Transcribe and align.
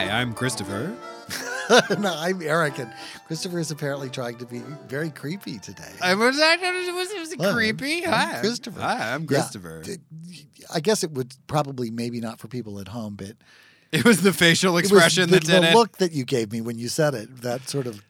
Hi, 0.00 0.18
I'm 0.22 0.32
Christopher. 0.32 0.96
no, 1.98 2.14
I'm 2.16 2.40
Eric, 2.40 2.78
and 2.78 2.90
Christopher 3.26 3.58
is 3.58 3.70
apparently 3.70 4.08
trying 4.08 4.38
to 4.38 4.46
be 4.46 4.60
very 4.88 5.10
creepy 5.10 5.58
today. 5.58 5.92
I 6.00 6.14
was 6.14 6.38
that 6.38 6.58
was, 6.62 7.12
was 7.18 7.32
it 7.32 7.38
creepy? 7.52 8.06
I'm 8.06 8.10
Hi, 8.12 8.40
Christopher. 8.40 8.80
Hi, 8.80 9.12
I'm 9.12 9.20
Yeah, 9.22 9.26
Christopher. 9.26 9.82
d- 9.82 9.98
I 10.72 10.80
guess 10.80 11.04
it 11.04 11.10
would 11.10 11.34
probably 11.48 11.90
maybe 11.90 12.18
not 12.18 12.40
for 12.40 12.48
people 12.48 12.78
at 12.80 12.88
home, 12.88 13.14
but 13.14 13.32
It 13.92 14.06
was 14.06 14.22
the 14.22 14.32
facial 14.32 14.78
expression 14.78 15.28
the, 15.28 15.36
that 15.36 15.44
did 15.44 15.62
the 15.64 15.70
it. 15.72 15.74
look 15.74 15.98
that 15.98 16.12
you 16.12 16.24
gave 16.24 16.50
me 16.50 16.62
when 16.62 16.78
you 16.78 16.88
said 16.88 17.12
it. 17.12 17.42
That 17.42 17.68
sort 17.68 17.86
of 17.86 18.02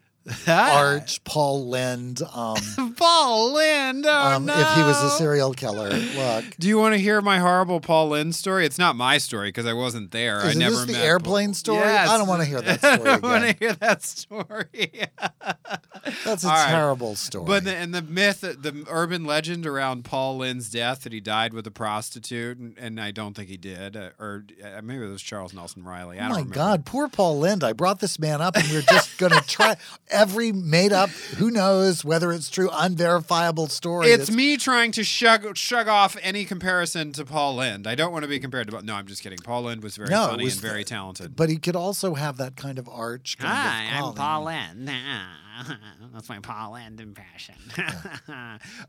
arch 0.46 1.22
Paul 1.24 1.68
Lynde. 1.68 2.22
Um, 2.34 2.94
Paul 2.96 3.52
Lynde. 3.54 4.04
Oh 4.06 4.36
um, 4.36 4.46
no! 4.46 4.54
If 4.58 4.74
he 4.76 4.82
was 4.82 5.02
a 5.02 5.10
serial 5.10 5.52
killer, 5.54 5.90
look. 5.90 6.44
Do 6.58 6.68
you 6.68 6.78
want 6.78 6.94
to 6.94 7.00
hear 7.00 7.20
my 7.22 7.38
horrible 7.38 7.80
Paul 7.80 8.10
Lynde 8.10 8.34
story? 8.34 8.66
It's 8.66 8.78
not 8.78 8.96
my 8.96 9.18
story 9.18 9.48
because 9.48 9.66
I 9.66 9.72
wasn't 9.72 10.10
there. 10.10 10.40
I 10.40 10.52
never 10.54 10.76
this 10.76 10.86
the 10.86 10.92
met 10.92 11.04
airplane 11.04 11.48
Paul- 11.48 11.54
story? 11.54 11.80
Yes. 11.80 12.08
I 12.10 12.18
don't 12.18 12.28
want 12.28 12.42
to 12.42 12.48
hear 12.48 12.60
that 12.60 12.78
story 12.80 12.92
I 12.94 13.04
don't 13.18 13.22
want 13.22 13.44
to 13.44 13.56
hear 13.58 13.72
that 13.74 14.02
story. 14.02 14.90
That's 16.24 16.44
a 16.44 16.48
All 16.48 16.54
right. 16.54 16.70
terrible 16.70 17.14
story. 17.16 17.44
But 17.46 17.64
the, 17.64 17.74
and 17.74 17.94
the 17.94 18.02
myth, 18.02 18.40
the 18.40 18.84
urban 18.88 19.24
legend 19.24 19.66
around 19.66 20.04
Paul 20.04 20.38
Lynde's 20.38 20.70
death 20.70 21.02
that 21.02 21.12
he 21.12 21.20
died 21.20 21.52
with 21.52 21.66
a 21.66 21.70
prostitute, 21.70 22.58
and, 22.58 22.76
and 22.78 23.00
I 23.00 23.10
don't 23.10 23.34
think 23.34 23.48
he 23.48 23.56
did, 23.56 23.96
uh, 23.96 24.10
or 24.18 24.44
uh, 24.62 24.80
maybe 24.82 25.04
it 25.04 25.08
was 25.08 25.22
Charles 25.22 25.52
Nelson 25.52 25.84
Reilly. 25.84 26.18
I 26.18 26.26
Oh 26.30 26.34
don't 26.34 26.48
my. 26.50 26.54
God, 26.54 26.84
poor 26.84 27.08
Paul 27.08 27.38
Lynde. 27.38 27.64
I 27.64 27.72
brought 27.72 28.00
this 28.00 28.18
man 28.18 28.40
up 28.40 28.56
and 28.56 28.68
we 28.70 28.76
are 28.78 28.82
just 28.82 29.18
going 29.18 29.32
to 29.32 29.40
try 29.46 29.76
every 30.20 30.52
made 30.52 30.92
up, 30.92 31.08
who 31.10 31.50
knows 31.50 32.04
whether 32.04 32.30
it's 32.32 32.50
true, 32.50 32.68
unverifiable 32.72 33.68
story. 33.68 34.08
It's 34.08 34.30
me 34.30 34.56
trying 34.56 34.92
to 34.92 35.04
shrug, 35.04 35.56
shrug 35.56 35.88
off 35.88 36.16
any 36.22 36.44
comparison 36.44 37.12
to 37.12 37.24
Paul 37.24 37.56
Lynde. 37.56 37.86
I 37.86 37.94
don't 37.94 38.12
want 38.12 38.24
to 38.24 38.28
be 38.28 38.38
compared 38.38 38.70
to. 38.70 38.82
No, 38.82 38.94
I'm 38.94 39.06
just 39.06 39.22
kidding. 39.22 39.38
Paul 39.38 39.62
Lynde 39.62 39.82
was 39.82 39.96
very 39.96 40.10
No, 40.10 40.28
funny 40.28 40.44
was 40.44 40.54
and 40.54 40.62
very 40.62 40.84
talented. 40.84 41.36
But 41.36 41.48
he 41.48 41.56
could 41.56 41.76
also 41.76 42.14
have 42.14 42.36
that 42.36 42.56
kind 42.56 42.78
of 42.78 42.88
arch. 42.88 43.38
Kind 43.38 43.52
Hi, 43.52 43.98
of 43.98 44.04
I'm. 44.10 44.14
Paul 44.14 44.44
Lynde. 44.44 44.90
That's 46.12 46.28
my 46.28 46.38
Paul 46.40 46.72
Lynde 46.72 47.00
impression. 47.00 47.54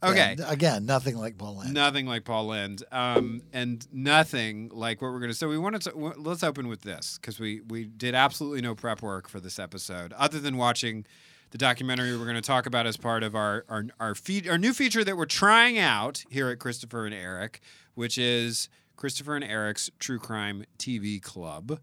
okay. 0.04 0.36
Yeah, 0.38 0.52
again, 0.52 0.86
nothing 0.86 1.18
like 1.18 1.38
Paul 1.38 1.58
Lynde. 1.58 1.74
Nothing 1.74 2.06
like 2.06 2.26
Paul 2.26 2.48
Lynde, 2.48 2.84
um, 2.92 3.42
and 3.54 3.86
nothing 3.92 4.70
like 4.74 5.02
what 5.02 5.12
we're 5.12 5.20
going 5.20 5.32
to. 5.32 5.38
So 5.38 5.50
we 5.50 5.58
wanted 5.58 5.82
to. 5.84 6.14
Let's 6.18 6.44
open 6.44 6.68
with 6.68 6.82
this 6.82 7.18
because 7.20 7.40
we 7.40 7.62
we 7.62 7.86
did 7.86 8.16
absolutely 8.16 8.62
no 8.62 8.76
prep 8.76 9.02
work 9.02 9.28
for 9.28 9.40
this 9.40 9.60
episode, 9.60 10.14
other 10.14 10.40
than 10.40 10.58
watching 10.58 11.06
the 11.52 11.58
documentary 11.58 12.18
we're 12.18 12.24
going 12.24 12.36
to 12.36 12.42
talk 12.42 12.66
about 12.66 12.88
as 12.88 12.98
part 12.98 13.24
of 13.24 13.36
our 13.36 13.66
our 13.70 13.86
our, 14.00 14.16
feed, 14.16 14.48
our 14.48 14.58
new 14.58 14.74
feature 14.74 15.04
that 15.04 15.18
we're 15.18 15.26
trying 15.26 15.78
out 15.78 16.24
here 16.30 16.50
at 16.50 16.60
Christopher 16.60 17.06
and 17.06 17.14
Eric, 17.14 17.62
which 17.94 18.18
is 18.18 18.70
Christopher 18.96 19.36
and 19.36 19.44
Eric's 19.44 19.90
True 20.00 20.20
Crime 20.20 20.66
TV 20.78 21.22
Club. 21.22 21.80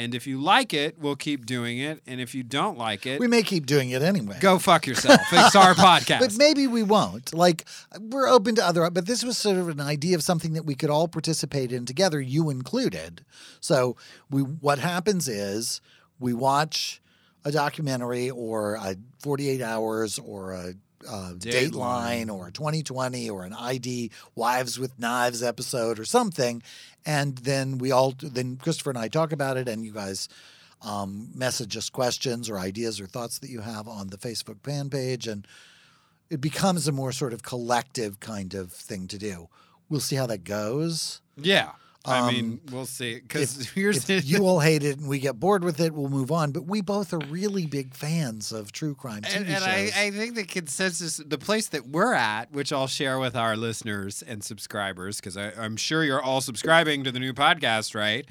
And 0.00 0.14
if 0.14 0.26
you 0.26 0.40
like 0.40 0.72
it, 0.72 0.98
we'll 0.98 1.14
keep 1.14 1.44
doing 1.44 1.78
it. 1.78 2.00
And 2.06 2.22
if 2.22 2.34
you 2.34 2.42
don't 2.42 2.78
like 2.78 3.04
it, 3.04 3.20
We 3.20 3.26
may 3.26 3.42
keep 3.42 3.66
doing 3.66 3.90
it 3.90 4.00
anyway. 4.00 4.38
go 4.40 4.58
fuck 4.58 4.86
yourself. 4.86 5.20
It's 5.30 5.54
our 5.54 5.74
podcast. 5.74 6.20
But 6.20 6.36
maybe 6.38 6.66
we 6.66 6.82
won't. 6.82 7.34
Like 7.34 7.66
we're 8.00 8.26
open 8.26 8.54
to 8.54 8.66
other. 8.66 8.88
But 8.88 9.04
this 9.04 9.22
was 9.22 9.36
sort 9.36 9.58
of 9.58 9.68
an 9.68 9.78
idea 9.78 10.14
of 10.16 10.22
something 10.22 10.54
that 10.54 10.64
we 10.64 10.74
could 10.74 10.88
all 10.88 11.06
participate 11.06 11.70
in 11.70 11.84
together, 11.84 12.18
you 12.18 12.48
included. 12.48 13.26
So 13.60 13.96
we, 14.30 14.40
what 14.40 14.78
happens 14.78 15.28
is 15.28 15.82
we 16.18 16.32
watch 16.32 17.02
a 17.44 17.52
documentary 17.52 18.30
or 18.30 18.76
a 18.76 18.96
48 19.18 19.60
hours 19.60 20.18
or 20.18 20.52
a, 20.52 20.74
Dateline. 21.04 21.70
Dateline 21.70 22.34
or 22.34 22.50
2020 22.50 23.30
or 23.30 23.44
an 23.44 23.52
ID 23.52 24.10
Wives 24.34 24.78
with 24.78 24.98
Knives 24.98 25.42
episode 25.42 25.98
or 25.98 26.04
something, 26.04 26.62
and 27.06 27.38
then 27.38 27.78
we 27.78 27.90
all 27.90 28.14
then 28.20 28.56
Christopher 28.56 28.90
and 28.90 28.98
I 28.98 29.08
talk 29.08 29.32
about 29.32 29.56
it, 29.56 29.68
and 29.68 29.84
you 29.84 29.92
guys 29.92 30.28
um, 30.82 31.30
message 31.34 31.76
us 31.76 31.90
questions 31.90 32.48
or 32.48 32.58
ideas 32.58 33.00
or 33.00 33.06
thoughts 33.06 33.38
that 33.38 33.50
you 33.50 33.60
have 33.60 33.88
on 33.88 34.08
the 34.08 34.18
Facebook 34.18 34.62
fan 34.62 34.90
page, 34.90 35.26
and 35.26 35.46
it 36.28 36.40
becomes 36.40 36.86
a 36.86 36.92
more 36.92 37.12
sort 37.12 37.32
of 37.32 37.42
collective 37.42 38.20
kind 38.20 38.54
of 38.54 38.72
thing 38.72 39.06
to 39.08 39.18
do. 39.18 39.48
We'll 39.88 40.00
see 40.00 40.16
how 40.16 40.26
that 40.26 40.44
goes. 40.44 41.20
yeah. 41.36 41.70
I 42.04 42.20
Um, 42.20 42.28
mean, 42.34 42.60
we'll 42.72 42.86
see. 42.86 43.16
Because 43.16 43.68
here's 43.74 44.08
if 44.08 44.24
you 44.26 44.46
all 44.46 44.60
hate 44.60 44.82
it 44.82 44.98
and 44.98 45.06
we 45.08 45.18
get 45.18 45.38
bored 45.38 45.62
with 45.62 45.80
it, 45.80 45.92
we'll 45.92 46.08
move 46.08 46.32
on. 46.32 46.50
But 46.50 46.64
we 46.64 46.80
both 46.80 47.12
are 47.12 47.18
really 47.28 47.66
big 47.66 47.94
fans 47.94 48.52
of 48.52 48.72
true 48.72 48.94
crime 48.94 49.22
TV 49.22 49.36
and, 49.36 49.46
and 49.46 49.58
shows. 49.58 49.92
I, 49.96 50.06
I 50.06 50.10
think 50.10 50.34
the 50.34 50.44
consensus, 50.44 51.18
the 51.18 51.36
place 51.38 51.68
that 51.68 51.86
we're 51.88 52.14
at, 52.14 52.52
which 52.52 52.72
I'll 52.72 52.86
share 52.86 53.18
with 53.18 53.36
our 53.36 53.54
listeners 53.56 54.22
and 54.22 54.42
subscribers, 54.42 55.16
because 55.16 55.36
I'm 55.36 55.76
sure 55.76 56.02
you're 56.02 56.22
all 56.22 56.40
subscribing 56.40 57.04
to 57.04 57.12
the 57.12 57.20
new 57.20 57.34
podcast, 57.34 57.94
right? 57.94 58.26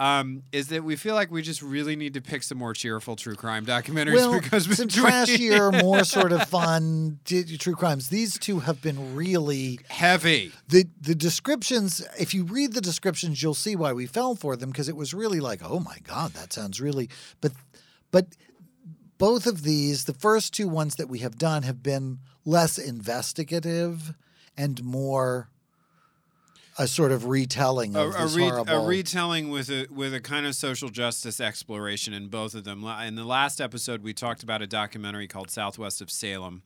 Um, 0.00 0.44
is 0.50 0.68
that 0.68 0.82
we 0.82 0.96
feel 0.96 1.14
like 1.14 1.30
we 1.30 1.42
just 1.42 1.60
really 1.60 1.94
need 1.94 2.14
to 2.14 2.22
pick 2.22 2.42
some 2.42 2.56
more 2.56 2.72
cheerful 2.72 3.16
true 3.16 3.34
crime 3.34 3.66
documentaries 3.66 4.14
well, 4.14 4.40
because 4.40 4.64
some 4.74 4.88
trashier, 4.88 5.78
more 5.82 6.04
sort 6.16 6.32
of 6.32 6.48
fun 6.48 7.20
true 7.26 7.74
crimes. 7.74 8.08
These 8.08 8.38
two 8.38 8.60
have 8.60 8.80
been 8.80 9.14
really 9.14 9.78
heavy. 9.90 10.52
the 10.68 10.86
the 10.98 11.14
descriptions. 11.14 12.02
If 12.18 12.32
you 12.32 12.44
read 12.44 12.72
the 12.72 12.80
descriptions, 12.80 13.42
you'll 13.42 13.52
see 13.52 13.76
why 13.76 13.92
we 13.92 14.06
fell 14.06 14.34
for 14.34 14.56
them 14.56 14.70
because 14.70 14.88
it 14.88 14.96
was 14.96 15.12
really 15.12 15.38
like, 15.38 15.60
oh 15.62 15.80
my 15.80 15.98
god, 16.04 16.32
that 16.32 16.54
sounds 16.54 16.80
really. 16.80 17.10
But 17.42 17.52
but 18.10 18.28
both 19.18 19.46
of 19.46 19.64
these, 19.64 20.04
the 20.04 20.14
first 20.14 20.54
two 20.54 20.66
ones 20.66 20.94
that 20.94 21.10
we 21.10 21.18
have 21.18 21.36
done, 21.36 21.62
have 21.64 21.82
been 21.82 22.20
less 22.46 22.78
investigative 22.78 24.14
and 24.56 24.82
more 24.82 25.50
a 26.80 26.88
sort 26.88 27.12
of 27.12 27.26
retelling 27.26 27.94
A, 27.94 28.00
of 28.06 28.14
a, 28.14 28.18
this 28.22 28.34
re- 28.34 28.42
horrible. 28.44 28.72
a 28.72 28.86
retelling 28.86 29.50
with 29.50 29.68
a 29.68 29.86
with 29.90 30.14
a 30.14 30.20
kind 30.20 30.46
of 30.46 30.54
social 30.54 30.88
justice 30.88 31.38
exploration 31.38 32.14
in 32.14 32.28
both 32.28 32.54
of 32.54 32.64
them. 32.64 32.84
In 32.84 33.16
the 33.16 33.24
last 33.24 33.60
episode, 33.60 34.02
we 34.02 34.14
talked 34.14 34.42
about 34.42 34.62
a 34.62 34.66
documentary 34.66 35.28
called 35.28 35.50
Southwest 35.50 36.00
of 36.00 36.10
Salem, 36.10 36.62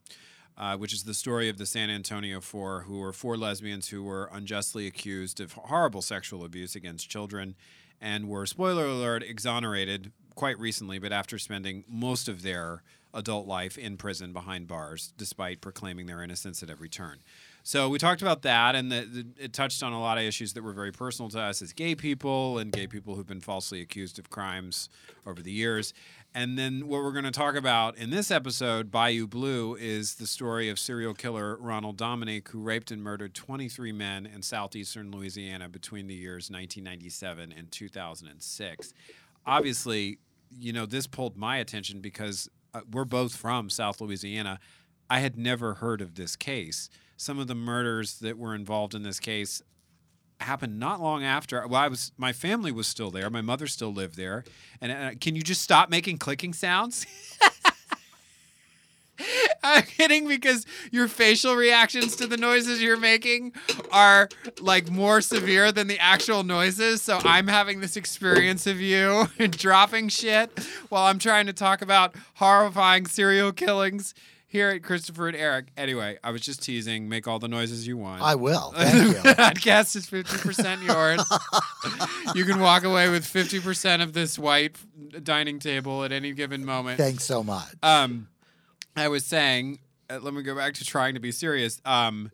uh, 0.57 0.77
which 0.77 0.93
is 0.93 1.03
the 1.03 1.13
story 1.13 1.49
of 1.49 1.57
the 1.57 1.65
San 1.65 1.89
Antonio 1.89 2.39
Four, 2.39 2.81
who 2.87 2.99
were 2.99 3.11
four 3.11 3.35
lesbians 3.35 3.89
who 3.89 4.03
were 4.03 4.29
unjustly 4.31 4.87
accused 4.87 5.41
of 5.41 5.51
horrible 5.51 6.01
sexual 6.01 6.45
abuse 6.45 6.75
against 6.75 7.09
children, 7.09 7.55
and 7.99 8.29
were 8.29 8.45
spoiler 8.45 8.85
alert 8.85 9.21
exonerated 9.21 10.13
quite 10.33 10.57
recently, 10.57 10.97
but 10.97 11.11
after 11.11 11.37
spending 11.37 11.83
most 11.89 12.29
of 12.29 12.41
their 12.41 12.83
adult 13.13 13.47
life 13.47 13.77
in 13.77 13.97
prison 13.97 14.31
behind 14.31 14.67
bars, 14.67 15.13
despite 15.17 15.59
proclaiming 15.59 16.05
their 16.05 16.21
innocence 16.21 16.63
at 16.63 16.69
every 16.69 16.89
turn. 16.89 17.19
So 17.67 17.89
we 17.89 17.97
talked 17.97 18.21
about 18.21 18.43
that, 18.43 18.75
and 18.75 18.91
the, 18.91 19.09
the, 19.11 19.43
it 19.43 19.51
touched 19.51 19.81
on 19.81 19.91
a 19.91 19.99
lot 19.99 20.19
of 20.19 20.23
issues 20.23 20.53
that 20.53 20.61
were 20.61 20.71
very 20.71 20.91
personal 20.91 21.31
to 21.31 21.41
us 21.41 21.63
as 21.63 21.73
gay 21.73 21.95
people 21.95 22.59
and 22.59 22.71
gay 22.71 22.85
people 22.85 23.15
who've 23.15 23.25
been 23.25 23.41
falsely 23.41 23.81
accused 23.81 24.19
of 24.19 24.29
crimes 24.29 24.87
over 25.25 25.41
the 25.41 25.51
years. 25.51 25.91
And 26.35 26.59
then 26.59 26.87
what 26.87 27.01
we're 27.01 27.11
going 27.11 27.25
to 27.25 27.31
talk 27.31 27.55
about 27.55 27.97
in 27.97 28.11
this 28.11 28.29
episode, 28.29 28.91
Bayou 28.91 29.25
Blue, 29.25 29.73
is 29.73 30.13
the 30.13 30.27
story 30.27 30.69
of 30.69 30.77
serial 30.77 31.15
killer 31.15 31.57
Ronald 31.59 31.97
Dominique, 31.97 32.49
who 32.49 32.59
raped 32.59 32.91
and 32.91 33.01
murdered 33.01 33.33
23 33.33 33.91
men 33.91 34.27
in 34.27 34.43
southeastern 34.43 35.09
Louisiana 35.09 35.67
between 35.67 36.05
the 36.05 36.13
years 36.13 36.51
1997 36.51 37.51
and 37.51 37.71
2006. 37.71 38.93
Obviously, 39.43 40.19
you 40.51 40.71
know, 40.71 40.85
this 40.85 41.07
pulled 41.07 41.35
my 41.35 41.57
attention 41.57 41.99
because 41.99 42.47
uh, 42.75 42.81
we're 42.91 43.05
both 43.05 43.35
from 43.35 43.71
South 43.71 44.01
Louisiana. 44.01 44.59
I 45.09 45.21
had 45.21 45.35
never 45.35 45.73
heard 45.73 45.99
of 46.01 46.13
this 46.13 46.35
case. 46.35 46.91
Some 47.17 47.39
of 47.39 47.47
the 47.47 47.55
murders 47.55 48.19
that 48.19 48.37
were 48.37 48.53
involved 48.53 48.93
in 48.93 49.03
this 49.03 49.19
case 49.19 49.61
happened 50.41 50.79
not 50.79 51.01
long 51.01 51.23
after. 51.23 51.65
Well, 51.67 51.81
I 51.81 51.87
was 51.87 52.11
my 52.17 52.33
family 52.33 52.71
was 52.71 52.87
still 52.87 53.11
there. 53.11 53.29
My 53.29 53.41
mother 53.41 53.67
still 53.67 53.93
lived 53.93 54.17
there. 54.17 54.43
And 54.81 54.91
uh, 54.91 55.11
can 55.19 55.35
you 55.35 55.41
just 55.41 55.61
stop 55.61 55.89
making 55.89 56.17
clicking 56.17 56.53
sounds? 56.53 57.05
I'm 59.63 59.83
kidding 59.83 60.27
because 60.27 60.65
your 60.91 61.07
facial 61.07 61.55
reactions 61.55 62.15
to 62.17 62.27
the 62.27 62.37
noises 62.37 62.81
you're 62.81 62.99
making 62.99 63.53
are 63.91 64.29
like 64.59 64.91
more 64.91 65.21
severe 65.21 65.71
than 65.71 65.87
the 65.87 65.97
actual 65.99 66.43
noises. 66.43 67.01
So 67.01 67.19
I'm 67.23 67.47
having 67.47 67.79
this 67.79 67.95
experience 67.97 68.67
of 68.67 68.79
you 68.79 69.27
dropping 69.49 70.09
shit 70.09 70.59
while 70.89 71.05
I'm 71.05 71.17
trying 71.17 71.47
to 71.47 71.53
talk 71.53 71.81
about 71.81 72.13
horrifying 72.35 73.07
serial 73.07 73.51
killings 73.51 74.13
here 74.55 74.69
at 74.69 74.83
Christopher 74.83 75.27
and 75.27 75.35
Eric. 75.35 75.67
Anyway, 75.75 76.17
I 76.23 76.31
was 76.31 76.39
just 76.39 76.63
teasing. 76.63 77.09
Make 77.09 77.27
all 77.27 77.39
the 77.39 77.49
noises 77.49 77.85
you 77.85 77.97
want. 77.97 78.21
I 78.21 78.35
will. 78.35 78.71
Thank 78.75 78.93
the 78.93 79.29
you. 79.29 79.35
podcast 79.35 79.97
is 79.97 80.07
50% 80.07 80.81
yours. 80.87 82.35
you 82.35 82.45
can 82.45 82.61
walk 82.61 82.85
away 82.85 83.09
with 83.09 83.25
50% 83.25 84.01
of 84.01 84.13
this 84.13 84.39
white 84.39 84.77
dining 85.21 85.59
table 85.59 86.05
at 86.05 86.13
any 86.13 86.31
given 86.31 86.63
moment. 86.63 86.97
Thanks 86.97 87.25
so 87.25 87.43
much. 87.43 87.67
Um, 87.83 88.29
I 88.95 89.09
was 89.09 89.25
saying, 89.25 89.79
uh, 90.09 90.19
let 90.21 90.33
me 90.33 90.41
go 90.41 90.55
back 90.55 90.73
to 90.75 90.85
trying 90.85 91.15
to 91.15 91.19
be 91.19 91.33
serious. 91.33 91.81
Um, 91.83 92.31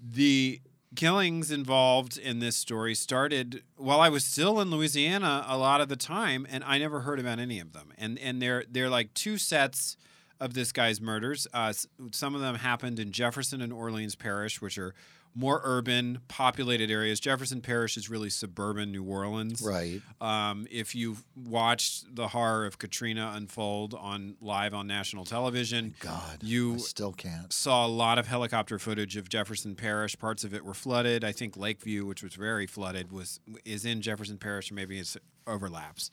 the 0.00 0.60
killings 0.94 1.50
involved 1.50 2.16
in 2.16 2.38
this 2.38 2.56
story 2.56 2.94
started 2.94 3.64
while 3.76 4.00
I 4.00 4.10
was 4.10 4.24
still 4.24 4.60
in 4.60 4.70
Louisiana 4.70 5.44
a 5.48 5.58
lot 5.58 5.80
of 5.80 5.88
the 5.88 5.96
time, 5.96 6.46
and 6.48 6.62
I 6.62 6.78
never 6.78 7.00
heard 7.00 7.18
about 7.18 7.40
any 7.40 7.58
of 7.58 7.72
them. 7.72 7.92
And 7.98 8.16
and 8.20 8.40
they're 8.40 8.64
they're 8.70 8.88
like 8.88 9.12
two 9.12 9.38
sets 9.38 9.96
of 10.40 10.54
this 10.54 10.72
guy's 10.72 11.00
murders. 11.00 11.46
Uh, 11.52 11.72
some 12.12 12.34
of 12.34 12.40
them 12.40 12.56
happened 12.56 12.98
in 12.98 13.12
Jefferson 13.12 13.60
and 13.60 13.72
Orleans 13.72 14.14
Parish, 14.16 14.60
which 14.60 14.78
are 14.78 14.94
more 15.36 15.60
urban, 15.64 16.20
populated 16.28 16.92
areas. 16.92 17.18
Jefferson 17.18 17.60
Parish 17.60 17.96
is 17.96 18.08
really 18.08 18.30
suburban 18.30 18.92
New 18.92 19.02
Orleans. 19.02 19.60
Right. 19.62 20.00
Um, 20.20 20.68
if 20.70 20.94
you've 20.94 21.24
watched 21.34 22.14
the 22.14 22.28
horror 22.28 22.66
of 22.66 22.78
Katrina 22.78 23.32
unfold 23.34 23.94
on 23.94 24.36
live 24.40 24.74
on 24.74 24.86
national 24.86 25.24
television, 25.24 25.96
God, 25.98 26.38
You- 26.40 26.74
I 26.74 26.78
still 26.78 27.12
can't. 27.12 27.52
saw 27.52 27.84
a 27.84 27.88
lot 27.88 28.16
of 28.20 28.28
helicopter 28.28 28.78
footage 28.78 29.16
of 29.16 29.28
Jefferson 29.28 29.74
Parish. 29.74 30.16
Parts 30.16 30.44
of 30.44 30.54
it 30.54 30.64
were 30.64 30.72
flooded. 30.74 31.24
I 31.24 31.32
think 31.32 31.56
Lakeview, 31.56 32.04
which 32.06 32.22
was 32.22 32.34
very 32.34 32.68
flooded, 32.68 33.10
was 33.10 33.40
is 33.64 33.84
in 33.84 34.02
Jefferson 34.02 34.38
Parish, 34.38 34.70
or 34.70 34.74
maybe 34.74 35.00
it 35.00 35.16
overlaps. 35.48 36.12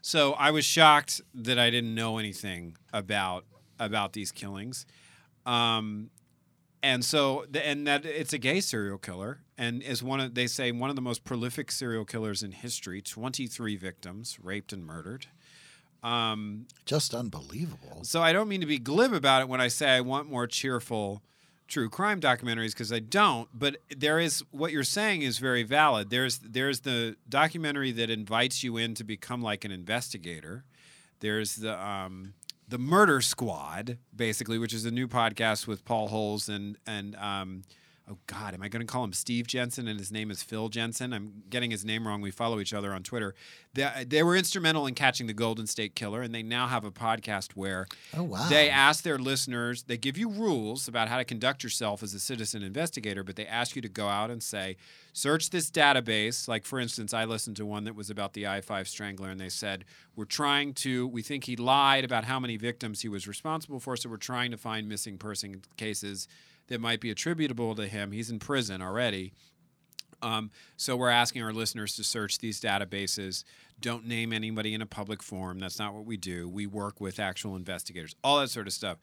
So 0.00 0.32
I 0.32 0.50
was 0.50 0.64
shocked 0.64 1.20
that 1.34 1.58
I 1.58 1.68
didn't 1.68 1.94
know 1.94 2.16
anything 2.18 2.76
about 2.92 3.44
about 3.84 4.12
these 4.12 4.32
killings. 4.32 4.86
Um, 5.46 6.10
and 6.82 7.04
so 7.04 7.44
and 7.54 7.86
that 7.86 8.04
it's 8.04 8.32
a 8.32 8.38
gay 8.38 8.60
serial 8.60 8.98
killer 8.98 9.40
and 9.56 9.82
is 9.82 10.02
one 10.02 10.20
of 10.20 10.34
they 10.34 10.46
say 10.48 10.72
one 10.72 10.90
of 10.90 10.96
the 10.96 11.02
most 11.02 11.22
prolific 11.22 11.70
serial 11.70 12.04
killers 12.04 12.42
in 12.42 12.50
history 12.50 13.00
23 13.00 13.76
victims 13.76 14.38
raped 14.42 14.72
and 14.72 14.84
murdered 14.84 15.26
um, 16.02 16.66
Just 16.84 17.14
unbelievable. 17.14 18.00
so 18.02 18.20
I 18.20 18.32
don't 18.32 18.48
mean 18.48 18.60
to 18.60 18.66
be 18.66 18.80
glib 18.80 19.12
about 19.12 19.42
it 19.42 19.48
when 19.48 19.60
I 19.60 19.68
say 19.68 19.90
I 19.90 20.00
want 20.00 20.28
more 20.28 20.48
cheerful 20.48 21.22
true 21.72 21.88
crime 21.88 22.20
documentaries 22.20 22.72
because 22.72 22.92
I 22.92 22.98
don't. 22.98 23.48
But 23.54 23.78
there 23.96 24.18
is 24.20 24.44
what 24.50 24.72
you're 24.72 24.84
saying 24.84 25.22
is 25.22 25.38
very 25.38 25.62
valid. 25.62 26.10
There's 26.10 26.38
there's 26.38 26.80
the 26.80 27.16
documentary 27.28 27.92
that 27.92 28.10
invites 28.10 28.62
you 28.62 28.76
in 28.76 28.94
to 28.96 29.04
become 29.04 29.42
like 29.42 29.64
an 29.64 29.70
investigator. 29.72 30.64
There's 31.20 31.56
the 31.56 31.80
um, 31.82 32.34
the 32.72 32.78
Murder 32.78 33.20
Squad, 33.20 33.98
basically, 34.16 34.58
which 34.58 34.72
is 34.72 34.86
a 34.86 34.90
new 34.90 35.06
podcast 35.06 35.66
with 35.66 35.84
Paul 35.84 36.08
Holes 36.08 36.48
and 36.48 36.78
and 36.86 37.14
um, 37.16 37.64
oh 38.10 38.18
God, 38.26 38.52
am 38.52 38.62
I 38.62 38.68
going 38.68 38.84
to 38.84 38.90
call 38.90 39.04
him 39.04 39.12
Steve 39.12 39.46
Jensen 39.46 39.86
and 39.86 39.98
his 39.98 40.10
name 40.10 40.30
is 40.30 40.42
Phil 40.42 40.68
Jensen? 40.68 41.12
I'm 41.12 41.44
getting 41.48 41.70
his 41.70 41.84
name 41.84 42.06
wrong. 42.06 42.20
We 42.20 42.30
follow 42.32 42.58
each 42.58 42.74
other 42.74 42.92
on 42.92 43.02
Twitter. 43.02 43.34
They, 43.74 44.04
they 44.06 44.22
were 44.22 44.36
instrumental 44.36 44.86
in 44.86 44.94
catching 44.94 45.28
the 45.28 45.32
Golden 45.32 45.66
State 45.66 45.94
Killer, 45.94 46.20
and 46.20 46.34
they 46.34 46.42
now 46.42 46.66
have 46.66 46.84
a 46.84 46.90
podcast 46.90 47.52
where 47.52 47.86
Oh 48.16 48.24
wow. 48.24 48.48
they 48.48 48.68
ask 48.68 49.04
their 49.04 49.18
listeners, 49.18 49.84
they 49.84 49.96
give 49.96 50.18
you 50.18 50.28
rules 50.28 50.88
about 50.88 51.08
how 51.08 51.16
to 51.16 51.24
conduct 51.24 51.62
yourself 51.62 52.02
as 52.02 52.12
a 52.12 52.20
citizen 52.20 52.62
investigator, 52.62 53.22
but 53.22 53.36
they 53.36 53.46
ask 53.46 53.76
you 53.76 53.82
to 53.82 53.88
go 53.88 54.08
out 54.08 54.30
and 54.30 54.42
say, 54.42 54.76
search 55.12 55.50
this 55.50 55.70
database. 55.70 56.48
Like, 56.48 56.64
for 56.64 56.80
instance, 56.80 57.14
I 57.14 57.24
listened 57.24 57.56
to 57.58 57.66
one 57.66 57.84
that 57.84 57.94
was 57.94 58.10
about 58.10 58.32
the 58.32 58.46
I 58.46 58.60
5 58.60 58.88
strangler, 58.88 59.30
and 59.30 59.40
they 59.40 59.48
said, 59.48 59.84
We're 60.16 60.24
trying 60.24 60.74
to, 60.74 61.06
we 61.06 61.22
think 61.22 61.44
he 61.44 61.54
lied 61.56 62.04
about 62.04 62.24
how 62.24 62.40
many 62.40 62.56
victims 62.56 63.02
he 63.02 63.08
was 63.08 63.28
responsible 63.28 63.78
for, 63.78 63.96
so 63.96 64.10
we're 64.10 64.16
trying 64.16 64.50
to 64.50 64.56
find 64.56 64.88
missing 64.88 65.18
person 65.18 65.62
cases 65.76 66.26
that 66.68 66.80
might 66.80 67.00
be 67.00 67.10
attributable 67.10 67.74
to 67.74 67.86
him. 67.86 68.12
He's 68.12 68.30
in 68.30 68.38
prison 68.38 68.82
already. 68.82 69.32
Um, 70.22 70.50
so 70.76 70.96
we're 70.96 71.10
asking 71.10 71.42
our 71.42 71.52
listeners 71.52 71.96
to 71.96 72.04
search 72.04 72.38
these 72.38 72.60
databases. 72.60 73.44
Don't 73.80 74.06
name 74.06 74.32
anybody 74.32 74.72
in 74.72 74.80
a 74.80 74.86
public 74.86 75.22
forum. 75.22 75.58
That's 75.58 75.78
not 75.78 75.94
what 75.94 76.06
we 76.06 76.16
do. 76.16 76.48
We 76.48 76.66
work 76.66 77.00
with 77.00 77.18
actual 77.18 77.56
investigators, 77.56 78.14
all 78.22 78.40
that 78.40 78.50
sort 78.50 78.68
of 78.68 78.72
stuff. 78.72 78.98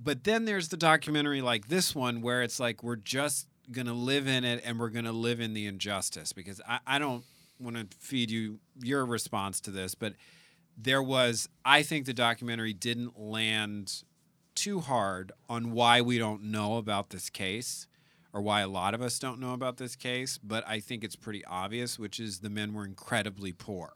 But 0.00 0.24
then 0.24 0.44
there's 0.44 0.68
the 0.68 0.76
documentary 0.76 1.40
like 1.40 1.68
this 1.68 1.94
one 1.94 2.22
where 2.22 2.42
it's 2.42 2.58
like 2.58 2.82
we're 2.82 2.96
just 2.96 3.46
going 3.70 3.86
to 3.86 3.92
live 3.92 4.26
in 4.26 4.44
it 4.44 4.62
and 4.64 4.80
we're 4.80 4.88
going 4.88 5.04
to 5.04 5.12
live 5.12 5.40
in 5.40 5.54
the 5.54 5.66
injustice 5.66 6.32
because 6.32 6.60
I, 6.66 6.80
I 6.86 6.98
don't 6.98 7.24
want 7.60 7.76
to 7.76 7.96
feed 7.98 8.30
you 8.30 8.58
your 8.82 9.06
response 9.06 9.60
to 9.60 9.70
this, 9.70 9.94
but 9.94 10.14
there 10.76 11.02
was, 11.02 11.48
I 11.64 11.82
think 11.82 12.06
the 12.06 12.14
documentary 12.14 12.72
didn't 12.72 13.20
land 13.20 14.02
too 14.62 14.78
hard 14.78 15.32
on 15.48 15.72
why 15.72 16.00
we 16.00 16.18
don't 16.18 16.40
know 16.40 16.76
about 16.76 17.10
this 17.10 17.28
case 17.28 17.88
or 18.32 18.40
why 18.40 18.60
a 18.60 18.68
lot 18.68 18.94
of 18.94 19.02
us 19.02 19.18
don't 19.18 19.40
know 19.40 19.54
about 19.54 19.76
this 19.76 19.96
case, 19.96 20.38
but 20.38 20.62
I 20.68 20.78
think 20.78 21.02
it's 21.02 21.16
pretty 21.16 21.44
obvious, 21.46 21.98
which 21.98 22.20
is 22.20 22.38
the 22.38 22.48
men 22.48 22.72
were 22.72 22.84
incredibly 22.84 23.52
poor 23.52 23.92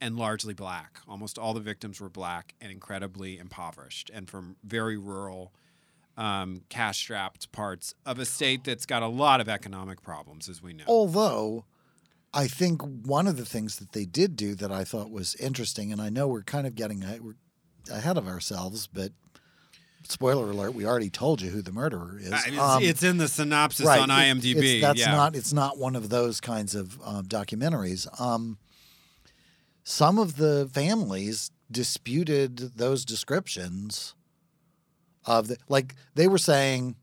and 0.00 0.16
largely 0.16 0.54
black. 0.54 1.00
Almost 1.08 1.36
all 1.36 1.52
the 1.52 1.58
victims 1.58 2.00
were 2.00 2.08
black 2.08 2.54
and 2.60 2.70
incredibly 2.70 3.38
impoverished 3.38 4.08
and 4.14 4.30
from 4.30 4.54
very 4.62 4.96
rural, 4.96 5.52
um, 6.16 6.62
cash 6.68 6.98
strapped 6.98 7.50
parts 7.50 7.92
of 8.06 8.20
a 8.20 8.24
state 8.24 8.62
that's 8.62 8.86
got 8.86 9.02
a 9.02 9.08
lot 9.08 9.40
of 9.40 9.48
economic 9.48 10.00
problems, 10.00 10.48
as 10.48 10.62
we 10.62 10.74
know. 10.74 10.84
Although, 10.86 11.64
I 12.32 12.46
think 12.46 12.82
one 12.82 13.26
of 13.26 13.36
the 13.36 13.44
things 13.44 13.80
that 13.80 13.90
they 13.90 14.04
did 14.04 14.36
do 14.36 14.54
that 14.54 14.70
I 14.70 14.84
thought 14.84 15.10
was 15.10 15.34
interesting, 15.34 15.90
and 15.90 16.00
I 16.00 16.08
know 16.08 16.28
we're 16.28 16.42
kind 16.42 16.68
of 16.68 16.76
getting 16.76 17.00
we're 17.20 17.34
ahead 17.90 18.16
of 18.16 18.28
ourselves, 18.28 18.86
but 18.86 19.10
spoiler 20.08 20.50
alert: 20.50 20.74
we 20.74 20.86
already 20.86 21.10
told 21.10 21.40
you 21.40 21.50
who 21.50 21.62
the 21.62 21.72
murderer 21.72 22.18
is. 22.20 22.32
Uh, 22.32 22.40
it's, 22.46 22.58
Um, 22.58 22.82
it's 22.82 23.02
in 23.02 23.18
the 23.18 23.28
synopsis 23.28 23.86
right, 23.86 24.00
on 24.00 24.08
IMDb. 24.08 24.56
it's- 24.56 24.80
that's 24.80 25.00
yeah. 25.00 25.10
not. 25.12 25.36
It's 25.36 25.52
not 25.52 25.78
one 25.78 25.94
of 25.96 26.08
those 26.08 26.40
kinds 26.40 26.74
of 26.74 26.98
um, 27.04 27.26
documentaries. 27.26 28.08
Um, 28.20 28.58
some 29.84 30.18
of 30.18 30.36
the 30.36 30.68
families 30.72 31.50
disputed 31.70 32.56
those 32.76 33.04
descriptions 33.04 34.14
of 35.24 35.48
the 35.48 35.56
like 35.68 35.94
they 36.14 36.26
were 36.28 36.38
saying 36.38 36.96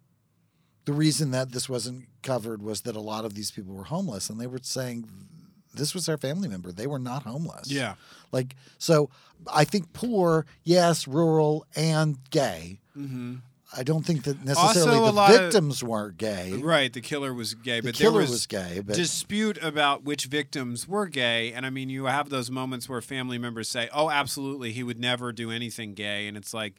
the 0.85 0.93
reason 0.93 1.31
that 1.31 1.51
this 1.51 1.67
wasn't 1.69 2.05
covered 2.21 2.61
was 2.61 2.81
that 2.81 2.95
a 2.95 2.99
lot 3.01 3.25
of 3.25 3.33
these 3.35 3.51
people 3.51 3.73
were 3.73 3.83
homeless 3.85 4.29
and 4.29 4.39
they 4.39 4.47
were 4.47 4.59
saying 4.61 5.07
this 5.75 5.93
was 5.93 6.05
their 6.05 6.17
family 6.17 6.47
member 6.47 6.71
they 6.71 6.87
were 6.87 6.99
not 6.99 7.23
homeless 7.23 7.69
Yeah. 7.71 7.95
like 8.31 8.55
so 8.77 9.09
i 9.53 9.63
think 9.63 9.93
poor 9.93 10.45
yes 10.63 11.07
rural 11.07 11.65
and 11.75 12.17
gay 12.29 12.79
hmm 12.93 13.35
i 13.75 13.83
don't 13.83 14.05
think 14.05 14.23
that 14.23 14.43
necessarily 14.45 14.91
Also, 14.99 15.05
the 15.05 15.11
lot 15.11 15.33
of- 15.33 15.39
victims 15.41 15.83
weren't 15.83 16.17
gay 16.17 16.53
Right. 16.53 16.91
The 16.93 17.01
killer 17.01 17.33
was 17.33 17.53
gay, 17.55 17.79
the 17.81 17.89
but 17.89 17.95
killer 17.95 18.21
there 18.21 18.31
was, 18.31 18.45
gay 18.47 18.81
but 18.85 18.95
dispute 18.95 19.57
about 19.61 20.03
which 20.03 20.25
victims 20.25 20.87
were 20.87 21.07
gay. 21.07 21.51
And 21.51 21.65
I 21.65 21.69
mean, 21.69 21.89
you 21.89 22.05
have 22.05 22.29
those 22.29 22.49
moments 22.49 22.87
where 22.87 23.01
family 23.01 23.37
members 23.37 23.67
say, 23.69 23.89
oh, 23.93 24.09
absolutely, 24.09 24.71
he 24.71 24.83
would 24.83 24.99
never 24.99 25.31
do 25.33 25.51
anything 25.51 25.93
gay. 25.93 26.27
And 26.27 26.37
it's 26.37 26.53
like, 26.53 26.75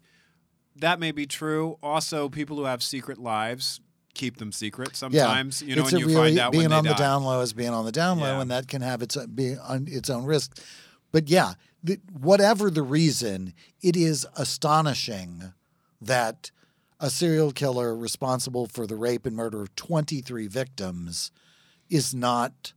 that 0.76 0.98
may 1.00 1.10
be 1.12 1.26
true. 1.26 1.76
Also, 1.82 2.28
people 2.28 2.56
who 2.56 2.64
have 2.64 2.82
secret 2.82 3.18
lives 3.18 3.80
keep 4.16 4.38
them 4.38 4.50
secret 4.52 4.96
sometimes, 4.96 5.62
you 5.62 5.76
know, 5.76 5.82
it's 5.82 5.92
and 5.92 6.00
you 6.00 6.06
really 6.06 6.30
find 6.30 6.38
out 6.38 6.52
being 6.52 6.72
on 6.72 6.84
the 6.84 6.90
die. 6.90 6.96
down 6.98 7.22
low 7.24 7.40
is 7.40 7.52
being 7.52 7.70
on 7.70 7.84
the 7.84 7.92
down 7.92 8.18
low, 8.18 8.36
Yeah. 8.36 8.40
and 8.40 8.50
that 8.50 8.66
can 8.68 8.82
have 8.82 9.02
its 9.02 9.16
be 9.26 9.56
on 9.56 9.86
its 9.88 10.08
own 10.10 10.24
risk. 10.24 10.58
But 11.12 11.28
yeah, 11.28 11.54
the, 11.82 12.00
whatever 12.18 12.70
the 12.70 12.82
reason, 12.82 13.52
it 13.82 13.96
is 13.96 14.26
astonishing 14.36 15.52
that 16.00 16.50
a 16.98 17.10
serial 17.10 17.52
killer 17.52 17.94
responsible 17.96 18.66
for 18.66 18.86
the 18.86 18.96
rape 18.96 19.26
and 19.26 19.36
murder 19.36 19.62
of 19.62 19.74
23 19.76 20.46
victims 20.48 21.30
is 21.88 22.14
not 22.14 22.72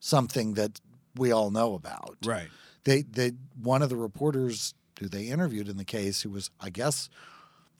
something 0.00 0.54
that 0.54 0.80
we 1.16 1.30
all 1.32 1.50
know 1.50 1.74
about. 1.74 2.16
Right. 2.24 2.48
They, 2.84 3.02
they, 3.02 3.32
one 3.60 3.82
of 3.82 3.88
the 3.90 3.96
reporters 3.96 4.74
who 5.00 5.08
they 5.08 5.24
interviewed 5.24 5.68
in 5.68 5.76
the 5.76 5.84
case, 5.84 6.22
who 6.22 6.30
was, 6.30 6.50
I 6.60 6.70
guess, 6.70 7.08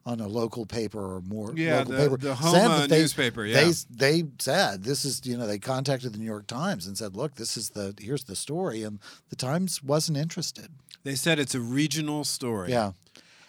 on 0.07 0.21
a 0.21 0.29
local 0.29 0.67
paper 0.67 0.99
or 1.17 1.21
more 1.23 1.53
Yeah, 1.57 1.79
local 1.79 1.93
the- 1.93 1.99
paper, 1.99 2.17
the 2.19 2.35
Houma 2.35 2.87
they, 2.89 2.99
newspaper, 3.01 3.45
yeah. 3.47 3.65
They, 3.65 4.21
they 4.21 4.29
said 4.39 4.85
this 4.85 5.05
is, 5.05 5.23
you 5.25 5.37
know, 5.37 5.47
they 5.47 5.59
contacted 5.59 6.13
the 6.13 6.19
New 6.19 6.27
York 6.27 6.47
Times 6.47 6.87
and 6.87 6.97
said, 6.99 7.17
look, 7.17 7.37
this 7.37 7.57
is 7.57 7.71
the 7.71 7.95
here's 7.99 8.25
the 8.25 8.37
story, 8.37 8.83
and 8.83 8.99
the 9.31 9.37
Times 9.37 9.83
wasn't 9.83 10.19
interested. 10.19 10.69
They 11.05 11.15
said 11.15 11.39
it's 11.39 11.55
a 11.55 11.61
regional 11.61 12.25
story. 12.25 12.71
Yeah, 12.71 12.93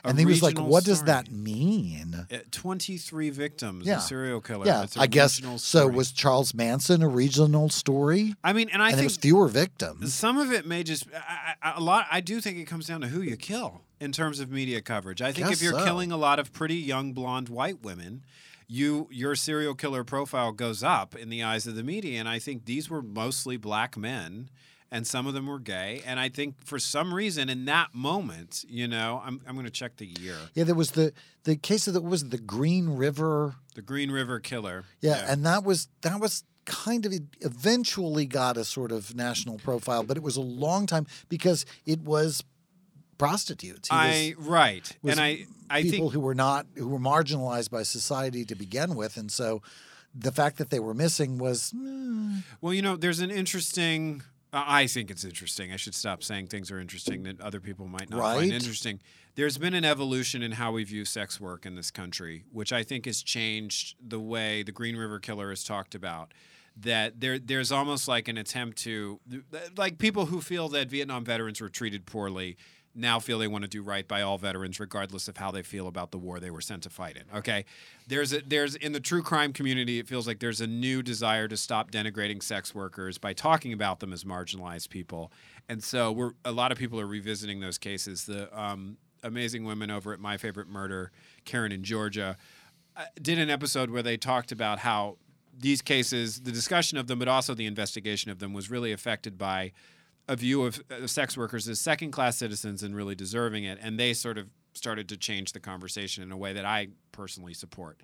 A 0.06 0.10
and 0.10 0.20
he 0.20 0.26
was 0.26 0.42
like, 0.44 0.58
what 0.60 0.84
does 0.84 1.00
story. 1.00 1.08
that 1.12 1.32
mean? 1.32 2.28
Uh, 2.32 2.38
23 2.52 3.30
victims, 3.30 3.86
Yeah. 3.86 3.98
a 3.98 4.02
serial 4.02 4.42
killer. 4.42 4.66
Yeah, 4.66 4.86
I 4.98 5.08
guess 5.08 5.38
regional 5.40 5.58
so. 5.58 5.88
Was 5.88 6.12
Charles 6.12 6.54
Manson 6.54 7.02
a 7.02 7.08
regional 7.10 7.70
story? 7.70 8.36
I 8.44 8.54
mean, 8.54 8.70
and 8.72 8.82
I 8.82 8.88
and 8.88 8.94
it 8.94 8.98
think 8.98 9.10
was 9.10 9.18
fewer 9.18 9.48
victims. 9.48 10.14
Some 10.14 10.38
of 10.38 10.52
it 10.52 10.66
may 10.66 10.84
just 10.84 11.08
I, 11.14 11.56
I, 11.62 11.74
a 11.78 11.82
lot. 11.82 12.08
I 12.12 12.22
do 12.22 12.40
think 12.42 12.58
it 12.58 12.66
comes 12.66 12.88
down 12.88 13.02
to 13.02 13.08
who 13.08 13.22
you 13.22 13.36
kill 13.36 13.82
in 14.00 14.12
terms 14.12 14.40
of 14.40 14.52
media 14.52 14.82
coverage. 14.82 15.22
I 15.22 15.32
think 15.32 15.48
Guess 15.48 15.58
if 15.58 15.64
you're 15.64 15.80
so. 15.80 15.86
killing 15.86 16.12
a 16.12 16.18
lot 16.18 16.40
of 16.40 16.54
pretty 16.54 16.76
young 16.76 17.14
blonde 17.14 17.50
white 17.50 17.82
women, 17.84 18.24
you 18.68 19.08
your 19.12 19.36
serial 19.36 19.76
killer 19.76 20.04
profile 20.04 20.52
goes 20.52 20.84
up 20.84 21.16
in 21.16 21.30
the 21.30 21.44
eyes 21.44 21.66
of 21.68 21.76
the 21.76 21.84
media. 21.84 22.20
And 22.20 22.28
I 22.30 22.40
think 22.40 22.66
these 22.66 22.90
were 22.90 23.02
mostly 23.02 23.58
black 23.58 23.96
men, 23.98 24.50
and 24.92 25.06
some 25.06 25.28
of 25.28 25.34
them 25.34 25.48
were 25.48 25.60
gay. 25.60 26.02
And 26.06 26.20
I 26.20 26.30
think 26.30 26.56
for 26.64 26.80
some 26.80 27.14
reason 27.14 27.50
in 27.50 27.66
that 27.66 27.94
moment, 27.94 28.64
you 28.68 28.88
know, 28.88 29.22
I'm 29.26 29.42
I'm 29.48 29.56
going 29.56 29.66
to 29.66 29.72
check 29.72 29.98
the 29.98 30.08
year. 30.20 30.38
Yeah, 30.54 30.64
there 30.64 30.76
was 30.76 30.92
the 30.92 31.14
the 31.44 31.56
case 31.56 31.88
of 31.88 31.94
the 31.94 32.02
was 32.02 32.24
it, 32.24 32.32
the 32.32 32.38
Green 32.38 32.90
River. 32.90 33.56
The 33.76 33.82
Green 33.82 34.12
River 34.12 34.40
Killer. 34.40 34.86
Yeah, 35.02 35.26
and 35.32 35.46
that 35.46 35.64
was 35.64 35.88
that 36.02 36.20
was 36.20 36.44
kind 36.66 37.06
of 37.06 37.14
eventually 37.42 38.26
got 38.26 38.58
a 38.58 38.64
sort 38.66 38.92
of 38.92 39.16
national 39.16 39.60
profile, 39.60 40.04
but 40.04 40.18
it 40.18 40.24
was 40.24 40.36
a 40.38 40.42
long 40.42 40.88
time 40.88 41.06
because 41.30 41.66
it 41.86 42.02
was 42.02 42.44
prostitutes. 43.18 43.90
He 43.90 43.96
was- 44.36 44.48
right, 44.48 44.98
was 45.02 45.12
and 45.14 45.20
I 45.22 45.46
I 45.70 45.82
people 45.84 46.10
think 46.10 46.14
who 46.14 46.20
were 46.20 46.36
not 46.36 46.66
who 46.76 46.88
were 46.88 47.00
marginalized 47.00 47.70
by 47.72 47.84
society 47.84 48.46
to 48.46 48.56
begin 48.56 48.96
with, 48.96 49.18
and 49.18 49.32
so 49.32 49.62
the 50.14 50.32
fact 50.32 50.58
that 50.58 50.70
they 50.70 50.80
were 50.80 50.94
missing 50.94 51.38
was 51.38 51.74
mm, 51.76 52.42
Well, 52.62 52.74
you 52.74 52.82
know, 52.82 52.96
there's 52.96 53.20
an 53.20 53.32
interesting 53.32 54.24
I 54.56 54.82
I 54.84 54.88
think 54.88 55.12
it's 55.12 55.24
interesting. 55.26 55.72
I 55.72 55.76
should 55.76 55.94
stop 55.96 56.24
saying 56.24 56.48
things 56.48 56.72
are 56.72 56.80
interesting 56.80 57.24
that 57.24 57.40
other 57.42 57.60
people 57.60 57.88
might 57.88 58.10
not 58.10 58.20
Right. 58.20 58.40
find 58.40 58.52
interesting. 58.54 59.00
There's 59.36 59.58
been 59.58 59.74
an 59.74 59.84
evolution 59.86 60.42
in 60.42 60.54
how 60.54 60.72
we 60.72 60.84
view 60.86 61.04
sex 61.06 61.40
work 61.40 61.66
in 61.66 61.76
this 61.76 61.92
country, 61.92 62.46
which 62.52 62.72
I 62.72 62.84
think 62.84 63.06
has 63.06 63.22
changed 63.22 63.96
the 64.02 64.20
way 64.20 64.64
the 64.64 64.72
Green 64.72 64.96
River 64.96 65.20
Killer 65.20 65.50
has 65.50 65.64
talked 65.64 65.94
about. 65.94 66.34
That 66.78 67.22
there, 67.22 67.40
there's 67.40 67.72
almost 67.72 68.08
like 68.08 68.28
an 68.28 68.38
attempt 68.38 68.78
to, 68.80 69.20
like 69.78 69.98
people 69.98 70.26
who 70.28 70.42
feel 70.42 70.68
that 70.70 70.90
Vietnam 70.90 71.24
veterans 71.24 71.62
were 71.62 71.70
treated 71.70 72.06
poorly 72.06 72.58
now 72.96 73.20
feel 73.20 73.38
they 73.40 73.48
want 73.48 73.64
to 73.64 73.68
do 73.68 73.82
right 73.82 74.08
by 74.08 74.22
all 74.22 74.38
veterans, 74.38 74.80
regardless 74.80 75.28
of 75.28 75.38
how 75.38 75.52
they 75.52 75.62
feel 75.62 75.88
about 75.88 76.12
the 76.12 76.18
war 76.18 76.40
they 76.40 76.50
were 76.50 76.62
sent 76.62 76.84
to 76.84 76.90
fight 76.90 77.18
in. 77.18 77.38
Okay, 77.38 77.66
there's 78.08 78.34
a, 78.34 78.42
there's 78.42 78.76
in 78.76 78.94
the 78.94 79.00
true 79.00 79.22
crime 79.22 79.54
community, 79.54 80.00
it 80.00 80.08
feels 80.08 80.28
like 80.28 80.40
there's 80.40 80.62
a 80.62 80.68
new 80.68 81.04
desire 81.04 81.48
to 81.48 81.58
stop 81.58 81.92
denigrating 81.92 82.42
sex 82.42 82.74
workers 82.74 83.18
by 83.18 83.34
talking 83.34 83.74
about 83.74 84.00
them 84.00 84.14
as 84.14 84.24
marginalized 84.24 84.90
people, 84.90 85.32
and 85.68 85.84
so 85.84 86.12
we're 86.12 86.32
a 86.44 86.52
lot 86.52 86.72
of 86.72 86.78
people 86.78 87.00
are 87.00 87.08
revisiting 87.08 87.60
those 87.60 87.78
cases. 87.78 88.26
The 88.26 88.58
um, 88.58 88.98
amazing 89.24 89.66
women 89.66 89.92
over 89.92 90.14
at 90.14 90.20
My 90.20 90.38
Favorite 90.38 90.68
Murder, 90.68 91.12
Karen 91.44 91.72
in 91.72 91.84
Georgia, 91.84 92.38
uh, 92.96 93.06
did 93.22 93.40
an 93.40 93.50
episode 93.50 93.90
where 93.90 94.04
they 94.04 94.18
talked 94.18 94.52
about 94.52 94.80
how 94.80 95.18
these 95.58 95.82
cases, 95.82 96.42
the 96.42 96.52
discussion 96.52 96.98
of 96.98 97.08
them, 97.08 97.20
but 97.20 97.28
also 97.28 97.54
the 97.54 97.66
investigation 97.66 98.32
of 98.32 98.40
them, 98.40 98.54
was 98.54 98.70
really 98.70 98.92
affected 98.92 99.38
by 99.38 99.72
a 100.28 100.36
view 100.36 100.64
of 100.64 100.82
uh, 100.92 101.06
sex 101.08 101.38
workers 101.38 101.68
as 101.68 101.80
second 101.80 102.12
class 102.12 102.38
citizens 102.38 102.82
and 102.84 102.96
really 102.96 103.16
deserving 103.16 103.64
it. 103.64 103.78
And 103.82 104.00
they 104.00 104.14
sort 104.14 104.38
of 104.38 104.48
started 104.74 105.08
to 105.10 105.18
change 105.18 105.54
the 105.54 105.60
conversation 105.60 106.24
in 106.24 106.32
a 106.32 106.38
way 106.38 106.54
that 106.54 106.66
I 106.66 106.90
personally 107.12 107.54
support. 107.54 108.02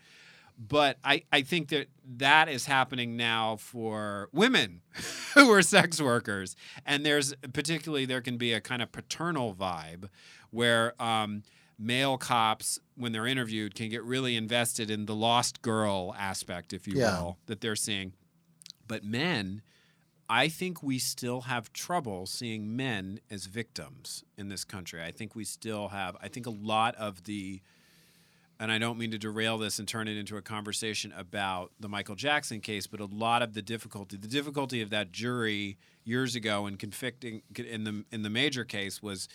But 0.58 0.98
I, 1.04 1.24
I 1.32 1.42
think 1.42 1.70
that 1.70 1.88
that 2.18 2.48
is 2.48 2.66
happening 2.66 3.18
now 3.18 3.56
for 3.56 4.30
women 4.32 4.82
who 5.34 5.50
are 5.51 5.62
sex 5.63 6.00
workers. 6.00 6.56
And 6.86 7.04
there's 7.06 7.34
particularly, 7.54 8.06
there 8.06 8.22
can 8.22 8.38
be 8.38 8.54
a 8.54 8.62
kind 8.62 8.82
of 8.82 8.92
paternal 8.92 9.56
vibe 9.56 10.10
where 10.51 11.01
um, 11.01 11.42
male 11.80 12.18
cops, 12.18 12.78
when 12.96 13.12
they're 13.12 13.25
interviewed, 13.25 13.74
can 13.74 13.90
get 13.90 14.04
really 14.04 14.36
invested 14.36 14.92
in 14.92 15.08
the 15.08 15.16
lost 15.16 15.62
girl 15.63 16.13
aspect, 16.20 16.74
if 16.74 16.88
you 16.88 17.00
Yeah. 17.00 17.20
will, 17.20 17.38
that 17.48 17.62
they're 17.62 17.75
seeing. 17.75 18.13
But 18.88 19.04
men, 19.04 19.63
I 20.34 20.48
think 20.48 20.82
we 20.82 20.98
still 20.98 21.42
have 21.42 21.74
trouble 21.74 22.26
seeing 22.26 22.74
men 22.74 23.20
as 23.30 23.48
victims 23.48 24.24
in 24.38 24.48
this 24.48 24.64
country. 24.64 25.04
I 25.04 25.12
think 25.12 25.36
we 25.36 25.44
still 25.44 25.90
have, 25.90 26.16
I 26.22 26.30
think 26.30 26.46
a 26.46 26.52
lot 26.52 26.96
of 26.96 27.26
the, 27.26 27.60
and 28.58 28.72
I 28.72 28.78
don't 28.78 28.98
mean 28.98 29.12
to 29.12 29.18
derail 29.18 29.58
this 29.58 29.78
and 29.78 29.86
turn 29.86 30.08
it 30.08 30.16
into 30.16 30.38
a 30.38 30.42
conversation 30.42 31.12
about 31.18 31.74
the 31.82 31.90
Michael 31.90 32.16
Jackson 32.16 32.62
case, 32.62 32.88
but 32.88 33.02
a 33.02 33.06
lot 33.08 33.42
of 33.42 33.54
the 33.54 33.62
difficulty, 33.62 34.16
the 34.16 34.30
difficulty 34.30 34.82
of 34.82 34.90
that 34.92 35.12
jury 35.12 35.78
years 36.06 36.34
ago 36.34 36.66
in 36.66 36.78
convicting 36.78 37.42
in 37.58 37.84
the 37.84 38.06
in 38.14 38.22
the 38.22 38.30
major 38.30 38.64
case 38.64 39.04
was 39.04 39.28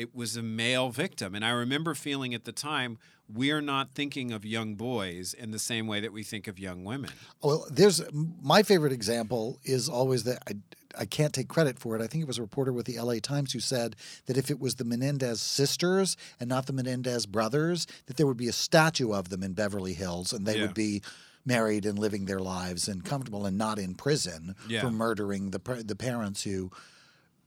it 0.00 0.14
was 0.14 0.34
a 0.36 0.42
male 0.42 0.88
victim. 0.88 1.34
And 1.34 1.44
I 1.44 1.50
remember 1.50 1.94
feeling 1.94 2.32
at 2.34 2.44
the 2.44 2.52
time, 2.52 2.96
we're 3.32 3.60
not 3.60 3.92
thinking 3.94 4.32
of 4.32 4.44
young 4.44 4.74
boys 4.74 5.34
in 5.34 5.50
the 5.50 5.58
same 5.58 5.86
way 5.86 6.00
that 6.00 6.12
we 6.12 6.22
think 6.22 6.48
of 6.48 6.58
young 6.58 6.84
women. 6.84 7.10
Well, 7.42 7.66
there's 7.70 8.00
my 8.12 8.62
favorite 8.62 8.92
example 8.92 9.60
is 9.62 9.88
always 9.88 10.24
that 10.24 10.42
I, 10.48 10.54
I 11.02 11.04
can't 11.04 11.32
take 11.34 11.46
credit 11.48 11.78
for 11.78 11.94
it. 11.94 12.02
I 12.02 12.06
think 12.06 12.22
it 12.22 12.26
was 12.26 12.38
a 12.38 12.42
reporter 12.42 12.72
with 12.72 12.86
the 12.86 12.98
LA 12.98 13.16
Times 13.22 13.52
who 13.52 13.60
said 13.60 13.94
that 14.26 14.36
if 14.38 14.50
it 14.50 14.58
was 14.58 14.76
the 14.76 14.84
Menendez 14.84 15.40
sisters 15.42 16.16
and 16.40 16.48
not 16.48 16.66
the 16.66 16.72
Menendez 16.72 17.26
brothers, 17.26 17.86
that 18.06 18.16
there 18.16 18.26
would 18.26 18.36
be 18.38 18.48
a 18.48 18.52
statue 18.52 19.12
of 19.12 19.28
them 19.28 19.42
in 19.42 19.52
Beverly 19.52 19.92
Hills 19.94 20.32
and 20.32 20.46
they 20.46 20.56
Yeah. 20.56 20.62
would 20.62 20.74
be 20.74 21.02
married 21.44 21.84
and 21.86 21.98
living 21.98 22.24
their 22.24 22.40
lives 22.40 22.88
and 22.88 23.04
comfortable 23.04 23.46
and 23.46 23.56
not 23.56 23.78
in 23.78 23.94
prison 23.94 24.54
Yeah. 24.68 24.80
for 24.80 24.90
murdering 24.90 25.50
the 25.50 25.60
the 25.84 25.96
parents 25.96 26.42
who 26.42 26.70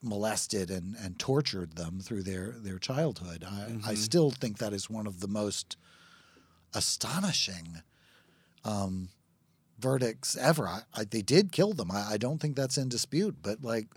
molested 0.04 0.70
and, 0.70 0.96
and 0.96 1.18
tortured 1.18 1.76
them 1.76 2.00
through 2.00 2.24
their, 2.24 2.56
their 2.60 2.78
childhood. 2.78 3.44
I, 3.48 3.72
Mm-hmm. 3.72 3.90
I 3.90 3.94
still 3.96 4.30
think 4.32 4.58
that 4.58 4.74
is 4.74 4.90
one 4.90 5.08
of 5.08 5.20
the 5.20 5.28
most 5.28 5.78
astonishing 6.74 7.82
um, 8.66 9.10
verdicts 9.80 10.36
ever. 10.36 10.68
I, 10.68 10.82
I, 10.94 11.04
they 11.06 11.22
did 11.22 11.52
kill 11.52 11.74
them. 11.74 11.92
I, 11.92 12.14
I 12.14 12.18
don't 12.18 12.40
think 12.40 12.56
that's 12.56 12.78
in 12.78 12.90
dispute, 12.90 13.38
but 13.42 13.64
like, 13.64 13.88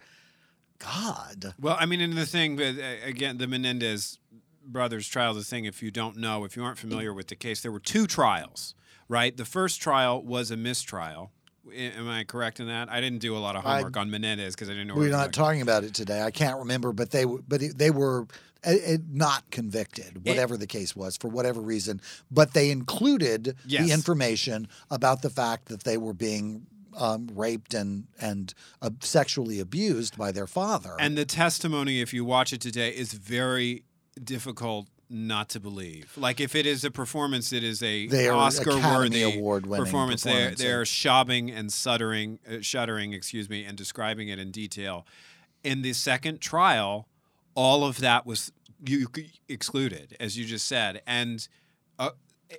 God. 0.78 1.54
Well, 1.58 1.76
I 1.78 1.86
mean, 1.86 2.00
and 2.00 2.12
the 2.12 2.26
thing, 2.26 2.60
again, 2.60 3.38
the 3.38 3.46
Menendez 3.46 4.18
brothers 4.62 5.08
trial, 5.08 5.32
the 5.32 5.42
thing, 5.42 5.64
if 5.64 5.82
you 5.82 5.90
don't 5.90 6.16
know, 6.16 6.44
if 6.44 6.56
you 6.56 6.64
aren't 6.64 6.78
familiar 6.78 7.14
with 7.14 7.28
the 7.28 7.36
case, 7.36 7.62
there 7.62 7.72
were 7.72 7.80
two 7.80 8.06
trials, 8.06 8.74
right? 9.08 9.36
The 9.36 9.44
first 9.44 9.80
trial 9.80 10.22
was 10.22 10.50
a 10.50 10.56
mistrial. 10.56 11.32
I- 11.70 11.92
Am 11.98 12.08
I 12.08 12.24
correct 12.24 12.60
in 12.60 12.66
that? 12.68 12.90
I 12.90 13.00
didn't 13.00 13.18
do 13.20 13.36
a 13.36 13.38
lot 13.38 13.56
of 13.56 13.64
I- 13.66 13.76
homework 13.76 13.96
on 13.96 14.10
Menendez 14.10 14.54
because 14.54 14.68
I 14.68 14.72
didn't 14.72 14.88
know. 14.88 14.94
We're 14.96 15.08
it 15.08 15.10
not 15.12 15.32
talking 15.32 15.62
about 15.62 15.84
it 15.84 15.94
today. 15.94 16.22
I 16.22 16.30
can't 16.30 16.58
remember, 16.58 16.92
but 16.92 17.10
they 17.10 17.24
were, 17.26 17.40
but 17.46 17.62
it, 17.62 17.78
they 17.78 17.90
were 17.90 18.26
uh, 18.66 18.70
uh, 18.70 18.96
not 19.10 19.50
convicted, 19.50 20.24
whatever 20.26 20.56
the 20.56 20.66
case 20.66 20.96
was, 20.96 21.16
for 21.16 21.28
whatever 21.28 21.60
reason. 21.60 22.00
But 22.30 22.52
they 22.54 22.70
included 22.70 23.56
Yes. 23.66 23.86
the 23.86 23.92
information 23.92 24.68
about 24.90 25.22
the 25.22 25.30
fact 25.30 25.66
that 25.66 25.84
they 25.84 25.98
were 25.98 26.14
being 26.14 26.66
um, 26.96 27.28
raped 27.34 27.74
and 27.74 28.06
and 28.20 28.54
uh, 28.80 28.90
sexually 29.00 29.60
abused 29.60 30.16
by 30.16 30.32
their 30.32 30.46
father. 30.46 30.96
And 30.98 31.16
the 31.18 31.26
testimony, 31.26 32.00
if 32.00 32.14
you 32.14 32.24
watch 32.24 32.52
it 32.54 32.60
today, 32.60 32.88
is 32.90 33.12
very 33.12 33.84
difficult 34.24 34.88
not 35.08 35.48
to 35.50 35.60
believe. 35.60 36.12
Like 36.16 36.40
if 36.40 36.54
it 36.54 36.66
is 36.66 36.84
a 36.84 36.90
performance, 36.90 37.52
it 37.52 37.62
is 37.62 37.82
a 37.82 38.06
They 38.06 38.28
are 38.28 38.36
Oscar-worthy 38.36 39.22
Award-winning 39.22 39.84
performance. 39.84 40.22
They're 40.22 40.32
performance. 40.32 40.60
they're 40.60 40.84
sobbing 40.84 41.50
and 41.50 41.72
shuddering, 41.72 42.38
uh, 42.50 42.60
shuddering, 42.60 43.12
excuse 43.12 43.48
me, 43.48 43.64
and 43.64 43.76
describing 43.76 44.28
it 44.28 44.38
in 44.38 44.50
detail. 44.50 45.06
In 45.62 45.82
the 45.82 45.92
second 45.92 46.40
trial, 46.40 47.08
all 47.54 47.84
of 47.84 47.98
that 47.98 48.26
was 48.26 48.52
you 48.84 49.08
excluded, 49.48 50.16
as 50.20 50.36
you 50.36 50.44
just 50.44 50.66
said, 50.66 51.02
and. 51.06 51.48
Uh, 51.98 52.10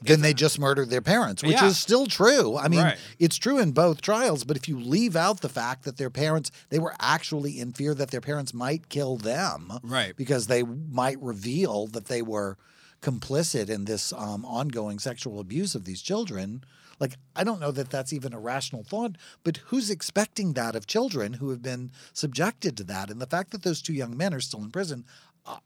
then 0.01 0.22
they 0.22 0.34
just 0.34 0.60
murdered 0.60 0.89
their 0.89 1.01
parents, 1.01 1.41
which 1.44 1.53
Yeah. 1.53 1.67
is 1.67 1.77
still 1.79 2.06
true. 2.08 2.58
I 2.58 2.67
mean, 2.67 2.82
Right. 2.82 2.98
it's 3.20 3.38
true 3.38 3.58
in 3.60 3.72
both 3.72 4.01
trials, 4.01 4.44
but 4.44 4.58
if 4.58 4.67
you 4.67 4.79
leave 4.79 5.15
out 5.15 5.41
the 5.41 5.50
fact 5.50 5.84
that 5.86 5.98
their 5.98 6.10
parents, 6.10 6.51
they 6.70 6.79
were 6.79 6.96
actually 7.00 7.60
in 7.60 7.72
fear 7.74 7.94
that 7.96 8.12
their 8.12 8.22
parents 8.22 8.53
might 8.53 8.89
kill 8.89 9.17
them, 9.17 9.72
Right. 9.84 10.15
Because 10.15 10.48
they 10.48 10.63
might 10.63 11.22
reveal 11.22 11.88
that 11.88 12.06
they 12.06 12.22
were 12.22 12.58
complicit 13.01 13.70
in 13.70 13.86
this 13.86 14.12
um, 14.13 14.44
ongoing 14.46 15.00
sexual 15.00 15.39
abuse 15.39 15.75
of 15.75 15.86
these 15.86 16.01
children. 16.01 16.63
Like, 17.00 17.15
I 17.36 17.44
don't 17.44 17.60
know 17.60 17.72
that 17.72 17.91
that's 17.91 18.12
even 18.12 18.34
a 18.34 18.39
rational 18.39 18.84
thought, 18.84 19.17
but 19.44 19.58
who's 19.67 19.89
expecting 19.91 20.53
that 20.53 20.75
of 20.75 20.88
children 20.88 21.34
who 21.34 21.51
have 21.51 21.62
been 21.62 21.91
subjected 22.12 22.75
to 22.77 22.84
that? 22.86 23.12
And 23.12 23.22
the 23.22 23.27
fact 23.27 23.51
that 23.51 23.62
those 23.62 23.82
two 23.84 23.94
young 23.94 24.17
men 24.17 24.34
are 24.34 24.39
still 24.41 24.63
in 24.63 24.72
prison, 24.72 25.06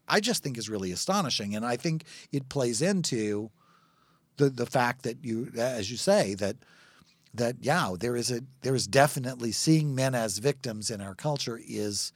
I 0.06 0.20
just 0.20 0.42
think 0.42 0.58
is 0.58 0.68
really 0.68 0.92
astonishing. 0.92 1.56
And 1.56 1.64
I 1.64 1.76
think 1.76 2.04
it 2.30 2.48
plays 2.50 2.82
into 2.82 3.50
the 4.42 4.50
the 4.50 4.66
fact 4.66 5.02
that 5.02 5.24
you, 5.24 5.50
as 5.56 5.90
you 5.90 5.96
say, 5.96 6.34
that 6.34 6.56
that 7.34 7.56
yeah, 7.60 7.94
there 7.98 8.16
is 8.16 8.30
a 8.30 8.40
there 8.62 8.74
is 8.74 8.86
definitely 8.86 9.52
seeing 9.52 9.94
men 9.94 10.14
as 10.14 10.38
victims 10.38 10.90
in 10.90 11.00
our 11.00 11.14
culture 11.14 11.60
is 11.66 12.12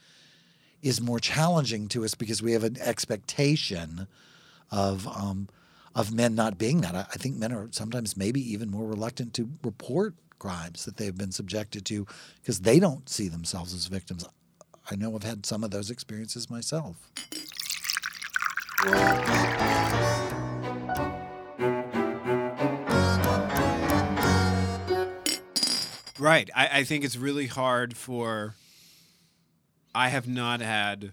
is 0.82 1.00
more 1.00 1.18
challenging 1.18 1.88
to 1.88 2.04
us 2.04 2.14
because 2.14 2.42
we 2.42 2.52
have 2.52 2.64
an 2.64 2.76
expectation 2.80 4.06
of 4.70 5.06
um, 5.08 5.48
of 5.94 6.12
men 6.12 6.34
not 6.34 6.58
being 6.58 6.82
that. 6.82 6.94
I, 6.94 7.06
I 7.12 7.16
think 7.16 7.36
men 7.36 7.52
are 7.52 7.68
sometimes 7.70 8.16
maybe 8.16 8.40
even 8.52 8.70
more 8.70 8.86
reluctant 8.86 9.34
to 9.34 9.48
report 9.62 10.14
crimes 10.38 10.84
that 10.84 10.98
they've 10.98 11.16
been 11.16 11.32
subjected 11.32 11.86
to 11.86 12.06
because 12.42 12.60
they 12.60 12.78
don't 12.78 13.08
see 13.08 13.28
themselves 13.28 13.72
as 13.72 13.86
victims. 13.86 14.26
I 14.90 14.96
know 14.96 15.14
I've 15.16 15.22
had 15.22 15.46
some 15.46 15.64
of 15.64 15.70
those 15.70 15.90
experiences 15.90 16.50
myself. 16.50 16.96
Right. 26.18 26.48
I, 26.54 26.80
I 26.80 26.84
think 26.84 27.04
it's 27.04 27.16
really 27.16 27.46
hard 27.46 27.96
for. 27.96 28.54
I 29.94 30.08
have 30.08 30.28
not 30.28 30.60
had. 30.60 31.12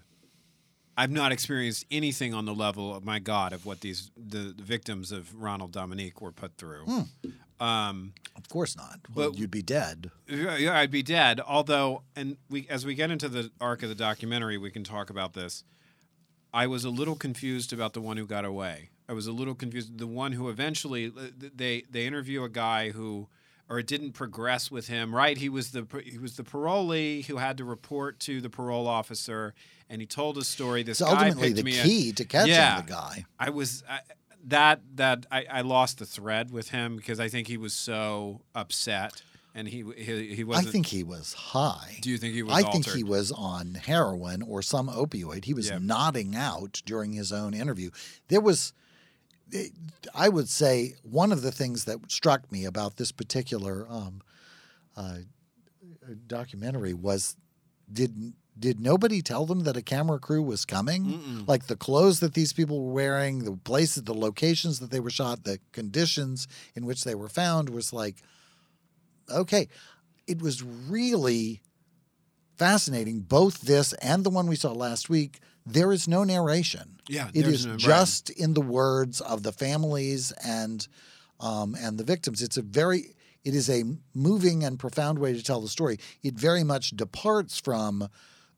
I've 0.96 1.10
not 1.10 1.32
experienced 1.32 1.84
anything 1.90 2.32
on 2.34 2.44
the 2.44 2.54
level 2.54 2.94
of 2.94 3.04
my 3.04 3.18
God 3.18 3.52
of 3.52 3.66
what 3.66 3.80
these 3.80 4.10
the, 4.16 4.54
victims 4.56 5.10
of 5.10 5.34
Ronald 5.34 5.72
Dominique 5.72 6.20
were 6.20 6.30
put 6.30 6.56
through. 6.56 6.86
Um, 7.58 8.12
Of 8.36 8.48
course 8.48 8.76
not. 8.76 9.00
Well, 9.12 9.30
But- 9.32 9.38
you'd 9.38 9.50
be 9.50 9.62
dead. 9.62 10.10
yeah, 10.28 10.56
yeah, 10.56 10.78
I'd 10.78 10.90
be 10.92 11.02
dead. 11.02 11.40
Although, 11.40 12.02
and 12.14 12.36
we 12.48 12.66
as 12.68 12.84
we 12.86 12.94
get 12.94 13.10
into 13.10 13.28
the 13.28 13.50
arc 13.60 13.82
of 13.82 13.88
the 13.88 13.94
documentary, 13.94 14.56
we 14.58 14.70
can 14.70 14.84
talk 14.84 15.10
about 15.10 15.32
this. 15.34 15.64
I 16.52 16.66
was 16.68 16.84
a 16.84 16.90
little 16.90 17.16
confused 17.16 17.72
about 17.72 17.92
the 17.94 18.00
one 18.00 18.16
who 18.16 18.26
got 18.26 18.44
away. 18.44 18.90
I 19.08 19.12
was 19.14 19.26
a 19.26 19.32
little 19.32 19.54
confused. 19.56 19.98
The 19.98 20.06
one 20.06 20.32
who 20.32 20.48
eventually 20.48 21.08
they 21.08 21.82
they 21.90 22.06
interview 22.06 22.44
a 22.44 22.48
guy 22.48 22.90
who, 22.90 23.28
or 23.68 23.78
it 23.78 23.86
didn't 23.86 24.12
progress 24.12 24.70
with 24.70 24.88
him. 24.88 25.14
Right? 25.14 25.36
He 25.38 25.48
was 25.48 25.70
the 25.72 25.86
he 26.04 26.18
was 26.18 26.36
the 26.36 26.42
parolee 26.44 27.24
who 27.26 27.36
had 27.38 27.56
to 27.58 27.64
report 27.64 28.20
to 28.20 28.40
the 28.40 28.50
parole 28.50 28.86
officer, 28.86 29.54
and 29.88 30.00
he 30.00 30.06
told 30.06 30.38
a 30.38 30.44
story. 30.44 30.82
This 30.82 31.00
It's 31.00 31.10
guy 31.10 31.28
ultimately 31.28 31.52
the 31.52 31.62
me 31.62 32.08
a- 32.10 32.12
to 32.12 32.24
catching 32.24 32.52
Yeah. 32.54 32.80
the 32.82 32.88
guy. 32.90 33.24
I 33.38 33.50
was 33.50 33.82
I, 33.88 34.00
that 34.46 34.80
that 34.96 35.26
I, 35.30 35.46
I 35.50 35.60
lost 35.62 35.98
the 35.98 36.06
thread 36.06 36.50
with 36.50 36.70
him 36.70 36.96
because 36.96 37.18
I 37.20 37.28
think 37.28 37.48
he 37.48 37.56
was 37.56 37.72
so 37.72 38.42
upset. 38.54 39.22
and 39.56 39.68
he 39.68 39.84
he, 39.96 40.34
he 40.34 40.42
I 40.42 40.44
wasn't. 40.44 40.70
think 40.72 40.86
he 40.86 41.02
was 41.04 41.32
high. 41.32 41.98
Do 42.02 42.10
you 42.10 42.18
think 42.18 42.34
he 42.34 42.42
was? 42.42 42.52
High? 42.52 42.68
I 42.68 42.72
think 42.72 42.86
he 42.90 43.04
was 43.04 43.30
on 43.32 43.74
heroin 43.74 44.42
or 44.42 44.62
some 44.62 44.88
opioid. 44.88 45.44
He 45.44 45.54
was 45.54 45.68
Yeah. 45.70 45.78
nodding 45.80 46.34
out 46.34 46.82
during 46.84 47.12
his 47.12 47.32
own 47.32 47.54
interview. 47.54 47.90
There 48.28 48.40
was, 48.40 48.72
I 50.14 50.28
would 50.28 50.48
say, 50.48 50.94
one 51.02 51.32
of 51.32 51.42
the 51.42 51.52
things 51.52 51.84
that 51.84 52.10
struck 52.10 52.50
me 52.50 52.64
about 52.64 52.96
this 52.96 53.12
particular 53.12 53.86
um, 53.88 54.22
uh, 54.96 55.18
documentary 56.26 56.94
was 56.94 57.36
did 57.92 58.34
did 58.58 58.78
nobody 58.78 59.20
tell 59.20 59.46
them 59.46 59.60
that 59.64 59.76
a 59.76 59.82
camera 59.82 60.18
crew 60.18 60.42
was 60.42 60.64
coming? 60.64 61.04
Mm-mm. 61.04 61.48
Like 61.48 61.66
the 61.66 61.76
clothes 61.76 62.20
that 62.20 62.34
these 62.34 62.52
people 62.52 62.84
were 62.84 62.92
wearing, 62.92 63.44
the 63.44 63.56
places, 63.56 64.04
the 64.04 64.14
locations 64.14 64.78
that 64.78 64.90
they 64.90 65.00
were 65.00 65.10
shot, 65.10 65.42
the 65.42 65.58
conditions 65.72 66.46
in 66.76 66.86
which 66.86 67.02
they 67.02 67.16
were 67.16 67.28
found 67.28 67.68
was 67.68 67.92
like, 67.92 68.16
okay. 69.28 69.68
It 70.26 70.40
was 70.40 70.62
really 70.62 71.60
fascinating. 72.56 73.20
Both 73.20 73.62
this 73.62 73.92
and 73.94 74.24
the 74.24 74.30
one 74.30 74.46
we 74.46 74.56
saw 74.56 74.72
last 74.72 75.10
week, 75.10 75.40
there 75.66 75.92
is 75.92 76.06
no 76.08 76.24
narration. 76.24 76.98
Yeah, 77.08 77.30
It 77.34 77.46
is 77.46 77.64
no- 77.66 77.72
right. 77.72 77.80
just 77.80 78.30
in 78.30 78.54
the 78.54 78.60
words 78.60 79.20
of 79.20 79.42
the 79.42 79.52
families 79.52 80.32
and 80.44 80.86
um, 81.40 81.74
and 81.74 81.98
the 81.98 82.04
victims. 82.04 82.42
It's 82.42 82.56
a 82.56 82.62
very 82.62 83.14
it 83.44 83.54
is 83.54 83.68
a 83.68 83.84
moving 84.14 84.64
and 84.64 84.78
profound 84.78 85.18
way 85.18 85.32
to 85.34 85.42
tell 85.42 85.60
the 85.60 85.68
story. 85.68 85.98
It 86.22 86.34
very 86.34 86.64
much 86.64 86.90
departs 86.90 87.58
from 87.58 88.08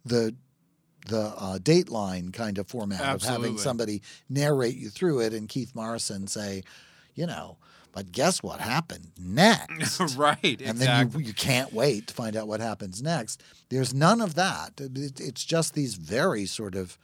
the 0.04 0.34
the 1.08 1.32
uh, 1.36 1.58
Dateline 1.58 2.32
kind 2.32 2.58
of 2.58 2.66
format 2.68 3.00
of 3.00 3.22
having 3.22 3.58
somebody 3.58 4.02
narrate 4.28 4.76
you 4.76 4.90
through 4.90 5.20
it, 5.20 5.32
and 5.32 5.48
Keith 5.48 5.72
Morrison 5.74 6.26
say, 6.26 6.64
you 7.14 7.26
know, 7.26 7.58
but 7.96 8.12
guess 8.12 8.42
what 8.42 8.60
happened 8.60 9.10
next? 9.18 9.98
right. 10.16 10.38
and 10.42 10.60
exactly. 10.60 10.82
then 10.82 11.10
you, 11.22 11.26
you 11.28 11.32
can't 11.32 11.72
wait 11.72 12.08
to 12.08 12.12
find 12.14 12.36
out 12.36 12.46
what 12.46 12.60
happens 12.60 13.02
next. 13.02 13.42
There's 13.70 13.94
none 13.94 14.20
of 14.20 14.34
that. 14.34 14.72
It- 14.78 15.18
it's 15.18 15.42
just 15.46 15.72
these 15.72 15.94
very 15.94 16.44
sort 16.44 16.74
of, 16.74 16.98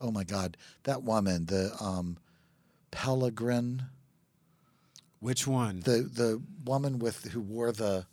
oh 0.00 0.12
my 0.12 0.22
God, 0.22 0.56
that 0.84 1.02
woman, 1.02 1.46
the 1.46 1.72
um, 1.80 2.16
Pellegrin, 2.92 3.86
Which 5.18 5.48
one? 5.48 5.80
the 5.80 6.02
the 6.02 6.40
woman 6.64 7.00
with 7.00 7.24
who 7.32 7.40
wore 7.40 7.72
the 7.72 8.06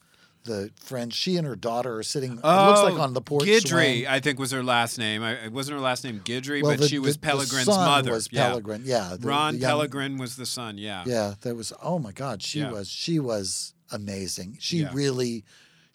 the 0.48 0.72
friend. 0.84 1.14
She 1.14 1.38
and 1.38 1.46
her 1.46 1.56
daughter 1.56 1.98
are 1.98 2.04
sitting. 2.04 2.34
it 2.34 2.40
Oh, 2.44 2.68
looks 2.70 2.82
like 2.82 2.94
oh, 2.96 3.02
on 3.04 3.14
the 3.14 3.22
porch. 3.22 3.46
Guidry, 3.46 3.68
swing. 3.68 4.08
I 4.08 4.20
think 4.20 4.40
was 4.40 4.50
her 4.52 4.64
last 4.64 4.98
name. 4.98 5.22
I, 5.22 5.34
it 5.34 5.52
wasn't 5.52 5.76
her 5.78 5.82
last 5.84 6.04
name 6.04 6.22
Guidry, 6.26 6.64
Well, 6.64 6.72
but 6.72 6.80
the- 6.80 6.88
she 6.88 6.98
was 6.98 7.16
the- 7.18 7.22
the 7.22 7.28
Pellegrin's 7.34 7.66
son 7.66 7.86
mother. 7.86 8.12
Was 8.14 8.30
yeah. 8.32 8.50
Pellegrin? 8.50 8.82
Yeah, 8.84 9.16
the- 9.20 9.28
Ron 9.28 9.54
the 9.54 9.60
young- 9.60 9.72
Pellegrin 9.88 10.20
was 10.20 10.36
the 10.36 10.46
son. 10.48 10.80
Yeah. 10.80 11.04
Yeah, 11.06 11.36
That 11.42 11.56
was. 11.56 11.72
Oh 11.84 12.00
my 12.00 12.12
God, 12.12 12.42
she 12.42 12.60
Yeah. 12.62 12.72
was. 12.72 12.90
She 12.90 13.20
was 13.20 13.74
amazing. 13.92 14.58
She 14.60 14.80
Yeah. 14.80 14.90
really, 14.94 15.44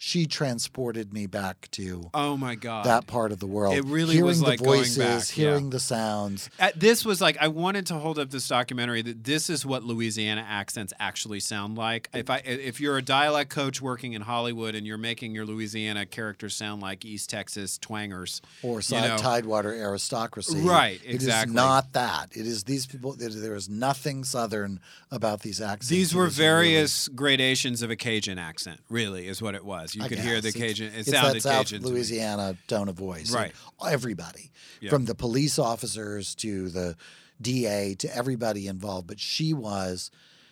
she 0.05 0.25
transported 0.25 1.13
me 1.13 1.25
back 1.27 1.69
to. 1.71 2.09
Oh 2.13 2.35
my 2.35 2.55
God. 2.55 2.85
that 2.85 3.07
part 3.07 3.31
of 3.31 3.39
the 3.39 3.47
world. 3.47 3.73
It 3.73 3.85
really 3.85 4.15
hearing 4.15 4.25
was 4.25 4.41
the 4.41 4.47
like 4.47 4.59
going 4.59 4.79
voices, 4.79 4.97
back, 4.97 5.37
yeah. 5.37 5.45
hearing 5.51 5.69
the 5.69 5.79
sounds. 5.79 6.49
Uh, 6.59 6.71
this 6.75 7.05
was 7.05 7.21
like 7.21 7.37
I 7.39 7.47
wanted 7.47 7.85
to 7.85 7.93
hold 7.93 8.19
up 8.19 8.29
this 8.29 8.45
documentary 8.49 9.01
that 9.01 9.23
this 9.23 9.49
is 9.49 9.65
what 9.65 9.83
Louisiana 9.85 10.45
accents 10.45 10.91
actually 10.99 11.39
sound 11.39 11.77
like. 11.77 12.09
If 12.13 12.29
I 12.29 12.39
if 12.39 12.81
you're 12.81 12.97
a 12.97 13.01
dialect 13.01 13.49
coach 13.49 13.81
working 13.81 14.11
in 14.11 14.23
Hollywood 14.23 14.75
and 14.75 14.85
you're 14.85 14.97
making 14.97 15.33
your 15.35 15.45
Louisiana 15.45 16.05
characters 16.05 16.53
sound 16.53 16.81
like 16.81 17.05
East 17.05 17.29
Texas 17.29 17.77
twangers, 17.77 18.41
Or 18.61 18.79
you 18.79 18.81
side, 18.81 19.07
know. 19.07 19.17
Tidewater 19.17 19.71
aristocracy. 19.71 20.59
Right, 20.59 20.99
Exactly. 21.05 21.15
It 21.15 21.47
is 21.47 21.55
not 21.55 21.93
that. 21.93 22.35
It 22.35 22.45
is 22.45 22.65
these 22.65 22.85
people. 22.85 23.13
There, 23.13 23.29
there 23.29 23.55
is 23.55 23.69
nothing 23.69 24.25
Southern 24.25 24.81
about 25.11 25.43
these 25.43 25.61
accents. 25.61 25.87
These 25.87 26.13
were 26.13 26.27
is 26.27 26.37
really- 26.37 26.49
various 26.49 27.07
gradations 27.07 27.81
of 27.81 27.89
a 27.89 27.95
Cajun 27.95 28.37
accent. 28.37 28.81
Really, 28.89 29.29
is 29.29 29.41
what 29.41 29.55
it 29.55 29.63
was. 29.63 29.92
You 29.95 30.03
I 30.03 30.07
could 30.07 30.19
hear 30.19 30.41
the 30.41 30.51
guess. 30.51 30.61
Cajun. 30.61 30.87
It 30.87 30.99
it's 30.99 31.11
sounded 31.11 31.35
that 31.35 31.41
South 31.41 31.65
Cajun. 31.67 31.81
to. 31.81 31.87
Louisiana 31.87 32.57
tone 32.67 32.89
of 32.89 32.95
voice. 32.95 33.31
Right. 33.31 33.51
Everybody, 33.87 34.51
Yeah. 34.81 34.89
from 34.89 35.05
the 35.05 35.15
police 35.15 35.57
officers 35.59 36.35
to 36.35 36.69
the 36.69 36.95
DA 37.41 37.95
to 37.95 38.15
everybody 38.15 38.67
involved. 38.67 39.07
But 39.07 39.19
she 39.19 39.53
was, 39.53 40.09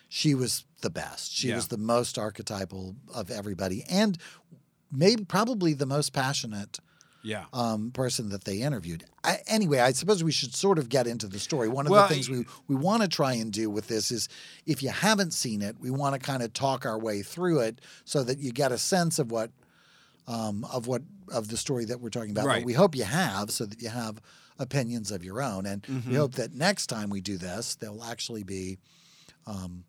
she 0.08 0.34
was 0.34 0.64
the 0.82 0.90
best. 0.90 1.32
She 1.32 1.48
Yeah. 1.48 1.56
was 1.56 1.68
the 1.68 1.78
most 1.78 2.18
archetypal 2.18 2.96
of 3.14 3.30
everybody, 3.30 3.84
and 3.88 4.18
maybe 4.90 5.24
probably 5.24 5.72
the 5.74 5.86
most 5.86 6.12
passionate. 6.12 6.78
Yeah. 7.24 7.44
um, 7.52 7.90
person 7.92 8.28
that 8.30 8.44
they 8.44 8.58
interviewed. 8.62 9.04
I, 9.24 9.38
anyway, 9.46 9.78
I 9.78 9.92
suppose 9.92 10.24
we 10.24 10.32
should 10.32 10.54
sort 10.54 10.78
of 10.78 10.88
get 10.88 11.06
into 11.06 11.26
the 11.28 11.38
story. 11.38 11.68
One 11.68 11.86
of 11.86 11.92
Well, 11.92 12.08
the 12.08 12.14
things 12.14 12.28
we, 12.28 12.44
we 12.68 12.74
want 12.74 13.02
to 13.02 13.08
try 13.08 13.34
and 13.34 13.52
do 13.52 13.70
with 13.70 13.86
this 13.88 14.10
is 14.10 14.28
if 14.66 14.82
you 14.82 14.90
haven't 14.90 15.32
seen 15.32 15.62
it, 15.62 15.76
we 15.80 15.90
want 15.90 16.14
to 16.14 16.20
kind 16.20 16.42
of 16.42 16.52
talk 16.52 16.84
our 16.84 16.98
way 16.98 17.22
through 17.22 17.60
it 17.60 17.80
so 18.04 18.24
that 18.24 18.38
you 18.38 18.50
get 18.52 18.72
a 18.72 18.78
sense 18.78 19.18
of 19.18 19.30
what 19.30 19.50
um, 20.28 20.64
of 20.72 20.86
what 20.86 21.02
of 21.32 21.48
the 21.48 21.56
story 21.56 21.84
that 21.86 22.00
we're 22.00 22.10
talking 22.10 22.30
about. 22.30 22.46
Right. 22.46 22.60
But 22.60 22.66
we 22.66 22.72
hope 22.74 22.94
you 22.94 23.04
have 23.04 23.50
so 23.50 23.66
that 23.66 23.80
you 23.82 23.88
have 23.88 24.20
opinions 24.58 25.10
of 25.10 25.24
your 25.24 25.42
own. 25.42 25.66
And 25.66 25.82
Mm-hmm. 25.82 26.10
we 26.10 26.16
hope 26.16 26.34
that 26.34 26.54
next 26.54 26.86
time 26.88 27.10
we 27.10 27.20
do 27.20 27.36
this, 27.38 27.74
there'll 27.76 28.04
actually 28.04 28.44
be 28.44 28.78
um, 29.46 29.84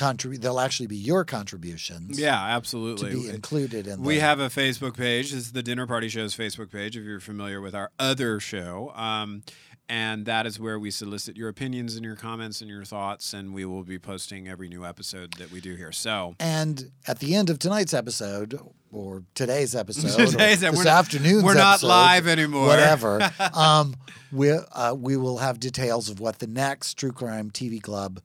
they'll 0.00 0.60
actually 0.60 0.86
be 0.86 0.96
your 0.96 1.24
contributions 1.24 2.18
Yeah, 2.18 2.42
absolutely. 2.56 3.10
to 3.10 3.16
be 3.22 3.28
included 3.28 3.86
in 3.86 4.02
We 4.02 4.16
the, 4.16 4.20
have 4.22 4.40
a 4.40 4.48
Facebook 4.48 4.96
page. 4.96 5.32
This 5.32 5.40
is 5.46 5.52
the 5.52 5.62
Dinner 5.62 5.86
Party 5.86 6.08
Show's 6.08 6.34
Facebook 6.34 6.72
page. 6.72 6.96
If 6.96 7.04
you're 7.04 7.20
familiar 7.20 7.60
with 7.60 7.74
our 7.74 7.90
other 7.98 8.40
show, 8.40 8.92
um, 8.94 9.42
and 9.88 10.24
that 10.26 10.46
is 10.46 10.58
where 10.60 10.78
we 10.78 10.90
solicit 10.90 11.36
your 11.36 11.48
opinions 11.48 11.96
and 11.96 12.04
your 12.04 12.14
comments 12.16 12.60
and 12.60 12.70
your 12.70 12.84
thoughts, 12.84 13.34
and 13.34 13.52
we 13.52 13.64
will 13.64 13.82
be 13.82 13.98
posting 13.98 14.46
every 14.48 14.68
new 14.68 14.84
episode 14.86 15.32
that 15.34 15.50
we 15.50 15.60
do 15.60 15.74
here. 15.74 15.90
So 15.92 16.34
And 16.38 16.90
at 17.08 17.18
the 17.18 17.34
end 17.34 17.50
of 17.50 17.58
tonight's 17.58 17.92
episode, 17.92 18.58
or 18.92 19.24
today's 19.34 19.74
episode, 19.84 20.28
Today's- 20.30 20.62
or 20.62 20.66
we're 20.68 20.76
this 20.76 20.84
not- 20.84 20.98
afternoon's 20.98 21.42
we're 21.42 21.54
not 21.54 21.74
episode, 21.74 21.88
live 21.88 22.26
anymore. 22.28 22.66
Whatever. 22.68 23.30
um, 23.54 23.96
we 24.32 24.50
uh, 24.52 24.94
we 24.94 25.16
will 25.16 25.38
have 25.38 25.58
details 25.58 26.08
of 26.08 26.20
what 26.20 26.38
the 26.38 26.46
next 26.46 26.94
True 26.94 27.12
Crime 27.12 27.50
TV 27.50 27.82
Club 27.82 28.20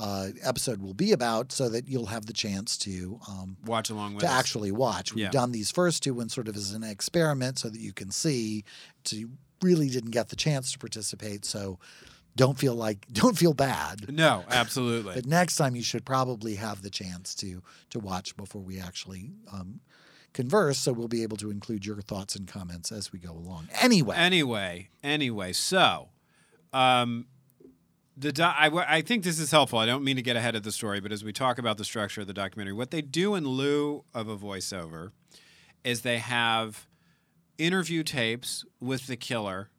uh, 0.00 0.28
episode 0.42 0.80
will 0.82 0.94
be 0.94 1.12
about, 1.12 1.52
so 1.52 1.68
that 1.68 1.86
you'll 1.86 2.06
have 2.06 2.24
the 2.26 2.32
chance 2.32 2.76
to 2.78 3.20
um, 3.28 3.56
watch 3.66 3.90
along 3.90 4.14
with 4.14 4.24
to 4.24 4.30
us. 4.30 4.38
actually 4.38 4.72
watch. 4.72 5.12
We've 5.14 5.24
Yeah. 5.24 5.30
done 5.30 5.52
these 5.52 5.70
first 5.70 6.02
two 6.02 6.14
ones 6.14 6.32
sort 6.34 6.48
of 6.48 6.56
as 6.56 6.72
an 6.72 6.82
experiment, 6.82 7.58
so 7.58 7.68
that 7.68 7.80
you 7.80 7.92
can 7.92 8.10
see. 8.10 8.64
So 9.04 9.16
you 9.16 9.30
really 9.62 9.90
didn't 9.90 10.12
get 10.12 10.30
the 10.30 10.36
chance 10.36 10.72
to 10.72 10.78
participate, 10.78 11.44
so. 11.44 11.78
Don't 12.36 12.56
feel 12.56 12.76
like 12.76 13.06
don't 13.12 13.36
feel 13.36 13.52
bad. 13.54 14.14
No, 14.14 14.44
absolutely. 14.48 15.14
But 15.16 15.26
next 15.26 15.56
time 15.56 15.74
you 15.74 15.82
should 15.82 16.04
probably 16.04 16.54
have 16.54 16.80
the 16.80 16.88
chance 16.88 17.34
to 17.34 17.60
to 17.90 17.98
watch 17.98 18.36
before 18.36 18.62
we 18.62 18.78
actually 18.78 19.32
um, 19.52 19.80
converse, 20.32 20.78
so 20.78 20.92
we'll 20.92 21.08
be 21.08 21.24
able 21.24 21.36
to 21.38 21.50
include 21.50 21.84
your 21.84 22.00
thoughts 22.00 22.36
and 22.36 22.46
comments 22.46 22.92
as 22.92 23.12
we 23.12 23.18
go 23.18 23.32
along. 23.32 23.68
Anyway, 23.80 24.14
Anyway, 24.16 24.90
anyway, 25.02 25.52
so 25.52 26.10
um, 26.72 27.26
the 28.16 28.32
do- 28.32 28.42
I, 28.44 29.02
think 29.02 29.24
this 29.24 29.38
is 29.38 29.50
helpful. 29.50 29.78
I 29.78 29.86
don't 29.86 30.04
mean 30.04 30.16
to 30.16 30.22
get 30.22 30.36
ahead 30.36 30.54
of 30.54 30.62
the 30.62 30.72
story, 30.72 31.00
but 31.00 31.12
as 31.12 31.24
we 31.24 31.32
talk 31.32 31.58
about 31.58 31.78
the 31.78 31.84
structure 31.84 32.20
of 32.20 32.26
the 32.26 32.34
documentary, 32.34 32.72
what 32.72 32.90
they 32.90 33.02
do 33.02 33.34
in 33.34 33.46
lieu 33.46 34.04
of 34.14 34.28
a 34.28 34.36
voiceover 34.36 35.12
is 35.84 36.02
they 36.02 36.18
have 36.18 36.86
interview 37.58 38.02
tapes 38.02 38.64
with 38.80 39.06
the 39.06 39.16
killer, 39.16 39.70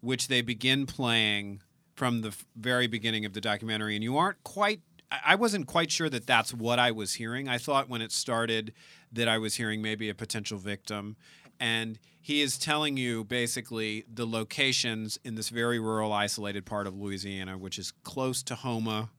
which 0.00 0.28
they 0.28 0.42
begin 0.42 0.86
playing 0.86 1.60
from 1.94 2.22
the 2.22 2.34
very 2.56 2.86
beginning 2.86 3.24
of 3.24 3.32
the 3.32 3.40
documentary, 3.40 3.94
and 3.94 4.02
you 4.02 4.16
aren't 4.16 4.42
quite. 4.42 4.80
I 5.24 5.36
wasn't 5.36 5.68
quite 5.68 5.92
sure 5.92 6.08
that 6.08 6.26
that's 6.26 6.52
what 6.52 6.80
I 6.80 6.90
was 6.90 7.14
hearing. 7.14 7.48
I 7.48 7.58
thought 7.58 7.88
when 7.88 8.02
it 8.02 8.10
started 8.10 8.72
that 9.12 9.28
I 9.28 9.38
was 9.38 9.54
hearing 9.54 9.80
maybe 9.80 10.08
a 10.08 10.14
potential 10.14 10.58
victim, 10.58 11.16
and 11.60 12.00
he 12.24 12.40
is 12.40 12.56
telling 12.56 12.96
you 12.96 13.22
basically 13.22 14.06
the 14.10 14.26
locations 14.26 15.18
in 15.24 15.34
this 15.34 15.50
very 15.50 15.78
rural, 15.78 16.10
isolated 16.10 16.64
part 16.64 16.86
of 16.86 16.96
Louisiana, 16.96 17.58
which 17.58 17.78
is 17.78 17.92
close 18.02 18.42
to 18.44 18.54
Houma, 18.54 19.10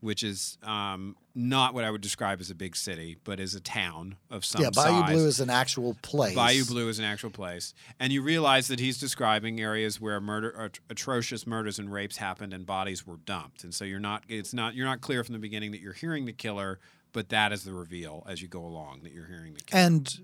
which 0.00 0.24
is 0.24 0.58
um, 0.64 1.14
not 1.36 1.72
what 1.72 1.84
I 1.84 1.90
would 1.92 2.00
describe 2.00 2.40
as 2.40 2.50
a 2.50 2.56
big 2.56 2.74
city, 2.74 3.16
but 3.22 3.38
is 3.38 3.54
a 3.54 3.60
town 3.60 4.16
of 4.28 4.44
some 4.44 4.60
yeah, 4.60 4.70
Bayou 4.74 5.02
size. 5.02 5.12
Blue 5.12 5.26
is 5.28 5.38
an 5.38 5.50
actual 5.50 5.96
place. 6.02 6.34
Bayou 6.34 6.64
Blue 6.64 6.88
is 6.88 6.98
an 6.98 7.04
actual 7.04 7.30
place, 7.30 7.74
and 8.00 8.12
you 8.12 8.22
realize 8.22 8.66
that 8.66 8.80
he's 8.80 8.98
describing 8.98 9.60
areas 9.60 10.00
where 10.00 10.20
murder, 10.20 10.72
atrocious 10.90 11.46
murders 11.46 11.78
and 11.78 11.92
rapes 11.92 12.16
happened, 12.16 12.52
and 12.52 12.66
bodies 12.66 13.06
were 13.06 13.18
dumped. 13.18 13.62
And 13.62 13.72
so 13.72 13.84
you're 13.84 14.00
not, 14.00 14.24
it's 14.26 14.52
not, 14.52 14.74
you're 14.74 14.84
not 14.84 15.00
clear 15.00 15.22
from 15.22 15.34
the 15.34 15.38
beginning 15.38 15.70
that 15.70 15.80
you're 15.80 15.92
hearing 15.92 16.24
the 16.24 16.32
killer, 16.32 16.80
but 17.12 17.28
that 17.28 17.52
is 17.52 17.62
the 17.62 17.72
reveal 17.72 18.26
as 18.28 18.42
you 18.42 18.48
go 18.48 18.64
along 18.64 19.02
that 19.04 19.12
you're 19.12 19.28
hearing 19.28 19.54
the 19.54 19.60
killer. 19.60 19.80
And 19.80 20.20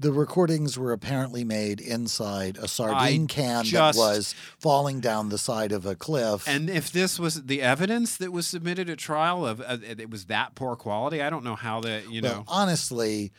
the 0.00 0.12
recordings 0.12 0.78
were 0.78 0.92
apparently 0.92 1.44
made 1.44 1.78
inside 1.78 2.56
a 2.56 2.66
sardine 2.66 3.26
can 3.26 3.64
just- 3.64 3.98
that 3.98 4.00
was 4.00 4.34
falling 4.58 4.98
down 4.98 5.28
the 5.28 5.36
side 5.36 5.72
of 5.72 5.84
a 5.84 5.94
cliff. 5.94 6.48
And 6.48 6.70
if 6.70 6.90
this 6.90 7.18
was 7.18 7.42
the 7.44 7.60
evidence 7.60 8.16
that 8.16 8.32
was 8.32 8.46
submitted 8.46 8.88
at 8.88 8.98
trial 8.98 9.46
of 9.46 9.60
uh, 9.60 9.76
it 9.82 10.08
was 10.10 10.24
that 10.26 10.54
poor 10.54 10.74
quality, 10.74 11.20
I 11.20 11.28
don't 11.28 11.44
know 11.44 11.54
how 11.54 11.80
that 11.80 12.10
you 12.10 12.22
well, 12.22 12.36
know. 12.36 12.44
honestly, 12.48 13.30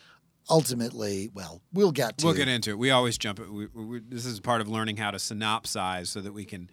ultimately, 0.50 1.32
well, 1.34 1.62
we'll 1.74 1.92
get 1.92 2.20
to 2.20 2.28
We'll 2.28 2.36
get 2.36 2.48
into 2.48 2.70
it. 2.70 2.78
We 2.78 2.92
always 2.92 3.18
jump 3.18 3.40
it. 3.40 3.52
We, 3.52 3.66
we, 3.74 4.00
this 4.00 4.26
is 4.26 4.40
part 4.40 4.62
of 4.62 4.68
learning 4.68 4.98
how 4.98 5.10
to 5.10 5.18
synopsize 5.18 6.08
so 6.08 6.22
that 6.22 6.34
we 6.34 6.46
can 6.46 6.70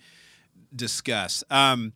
discuss. 0.74 1.42
Um, 1.50 1.94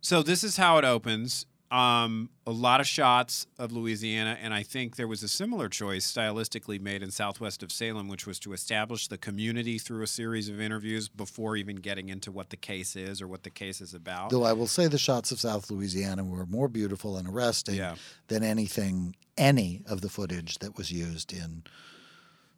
so 0.00 0.22
this 0.22 0.44
is 0.44 0.58
how 0.58 0.78
it 0.78 0.84
opens. 0.84 1.46
Um, 1.70 2.30
a 2.46 2.50
lot 2.52 2.80
of 2.80 2.86
shots 2.86 3.46
of 3.58 3.72
Louisiana, 3.72 4.38
and 4.40 4.54
I 4.54 4.62
think 4.62 4.96
there 4.96 5.08
was 5.08 5.22
a 5.22 5.28
similar 5.28 5.68
choice 5.68 6.10
stylistically 6.12 6.80
made 6.80 7.02
in 7.02 7.10
Southwest 7.10 7.62
of 7.62 7.72
Salem, 7.72 8.06
which 8.06 8.26
was 8.26 8.38
to 8.40 8.52
establish 8.52 9.08
the 9.08 9.18
community 9.18 9.78
through 9.78 10.02
a 10.02 10.06
series 10.06 10.48
of 10.48 10.60
interviews 10.60 11.08
before 11.08 11.56
even 11.56 11.76
getting 11.76 12.08
into 12.10 12.30
what 12.30 12.50
the 12.50 12.56
case 12.56 12.94
is 12.94 13.20
or 13.20 13.26
what 13.26 13.42
the 13.42 13.50
case 13.50 13.80
is 13.80 13.92
about. 13.94 14.30
Though 14.30 14.44
I 14.44 14.52
will 14.52 14.66
say 14.68 14.86
the 14.86 14.98
shots 14.98 15.32
of 15.32 15.40
South 15.40 15.70
Louisiana 15.70 16.22
were 16.22 16.46
more 16.46 16.68
beautiful 16.68 17.16
and 17.16 17.26
arresting 17.28 17.76
Yeah. 17.76 17.96
than 18.28 18.44
anything, 18.44 19.16
any 19.36 19.82
of 19.86 20.00
the 20.00 20.08
footage 20.08 20.58
that 20.58 20.76
was 20.76 20.92
used 20.92 21.32
in 21.32 21.64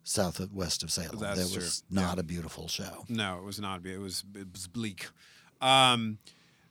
southwest 0.04 0.82
of 0.82 0.90
Salem. 0.90 1.18
That's 1.18 1.38
that 1.48 1.52
true. 1.54 1.62
was 1.62 1.82
not 1.90 2.18
a 2.18 2.22
beautiful 2.22 2.68
show. 2.68 3.04
No, 3.08 3.38
it 3.38 3.44
was 3.44 3.58
not. 3.60 3.84
It 3.86 3.98
was 3.98 4.24
it 4.34 4.48
was 4.52 4.66
bleak. 4.68 5.08
Um, 5.60 6.18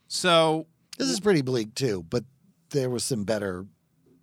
so 0.08 0.66
This 0.98 1.08
is 1.08 1.20
pretty 1.20 1.42
bleak 1.42 1.74
too, 1.74 2.04
but 2.08 2.24
there 2.70 2.90
was 2.90 3.04
some 3.04 3.24
better 3.24 3.66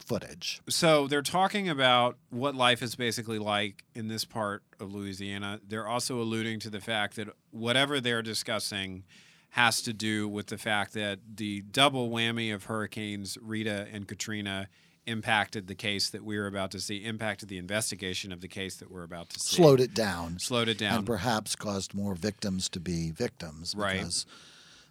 footage. 0.06 0.60
so 0.68 1.08
they're 1.08 1.22
talking 1.22 1.70
about 1.70 2.18
what 2.30 2.56
life 2.56 2.82
is 2.82 2.94
basically 2.96 3.40
like 3.40 3.86
in 3.96 4.10
this 4.10 4.26
part 4.26 4.62
of 4.82 4.94
Louisiana. 4.94 5.62
They're 5.66 5.88
also 5.88 6.20
alluding 6.20 6.60
to 6.62 6.70
the 6.70 6.82
fact 6.82 7.16
that 7.16 7.30
whatever 7.52 8.02
they're 8.02 8.22
discussing 8.22 9.06
has 9.52 9.82
to 9.84 9.94
do 9.94 10.28
with 10.28 10.48
the 10.48 10.58
fact 10.58 10.94
that 10.94 11.20
the 11.36 11.62
double 11.62 12.10
whammy 12.10 12.54
of 12.54 12.66
hurricanes 12.66 13.38
Rita 13.42 13.88
and 13.94 14.06
Katrina 14.06 14.68
impacted 15.06 15.68
the 15.68 15.76
case 15.76 16.10
that 16.10 16.24
we 16.26 16.38
were 16.38 16.48
about 16.48 16.72
to 16.72 16.82
see, 16.82 16.98
impacted 16.98 17.48
the 17.48 17.58
investigation 17.58 18.34
of 18.34 18.42
the 18.42 18.48
case 18.50 18.76
that 18.78 18.92
we're 18.92 19.04
about 19.04 19.30
to 19.30 19.40
see. 19.40 19.56
Slowed 19.56 19.80
it 19.80 19.94
down. 19.94 20.38
slowed 20.40 20.68
it 20.68 20.78
down. 20.78 20.98
and 21.00 21.06
perhaps 21.06 21.56
caused 21.56 21.94
more 21.94 22.14
victims 22.16 22.68
to 22.70 22.80
be 22.82 23.12
victims 23.12 23.74
Right. 23.74 24.00
because 24.00 24.26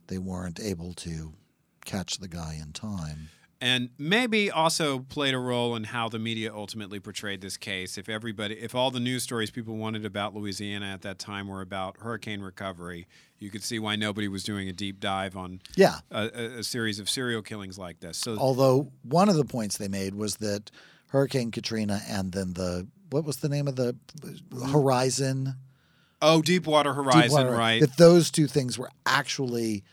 they 0.06 0.18
weren't 0.18 0.58
able 0.60 0.94
to 0.94 1.34
catch 1.84 2.18
the 2.18 2.28
guy 2.28 2.58
in 2.60 2.72
time. 2.72 3.28
and 3.60 3.90
maybe 3.96 4.50
also 4.50 4.98
played 4.98 5.34
a 5.34 5.38
role 5.38 5.76
in 5.76 5.84
how 5.84 6.08
the 6.08 6.18
media 6.18 6.52
ultimately 6.52 6.98
portrayed 6.98 7.40
this 7.40 7.56
case. 7.56 7.96
If 7.96 8.08
everybody, 8.08 8.56
if 8.58 8.74
all 8.74 8.90
the 8.90 8.98
news 8.98 9.22
stories 9.22 9.52
people 9.52 9.76
wanted 9.76 10.04
about 10.04 10.34
Louisiana 10.34 10.86
at 10.86 11.02
that 11.02 11.20
time 11.20 11.46
were 11.46 11.60
about 11.60 11.98
hurricane 11.98 12.40
recovery, 12.40 13.06
you 13.38 13.50
could 13.50 13.62
see 13.62 13.78
why 13.78 13.94
nobody 13.94 14.26
was 14.26 14.42
doing 14.42 14.68
a 14.68 14.72
deep 14.72 14.98
dive 14.98 15.36
on 15.36 15.60
Yeah. 15.76 15.98
a, 16.10 16.58
a, 16.58 16.64
series 16.64 16.98
of 16.98 17.08
serial 17.08 17.40
killings 17.40 17.78
like 17.78 18.00
this. 18.00 18.18
So, 18.18 18.36
Although 18.36 18.90
one 19.02 19.28
of 19.28 19.36
the 19.36 19.44
points 19.44 19.78
they 19.78 19.88
made 19.88 20.16
was 20.16 20.36
that 20.36 20.72
Hurricane 21.08 21.52
Katrina 21.52 22.00
and 22.08 22.32
then 22.32 22.54
the 22.54 22.88
what 23.10 23.24
was 23.24 23.36
the 23.36 23.48
name 23.48 23.68
of 23.68 23.76
the 23.76 23.94
Horizon 24.72 25.54
oh, 26.22 26.40
Deepwater 26.40 26.94
Horizon, 26.94 27.22
Deepwater, 27.22 27.50
right? 27.50 27.80
That 27.80 27.96
those 27.96 28.30
two 28.30 28.46
things 28.46 28.78
were 28.78 28.90
actually 29.04 29.84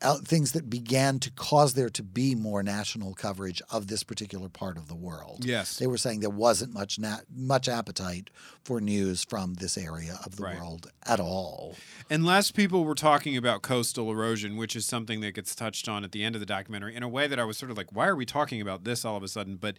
things 0.00 0.52
that 0.52 0.68
began 0.68 1.18
to 1.18 1.30
cause 1.30 1.74
there 1.74 1.88
to 1.88 2.02
be 2.02 2.34
more 2.34 2.62
national 2.62 3.14
coverage 3.14 3.62
of 3.70 3.86
this 3.86 4.02
particular 4.02 4.48
part 4.48 4.76
of 4.76 4.88
the 4.88 4.94
world. 4.94 5.44
Yes. 5.44 5.78
they 5.78 5.86
were 5.86 5.96
saying 5.96 6.20
there 6.20 6.28
wasn't 6.30 6.72
much 6.74 6.98
na- 6.98 7.20
much 7.34 7.68
appetite 7.68 8.30
for 8.62 8.80
news 8.80 9.24
from 9.24 9.54
this 9.54 9.78
area 9.78 10.18
of 10.24 10.36
the 10.36 10.42
Right. 10.44 10.56
world 10.58 10.90
at 11.06 11.18
all. 11.18 11.76
Unless 12.10 12.50
people 12.50 12.84
were 12.84 12.94
talking 12.94 13.36
about 13.36 13.62
coastal 13.62 14.10
erosion, 14.10 14.56
which 14.56 14.76
is 14.76 14.84
something 14.86 15.20
that 15.22 15.32
gets 15.34 15.54
touched 15.54 15.88
on 15.88 16.04
at 16.04 16.12
the 16.12 16.22
end 16.22 16.36
of 16.36 16.40
the 16.40 16.46
documentary 16.46 16.94
in 16.94 17.02
a 17.02 17.08
way 17.08 17.26
that 17.26 17.40
I 17.40 17.44
was 17.44 17.56
sort 17.56 17.70
of 17.70 17.76
like, 17.78 17.90
why 17.90 18.06
are 18.06 18.16
we 18.16 18.26
talking 18.26 18.60
about 18.60 18.84
this 18.84 19.04
all 19.04 19.16
of 19.16 19.22
a 19.22 19.28
sudden? 19.28 19.56
But 19.56 19.76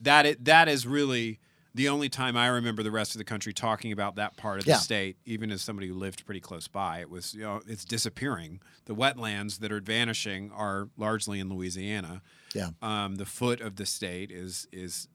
that 0.00 0.24
it, 0.26 0.44
that 0.46 0.68
is 0.68 0.86
really 0.86 1.40
the 1.78 1.88
only 1.88 2.08
time 2.08 2.36
I 2.36 2.48
remember 2.48 2.82
the 2.82 2.90
rest 2.90 3.14
of 3.14 3.18
the 3.18 3.24
country 3.24 3.52
talking 3.52 3.92
about 3.92 4.16
that 4.16 4.36
part 4.36 4.58
of 4.58 4.64
the 4.64 4.72
Yeah. 4.72 4.78
state, 4.78 5.16
even 5.24 5.52
as 5.52 5.62
somebody 5.62 5.86
who 5.86 5.94
lived 5.94 6.26
pretty 6.26 6.40
close 6.40 6.66
by. 6.66 6.98
It 7.00 7.08
was, 7.08 7.34
you 7.34 7.42
know, 7.42 7.62
it's 7.68 7.84
disappearing. 7.84 8.60
The 8.86 8.96
wetlands 8.96 9.60
that 9.60 9.70
are 9.70 9.80
vanishing 9.80 10.50
are 10.50 10.88
largely 10.96 11.38
in 11.38 11.48
Louisiana. 11.48 12.20
Yeah. 12.52 12.70
Um, 12.82 13.14
the 13.14 13.24
foot 13.26 13.60
of 13.60 13.76
the 13.76 13.86
state 13.86 14.30
is 14.32 14.66
is 14.72 15.06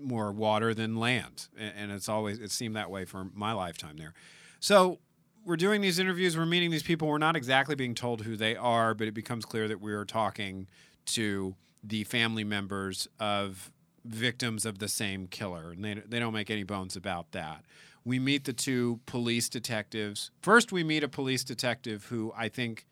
more 0.00 0.30
water 0.32 0.72
than 0.72 0.96
land, 0.96 1.48
and 1.56 1.90
it's 1.92 2.08
always 2.08 2.38
it 2.38 2.50
seemed 2.52 2.76
that 2.76 2.88
way 2.90 3.04
for 3.04 3.24
my 3.34 3.52
lifetime 3.52 3.96
there. 3.96 4.14
So 4.60 5.00
we're 5.44 5.56
doing 5.56 5.80
these 5.80 5.98
interviews, 5.98 6.36
we're 6.36 6.46
meeting 6.46 6.70
these 6.70 6.82
people. 6.84 7.08
We're 7.08 7.18
not 7.18 7.34
exactly 7.34 7.74
being 7.74 7.96
told 7.96 8.22
who 8.22 8.36
they 8.36 8.54
are, 8.54 8.94
but 8.94 9.08
it 9.08 9.14
becomes 9.14 9.44
clear 9.44 9.66
that 9.66 9.80
we 9.80 9.92
are 9.92 10.04
talking 10.04 10.68
to 11.06 11.56
the 11.82 12.04
family 12.04 12.44
members 12.44 13.08
of 13.18 13.72
victims 14.04 14.64
of 14.64 14.78
the 14.78 14.88
same 14.88 15.26
killer, 15.26 15.72
and 15.72 15.84
they 15.84 15.94
they 15.94 16.18
don't 16.18 16.32
make 16.32 16.50
any 16.50 16.62
bones 16.64 16.96
about 16.96 17.32
that. 17.32 17.64
We 18.04 18.18
meet 18.18 18.44
the 18.44 18.52
two 18.52 19.00
police 19.06 19.48
detectives. 19.48 20.30
First, 20.40 20.72
we 20.72 20.82
meet 20.82 21.04
a 21.04 21.08
police 21.08 21.44
detective 21.44 22.06
who 22.06 22.32
I 22.36 22.48
think. 22.48 22.86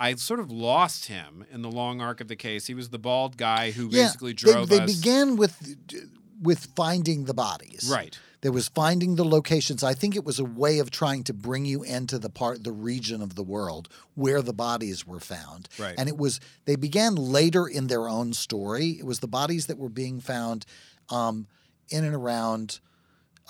I 0.00 0.16
sort 0.16 0.40
of 0.40 0.50
lost 0.50 1.06
him 1.06 1.44
in 1.52 1.62
the 1.62 1.70
long 1.70 2.00
arc 2.00 2.20
of 2.20 2.26
the 2.26 2.34
case. 2.34 2.66
He 2.66 2.74
was 2.74 2.88
the 2.88 2.98
bald 2.98 3.36
guy 3.36 3.70
who 3.70 3.88
basically 3.88 4.32
drove 4.32 4.68
they, 4.68 4.78
they 4.78 4.84
us. 4.84 4.96
began 4.96 5.36
with 5.36 5.76
with 6.40 6.68
finding 6.74 7.24
the 7.26 7.34
bodies. 7.34 7.88
Right. 7.92 8.18
There 8.42 8.52
was 8.52 8.68
finding 8.68 9.14
the 9.16 9.24
locations. 9.24 9.82
I 9.82 9.94
think 9.94 10.14
it 10.16 10.24
was 10.24 10.38
a 10.38 10.44
way 10.44 10.78
of 10.80 10.90
trying 10.90 11.22
to 11.24 11.32
bring 11.32 11.64
you 11.64 11.82
into 11.82 12.18
the 12.18 12.28
part, 12.28 12.64
the 12.64 12.72
region 12.72 13.22
of 13.22 13.34
the 13.36 13.42
world 13.42 13.88
where 14.14 14.42
the 14.42 14.52
bodies 14.52 15.06
were 15.06 15.20
found. 15.20 15.68
Right. 15.78 15.94
And 15.96 16.08
it 16.08 16.18
was 16.18 16.40
they 16.64 16.76
began 16.76 17.14
later 17.14 17.66
in 17.66 17.86
their 17.86 18.08
own 18.08 18.32
story. 18.34 18.90
It 18.98 19.06
was 19.06 19.20
the 19.20 19.28
bodies 19.28 19.66
that 19.66 19.78
were 19.78 19.88
being 19.88 20.20
found 20.20 20.66
um, 21.08 21.46
in 21.88 22.04
and 22.04 22.14
around 22.14 22.80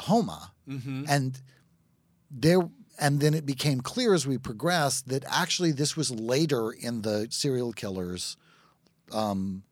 Houma, 0.06 0.52
Mm-hmm. 0.68 1.04
and 1.08 1.40
there. 2.30 2.60
And 3.00 3.20
then 3.20 3.34
it 3.34 3.46
became 3.46 3.80
clear 3.80 4.12
as 4.14 4.26
we 4.26 4.36
progressed 4.38 5.08
that 5.08 5.24
actually 5.26 5.72
this 5.72 5.96
was 5.96 6.10
later 6.10 6.70
in 6.70 7.02
the 7.02 7.26
serial 7.30 7.72
killers 7.72 8.36
um, 9.10 9.62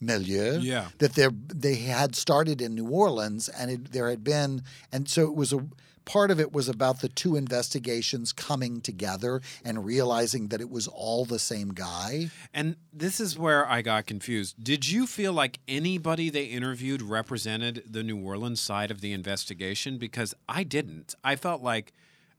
milieu 0.00 0.58
Yeah. 0.60 0.88
that 0.98 1.14
they 1.14 1.28
they 1.46 1.74
had 1.76 2.14
started 2.14 2.60
in 2.62 2.74
New 2.74 2.88
Orleans, 2.88 3.48
and 3.48 3.70
it, 3.70 3.92
there 3.92 4.08
had 4.10 4.22
been, 4.24 4.62
and 4.92 5.08
so 5.08 5.22
it 5.24 5.34
was 5.34 5.52
a 5.52 5.66
part 6.04 6.30
of 6.30 6.40
it 6.40 6.52
was 6.54 6.70
about 6.70 7.02
the 7.02 7.08
two 7.10 7.36
investigations 7.36 8.32
coming 8.32 8.80
together 8.80 9.42
and 9.62 9.84
realizing 9.84 10.48
that 10.48 10.58
it 10.58 10.70
was 10.70 10.88
all 10.88 11.26
the 11.26 11.38
same 11.38 11.68
guy. 11.74 12.30
And 12.54 12.76
this 12.94 13.20
is 13.20 13.38
where 13.38 13.68
I 13.68 13.82
got 13.82 14.06
confused. 14.06 14.56
Did 14.64 14.88
you 14.88 15.06
feel 15.06 15.34
like 15.34 15.58
anybody 15.68 16.30
they 16.30 16.44
interviewed 16.44 17.02
represented 17.02 17.82
the 17.90 18.02
New 18.02 18.16
Orleans 18.16 18.58
side 18.58 18.90
of 18.90 19.02
the 19.02 19.12
investigation? 19.12 19.98
Because 19.98 20.32
I 20.48 20.62
didn't. 20.64 21.14
I 21.22 21.36
felt 21.36 21.62
like 21.62 21.92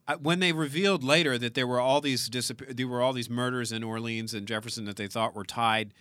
uh, 0.08 0.16
when 0.18 0.40
they 0.40 0.52
revealed 0.52 1.04
later 1.04 1.38
that 1.38 1.54
there 1.54 1.68
were 1.68 1.80
all 1.80 2.02
these 2.02 2.28
disappear- 2.28 2.74
there 2.74 2.88
were 2.88 3.04
all 3.04 3.14
these 3.14 3.30
murders 3.30 3.72
in 3.72 3.84
Orleans 3.84 4.34
and 4.34 4.48
Jefferson 4.48 4.86
that 4.86 4.96
they 4.96 5.06
thought 5.08 5.36
were 5.36 5.44
tied 5.46 5.94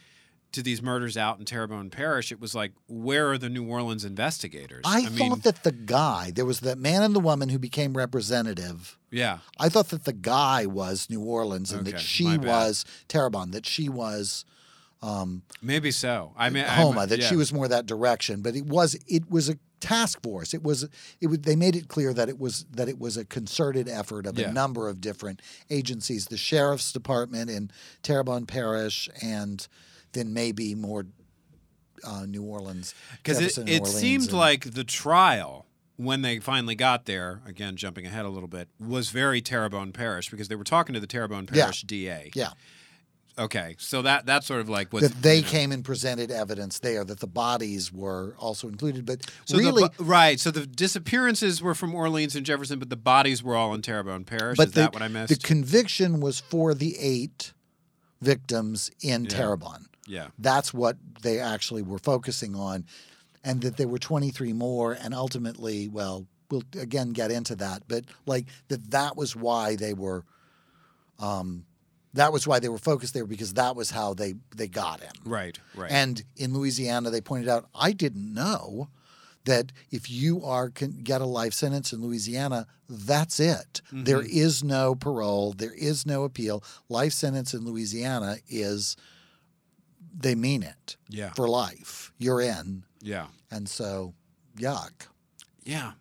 to 0.52 0.62
these 0.62 0.80
murders 0.80 1.16
out 1.16 1.38
in 1.38 1.44
Terrebonne 1.44 1.90
Parish, 1.90 2.32
it 2.32 2.40
was 2.40 2.54
like, 2.54 2.72
where 2.86 3.30
are 3.30 3.38
the 3.38 3.50
New 3.50 3.66
Orleans 3.68 4.04
investigators? 4.04 4.82
I, 4.86 5.04
thought 5.04 5.42
that 5.42 5.62
the 5.62 5.72
guy, 5.72 6.30
there 6.34 6.46
was 6.46 6.60
that 6.60 6.78
man 6.78 7.02
and 7.02 7.14
the 7.14 7.20
woman 7.20 7.50
who 7.50 7.58
became 7.58 7.94
representative. 7.96 8.96
yeah, 9.10 9.38
I 9.58 9.68
thought 9.68 9.88
that 9.90 10.04
the 10.04 10.12
guy 10.12 10.64
was 10.66 11.08
New 11.10 11.20
Orleans 11.22 11.72
and 11.72 11.82
Okay, 11.82 11.92
that 11.92 12.00
she 12.00 12.38
was 12.38 12.84
Terrebonne, 13.08 13.50
that 13.50 13.66
she 13.66 13.88
was 13.88 14.44
um, 15.02 15.42
maybe 15.62 15.90
so. 15.90 16.32
I 16.36 16.50
mean, 16.50 16.64
Houma, 16.64 17.00
I'm- 17.00 17.08
that 17.10 17.22
she 17.22 17.36
was 17.36 17.52
more 17.52 17.68
that 17.68 17.86
direction. 17.86 18.40
But 18.42 18.56
it 18.56 18.66
was 18.66 18.94
it 19.06 19.30
was 19.30 19.48
a 19.48 19.56
task 19.80 20.20
force. 20.22 20.54
It 20.54 20.62
was 20.64 20.88
it 21.20 21.28
was, 21.28 21.38
they 21.40 21.54
made 21.54 21.76
it 21.76 21.86
clear 21.88 22.12
that 22.14 22.28
it 22.28 22.38
was 22.38 22.64
that 22.72 22.88
it 22.88 22.98
was 22.98 23.16
a 23.16 23.24
concerted 23.24 23.88
effort 23.88 24.26
of 24.26 24.36
Yeah. 24.38 24.48
a 24.48 24.52
number 24.52 24.88
of 24.88 25.00
different 25.00 25.40
agencies, 25.70 26.26
the 26.26 26.36
sheriff's 26.36 26.90
department 26.90 27.48
in 27.48 27.70
Terrebonne 28.02 28.46
Parish, 28.46 29.08
and 29.22 29.68
then 30.12 30.32
maybe 30.32 30.74
more 30.74 31.06
uh, 32.04 32.24
New 32.26 32.42
Orleans 32.42 32.94
because 33.22 33.40
it, 33.40 33.58
it 33.68 33.80
Orleans 33.80 33.94
seemed 33.94 34.24
and- 34.24 34.32
like 34.34 34.72
the 34.74 34.84
trial 34.84 35.66
when 35.96 36.22
they 36.22 36.38
finally 36.38 36.76
got 36.76 37.06
there 37.06 37.42
again 37.46 37.74
jumping 37.76 38.06
ahead 38.06 38.24
a 38.24 38.28
little 38.28 38.48
bit 38.48 38.68
was 38.78 39.10
very 39.10 39.40
terrebonne 39.40 39.90
parish 39.92 40.30
because 40.30 40.46
they 40.46 40.54
were 40.54 40.62
talking 40.64 40.94
to 40.94 41.00
the 41.00 41.08
terrebonne 41.08 41.48
Yeah. 41.52 41.62
parish 41.64 41.82
da 41.82 42.30
yeah 42.36 42.50
okay 43.36 43.74
so 43.78 44.02
that 44.02 44.24
that's 44.24 44.46
sort 44.46 44.60
of 44.60 44.68
like 44.68 44.92
what 44.92 45.02
that 45.02 45.22
they 45.22 45.42
came 45.42 45.72
and 45.72 45.84
presented 45.84 46.30
evidence 46.30 46.78
there 46.78 47.02
that 47.04 47.18
the 47.18 47.26
bodies 47.26 47.92
were 47.92 48.36
also 48.38 48.68
included. 48.68 49.06
But 49.06 49.28
so 49.44 49.58
really, 49.58 49.88
bo- 49.98 50.04
right 50.04 50.38
so 50.38 50.52
the 50.52 50.66
disappearances 50.68 51.60
were 51.60 51.74
from 51.74 51.96
orleans 51.96 52.36
and 52.36 52.46
jefferson 52.46 52.78
but 52.78 52.90
the 52.90 52.96
bodies 52.96 53.42
were 53.42 53.56
all 53.56 53.74
in 53.74 53.82
terrebonne 53.82 54.22
parish 54.24 54.56
but 54.56 54.68
is 54.68 54.74
the, 54.74 54.80
that 54.82 54.92
what 54.92 55.02
i 55.02 55.08
missed 55.08 55.30
the 55.30 55.36
conviction 55.36 56.20
was 56.20 56.38
for 56.38 56.74
the 56.74 56.96
eight 57.00 57.52
victims 58.20 58.90
in 59.00 59.24
Yeah. 59.24 59.30
Terrebonne. 59.30 59.86
Yeah 60.08 60.28
That's 60.38 60.72
what 60.74 60.96
they 61.22 61.38
actually 61.38 61.82
were 61.82 61.98
focusing 61.98 62.56
on, 62.56 62.84
and 63.44 63.60
that 63.62 63.76
there 63.76 63.88
were 63.88 63.98
23 63.98 64.52
more, 64.52 64.92
and 64.92 65.14
ultimately, 65.14 65.88
well, 65.88 66.26
we'll 66.50 66.64
again 66.80 67.10
get 67.12 67.30
into 67.30 67.54
that, 67.56 67.82
but 67.88 68.04
like 68.26 68.46
that 68.68 68.90
that 68.90 69.16
was 69.16 69.36
why 69.36 69.76
they 69.76 69.92
were, 69.94 70.24
um, 71.18 71.64
that 72.14 72.32
was 72.32 72.46
why 72.46 72.58
they 72.58 72.68
were 72.68 72.78
focused 72.78 73.14
there 73.14 73.26
because 73.26 73.54
that 73.54 73.76
was 73.76 73.90
how 73.90 74.14
they 74.14 74.34
they 74.56 74.66
got 74.68 75.00
him. 75.00 75.12
right 75.24 75.58
right 75.74 75.90
And 75.92 76.22
in 76.36 76.54
Louisiana, 76.54 77.10
they 77.10 77.20
pointed 77.20 77.48
out, 77.48 77.66
I 77.74 77.92
didn't 77.92 78.32
know 78.32 78.88
that 79.44 79.72
if 79.90 80.10
you 80.10 80.44
are 80.44 80.68
can 80.68 81.02
get 81.02 81.20
a 81.20 81.26
life 81.26 81.54
sentence 81.54 81.92
in 81.92 82.02
Louisiana, 82.02 82.66
that's 82.88 83.38
it. 83.40 83.80
There 83.92 84.22
is 84.22 84.64
no 84.64 84.94
parole, 84.94 85.52
there 85.52 85.74
is 85.74 86.04
no 86.06 86.24
appeal. 86.24 86.62
Life 86.88 87.12
sentence 87.12 87.54
in 87.54 87.64
Louisiana 87.64 88.38
is 88.48 88.96
they 90.20 90.34
mean 90.34 90.62
it 90.62 90.96
Yeah. 91.08 91.32
for 91.34 91.48
life. 91.48 92.12
You're 92.18 92.40
in, 92.40 92.84
Yeah. 93.00 93.28
and 93.50 93.68
so 93.68 94.14
yuck. 94.56 95.06
Yeah. 95.64 95.92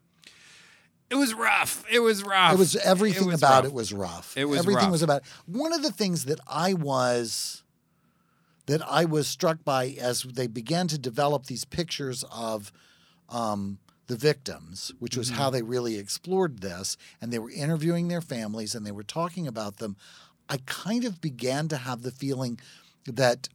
It 1.09 1.15
was 1.15 1.33
rough. 1.33 1.85
It 1.89 1.99
was 1.99 2.23
rough. 2.23 2.53
It 2.53 2.57
was 2.59 2.75
everything 2.77 3.27
was 3.27 3.39
about 3.41 3.63
rough. 3.63 3.71
it 3.71 3.73
was 3.73 3.93
rough. 3.93 4.37
It 4.37 4.45
was 4.45 4.59
everything 4.59 4.83
rough. 4.85 4.91
was 4.91 5.03
about 5.03 5.21
one 5.45 5.71
of 5.71 5.81
the 5.83 5.91
things 5.91 6.25
that 6.25 6.39
I 6.47 6.73
was 6.73 7.63
that 8.65 8.81
I 8.85 9.05
was 9.05 9.27
struck 9.29 9.63
by 9.63 9.95
as 10.01 10.23
they 10.23 10.47
began 10.47 10.89
to 10.89 10.97
develop 10.97 11.45
these 11.45 11.63
pictures 11.63 12.25
of 12.29 12.73
um, 13.29 13.77
the 14.07 14.17
victims, 14.17 14.91
which 14.99 15.15
was 15.15 15.29
Mm-hmm. 15.29 15.37
how 15.37 15.49
they 15.49 15.61
really 15.61 15.97
explored 15.97 16.59
this, 16.59 16.97
and 17.21 17.31
they 17.31 17.39
were 17.39 17.49
interviewing 17.51 18.09
their 18.09 18.19
families 18.21 18.75
and 18.75 18.85
they 18.85 18.91
were 18.91 19.03
talking 19.03 19.47
about 19.47 19.77
them. 19.77 19.95
I 20.49 20.57
kind 20.65 21.05
of 21.05 21.21
began 21.21 21.69
to 21.69 21.77
have 21.77 22.01
the 22.01 22.11
feeling 22.11 22.59
that 23.05 23.47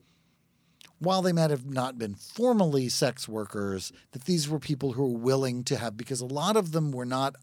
while 1.03 1.21
they 1.21 1.33
might 1.33 1.51
have 1.51 1.67
not 1.67 1.99
been 1.99 2.15
formally 2.15 2.89
sex 2.89 3.29
workers, 3.29 3.93
that 4.13 4.25
these 4.25 4.49
were 4.49 4.61
people 4.61 4.93
who 4.93 5.03
were 5.03 5.19
willing 5.19 5.65
to 5.65 5.77
have, 5.77 5.97
because 5.97 6.21
a 6.21 6.27
lot 6.27 6.57
of 6.57 6.71
them 6.71 6.93
were 6.93 7.05
not 7.05 7.35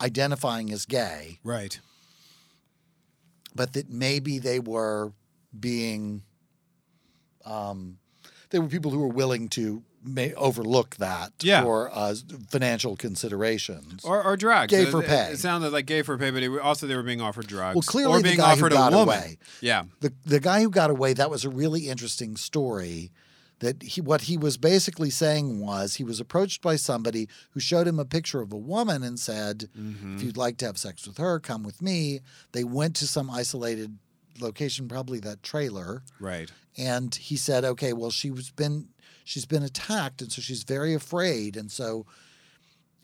identifying 0.00 0.72
as 0.72 0.84
gay, 0.84 1.38
Right. 1.44 1.78
but 3.54 3.72
that 3.74 3.88
maybe 3.88 4.38
they 4.40 4.58
were 4.58 5.12
being, 5.58 6.22
um, 7.44 7.98
they 8.50 8.58
were 8.58 8.66
people 8.68 8.90
who 8.90 8.98
were 8.98 9.06
willing 9.06 9.48
to 9.50 9.84
may 10.04 10.34
overlook 10.34 10.96
that 10.96 11.32
Yeah. 11.40 11.62
for 11.62 11.90
uh, 11.92 12.14
financial 12.50 12.94
considerations. 12.96 14.04
Or, 14.04 14.22
or 14.22 14.36
drugs. 14.36 14.70
Gay 14.70 14.84
for 14.84 15.02
it- 15.02 15.08
pay. 15.08 15.32
It 15.32 15.38
sounded 15.38 15.72
like 15.72 15.86
gay 15.86 16.02
for 16.02 16.16
pay, 16.18 16.30
but 16.30 16.42
it, 16.42 16.60
also 16.60 16.86
they 16.86 16.94
were 16.96 17.02
being 17.02 17.20
offered 17.20 17.46
drugs. 17.46 17.74
Well, 17.74 17.82
clearly 17.82 18.12
or 18.14 18.18
the 18.18 18.22
being 18.24 18.36
guy 18.36 18.56
who 18.56 18.68
got 18.68 18.92
a 18.92 18.96
woman. 18.96 19.14
away. 19.14 19.38
Yeah. 19.60 19.84
the 20.00 20.12
the 20.24 20.40
guy 20.40 20.62
who 20.62 20.70
got 20.70 20.90
away 20.90 21.12
that 21.14 21.30
was 21.30 21.44
a 21.44 21.50
really 21.50 21.88
interesting 21.88 22.36
story 22.36 23.10
that 23.60 23.82
he 23.82 24.00
what 24.00 24.22
he 24.22 24.36
was 24.36 24.56
basically 24.58 25.10
saying 25.10 25.60
was 25.60 25.94
he 25.94 26.04
was 26.04 26.20
approached 26.20 26.60
by 26.60 26.76
somebody 26.76 27.28
who 27.52 27.60
showed 27.60 27.86
him 27.86 27.98
a 27.98 28.04
picture 28.04 28.40
of 28.40 28.52
a 28.52 28.56
woman 28.58 29.02
and 29.02 29.18
said 29.18 29.70
Mm-hmm. 29.78 30.16
if 30.16 30.22
you'd 30.22 30.36
like 30.36 30.56
to 30.58 30.66
have 30.66 30.76
sex 30.76 31.06
with 31.06 31.18
her 31.18 31.38
come 31.40 31.62
with 31.62 31.80
me 31.80 32.20
they 32.52 32.64
went 32.64 32.96
to 32.96 33.06
some 33.06 33.30
isolated 33.30 33.96
location 34.40 34.88
probably 34.88 35.20
that 35.20 35.42
trailer 35.44 36.02
Right. 36.18 36.50
and 36.76 37.14
he 37.14 37.36
said 37.36 37.64
okay 37.64 37.92
well 37.92 38.10
she 38.10 38.30
was 38.32 38.50
been 38.50 38.88
she's 39.24 39.46
been 39.46 39.62
attacked 39.62 40.22
and 40.22 40.30
so 40.30 40.40
she's 40.42 40.62
very 40.62 40.94
afraid 40.94 41.56
and 41.56 41.70
so 41.72 42.06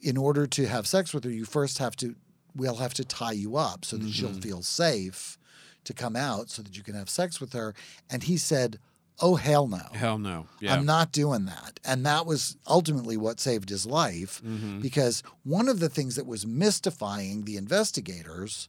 in 0.03 0.17
order 0.17 0.47
to 0.47 0.67
have 0.67 0.87
sex 0.87 1.13
with 1.13 1.25
her 1.25 1.31
you 1.31 1.45
first 1.45 1.79
have 1.79 1.97
to 1.97 2.15
we'll 2.55 2.77
have 2.77 2.95
to 2.95 3.05
tie 3.05 3.33
you 3.33 3.57
up 3.57 3.85
so 3.85 3.97
that 3.97 4.11
she'll 4.11 4.33
feel 4.33 4.63
safe 4.63 5.39
to 5.85 5.93
come 5.95 6.15
out 6.17 6.51
so 6.51 6.63
that 6.63 6.77
you 6.77 6.83
can 6.83 6.95
have 6.95 7.09
sex 7.09 7.41
with 7.41 7.53
her 7.53 7.75
and 8.11 8.25
he 8.25 8.37
said 8.37 8.79
oh 9.23 9.35
hell 9.37 9.67
no 9.67 9.83
Hell 9.93 10.19
no. 10.19 10.47
Yeah. 10.61 10.75
I'm 10.75 10.87
not 10.87 11.13
doing 11.13 11.45
that. 11.45 11.79
And 11.85 12.07
that 12.07 12.25
was 12.25 12.57
ultimately 12.67 13.19
what 13.19 13.39
saved 13.39 13.69
his 13.69 13.85
life 13.85 14.41
Mm-hmm. 14.43 14.81
because 14.81 15.23
one 15.45 15.69
of 15.69 15.79
the 15.81 15.91
things 15.91 16.17
that 16.17 16.27
was 16.27 16.47
mystifying 16.47 17.45
the 17.45 17.57
investigators 17.59 18.69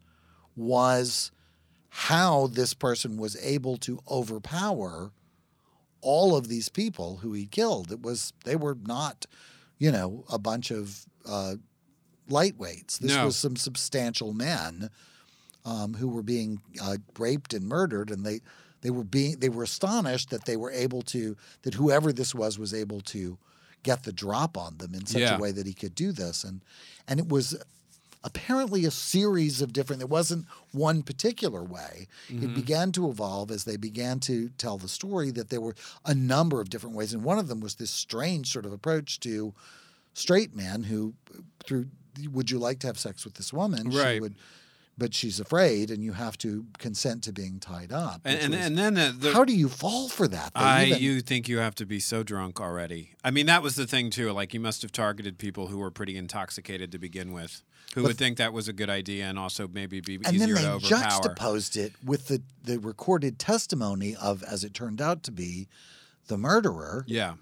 was 0.56 1.32
how 1.90 2.48
this 2.48 2.74
person 2.74 3.18
was 3.18 3.38
able 3.42 3.78
to 3.78 4.00
overpower 4.10 5.12
all 6.02 6.36
of 6.36 6.48
these 6.48 6.70
people 6.70 7.18
who 7.18 7.34
he 7.34 7.46
killed. 7.46 7.92
It 7.92 8.02
was 8.02 8.34
they 8.46 8.56
were 8.56 8.78
not, 8.86 9.26
you 9.80 9.92
know, 9.92 10.24
a 10.32 10.40
bunch 10.40 10.72
of 10.72 11.06
uh, 11.28 11.56
lightweights. 12.30 12.98
This 13.00 13.16
No. 13.16 13.26
was 13.26 13.36
some 13.36 13.56
substantial 13.56 14.34
men 14.34 14.90
um, 15.66 15.94
who 15.96 16.08
were 16.08 16.24
being 16.24 16.62
uh, 16.82 16.98
raped 17.20 17.54
and 17.54 17.66
murdered, 17.68 18.10
and 18.10 18.26
they 18.26 18.42
they 18.82 18.90
were 18.90 19.04
being 19.04 19.40
they 19.40 19.50
were 19.50 19.64
astonished 19.64 20.30
that 20.32 20.46
they 20.46 20.58
were 20.58 20.72
able 20.72 21.02
to 21.04 21.38
that 21.62 21.76
whoever 21.76 22.12
this 22.12 22.34
was 22.34 22.58
was 22.58 22.74
able 22.74 23.02
to 23.02 23.38
get 23.84 24.04
the 24.04 24.14
drop 24.14 24.58
on 24.58 24.78
them 24.78 24.94
in 24.94 25.06
such 25.06 25.22
Yeah. 25.22 25.36
a 25.38 25.40
way 25.40 25.52
that 25.52 25.68
he 25.68 25.74
could 25.74 25.94
do 25.96 26.12
this, 26.12 26.44
and 26.44 26.62
and 27.08 27.20
it 27.20 27.28
was 27.30 27.56
apparently 28.24 28.86
a 28.86 28.92
series 28.92 29.62
of 29.62 29.74
different. 29.74 30.00
there 30.00 30.08
wasn't 30.08 30.46
one 30.72 31.02
particular 31.02 31.64
way. 31.64 32.08
It 32.30 32.36
mm-hmm. 32.36 32.54
began 32.54 32.92
to 32.94 33.10
evolve 33.10 33.52
as 33.52 33.64
they 33.64 33.78
began 33.78 34.20
to 34.22 34.50
tell 34.58 34.78
the 34.78 34.88
story 34.88 35.32
that 35.32 35.50
there 35.50 35.62
were 35.62 35.76
a 36.06 36.14
number 36.14 36.62
of 36.62 36.70
different 36.70 36.96
ways, 36.96 37.14
and 37.14 37.24
one 37.24 37.40
of 37.40 37.48
them 37.48 37.60
was 37.60 37.76
this 37.76 37.92
strange 37.92 38.52
sort 38.52 38.66
of 38.66 38.74
approach 38.74 39.20
to 39.22 39.54
straight 40.14 40.56
men 40.56 40.84
who, 40.84 41.14
through, 41.66 41.88
would 42.32 42.52
you 42.52 42.60
like 42.60 42.80
to 42.80 42.88
have 42.88 43.00
sex 43.00 43.26
with 43.26 43.36
this 43.36 43.54
woman? 43.54 43.90
She 43.92 43.98
Right. 43.98 44.22
would, 44.22 44.36
but 44.98 45.14
she's 45.14 45.40
afraid, 45.40 45.90
and 45.90 46.04
you 46.04 46.14
have 46.14 46.38
to 46.40 46.66
consent 46.78 47.24
to 47.24 47.34
being 47.34 47.60
tied 47.60 47.92
up. 47.92 48.22
And, 48.26 48.40
and, 48.40 48.54
was- 48.54 48.66
and 48.66 48.78
then 48.78 48.94
the, 48.96 49.16
the 49.18 49.34
how 49.34 49.44
do 49.44 49.54
you 49.56 49.68
fall 49.70 50.10
for 50.10 50.28
that? 50.28 50.52
I 50.56 50.86
even- 50.86 51.02
you 51.02 51.22
think 51.22 51.48
you 51.50 51.58
have 51.60 51.76
to 51.76 51.86
be 51.86 52.00
so 52.00 52.24
drunk 52.24 52.60
already. 52.62 53.12
I 53.24 53.32
mean, 53.32 53.46
that 53.48 53.64
was 53.64 53.76
the 53.76 53.88
thing 53.88 54.10
too. 54.10 54.32
Like 54.32 54.54
you 54.54 54.60
must 54.60 54.82
have 54.82 54.92
targeted 54.92 55.38
people 55.38 55.68
who 55.68 55.78
were 55.78 55.92
pretty 55.92 56.18
intoxicated 56.18 56.92
to 56.92 57.00
begin 57.00 57.32
with, 57.32 57.64
who 57.96 58.04
would 58.04 58.18
think 58.18 58.38
that 58.38 58.54
was 58.54 58.68
a 58.68 58.74
good 58.74 58.90
idea, 58.90 59.26
and 59.26 59.40
also 59.40 59.68
maybe 59.68 60.02
be 60.02 60.16
and 60.16 60.26
then 60.26 60.34
easier 60.50 60.56
they 60.56 60.62
to 60.62 60.72
overpower. 60.74 61.00
juxtaposed 61.02 61.78
it 61.78 61.94
with 62.06 62.28
the, 62.28 62.42
the 62.64 62.78
recorded 62.80 63.40
testimony 63.40 64.16
of, 64.16 64.44
as 64.44 64.64
it 64.64 64.74
turned 64.74 65.02
out 65.02 65.24
to 65.24 65.32
be, 65.32 65.68
the 66.28 66.38
murderer 66.38 67.04
yeah, 67.08 67.34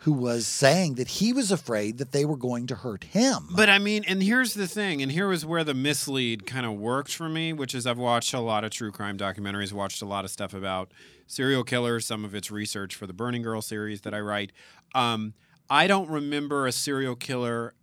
who 0.00 0.12
was 0.12 0.46
saying 0.46 0.94
that 0.94 1.08
he 1.08 1.30
was 1.30 1.52
afraid 1.52 1.98
that 1.98 2.10
they 2.10 2.24
were 2.24 2.36
going 2.36 2.66
to 2.66 2.74
hurt 2.74 3.04
him. 3.04 3.46
but 3.54 3.68
I 3.68 3.78
mean, 3.78 4.02
and 4.08 4.22
here's 4.22 4.54
the 4.54 4.66
thing, 4.66 5.02
and 5.02 5.12
here 5.12 5.28
was 5.28 5.44
where 5.44 5.62
the 5.62 5.74
mislead 5.74 6.46
kind 6.46 6.64
of 6.64 6.72
worked 6.72 7.14
for 7.14 7.28
me, 7.28 7.52
which 7.52 7.74
is 7.74 7.86
I've 7.86 7.98
watched 7.98 8.32
a 8.32 8.40
lot 8.40 8.64
of 8.64 8.70
true 8.70 8.90
crime 8.90 9.18
documentaries, 9.18 9.74
watched 9.74 10.00
a 10.00 10.06
lot 10.06 10.24
of 10.24 10.30
stuff 10.30 10.54
about 10.54 10.90
serial 11.26 11.64
killers, 11.64 12.06
some 12.06 12.24
of 12.24 12.34
it's 12.34 12.50
research 12.50 12.94
for 12.94 13.06
the 13.06 13.12
Burning 13.12 13.42
Girl 13.42 13.60
series 13.60 14.00
that 14.00 14.14
I 14.14 14.20
write. 14.20 14.52
Um, 14.94 15.34
I 15.68 15.86
don't 15.86 16.08
remember 16.08 16.66
a 16.66 16.72
serial 16.72 17.14
killer 17.14 17.74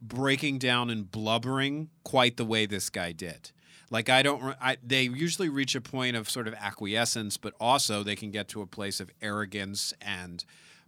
breaking 0.00 0.58
down 0.58 0.90
and 0.90 1.10
blubbering 1.10 1.90
quite 2.04 2.36
the 2.36 2.44
way 2.44 2.66
this 2.66 2.88
guy 2.88 3.10
did. 3.10 3.50
Like 3.90 4.08
I 4.08 4.22
don't, 4.22 4.54
I, 4.60 4.76
they 4.80 5.02
usually 5.02 5.48
reach 5.48 5.74
a 5.74 5.80
point 5.80 6.14
of 6.14 6.30
sort 6.30 6.46
of 6.46 6.54
acquiescence, 6.54 7.36
but 7.36 7.52
also 7.60 8.04
they 8.04 8.16
can 8.16 8.30
get 8.30 8.46
to 8.48 8.62
a 8.62 8.66
place 8.66 9.00
of 9.00 9.10
arrogance 9.20 9.92
and 10.00 10.44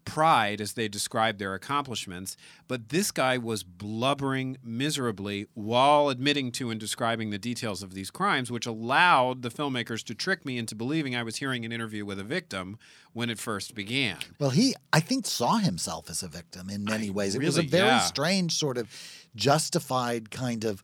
pride 0.08 0.60
as 0.60 0.72
they 0.72 0.88
describe 0.88 1.38
their 1.38 1.54
accomplishments. 1.54 2.36
But 2.66 2.88
this 2.88 3.10
guy 3.10 3.38
was 3.38 3.62
blubbering 3.62 4.56
miserably 4.62 5.46
while 5.54 6.08
admitting 6.08 6.52
to 6.52 6.70
and 6.70 6.80
describing 6.80 7.30
the 7.30 7.38
details 7.38 7.82
of 7.82 7.94
these 7.94 8.10
crimes, 8.10 8.50
which 8.50 8.66
allowed 8.66 9.42
the 9.42 9.50
filmmakers 9.50 10.02
to 10.04 10.14
trick 10.14 10.44
me 10.44 10.58
into 10.58 10.74
believing 10.74 11.14
I 11.14 11.22
was 11.22 11.36
hearing 11.36 11.64
an 11.64 11.72
interview 11.72 12.04
with 12.04 12.18
a 12.18 12.24
victim 12.24 12.78
when 13.12 13.30
it 13.30 13.38
first 13.38 13.74
began. 13.74 14.16
Well, 14.38 14.50
he, 14.50 14.74
I 14.92 15.00
think, 15.00 15.26
saw 15.26 15.58
himself 15.58 16.08
as 16.10 16.22
a 16.22 16.28
victim 16.28 16.70
in 16.70 16.84
many 16.84 17.08
I 17.08 17.10
ways. 17.10 17.34
It 17.34 17.42
was 17.42 17.58
a 17.58 17.62
very 17.62 17.86
yeah. 17.86 18.00
strange 18.00 18.54
sort 18.54 18.78
of 18.78 18.88
justified 19.34 20.30
kind 20.30 20.64
of. 20.64 20.82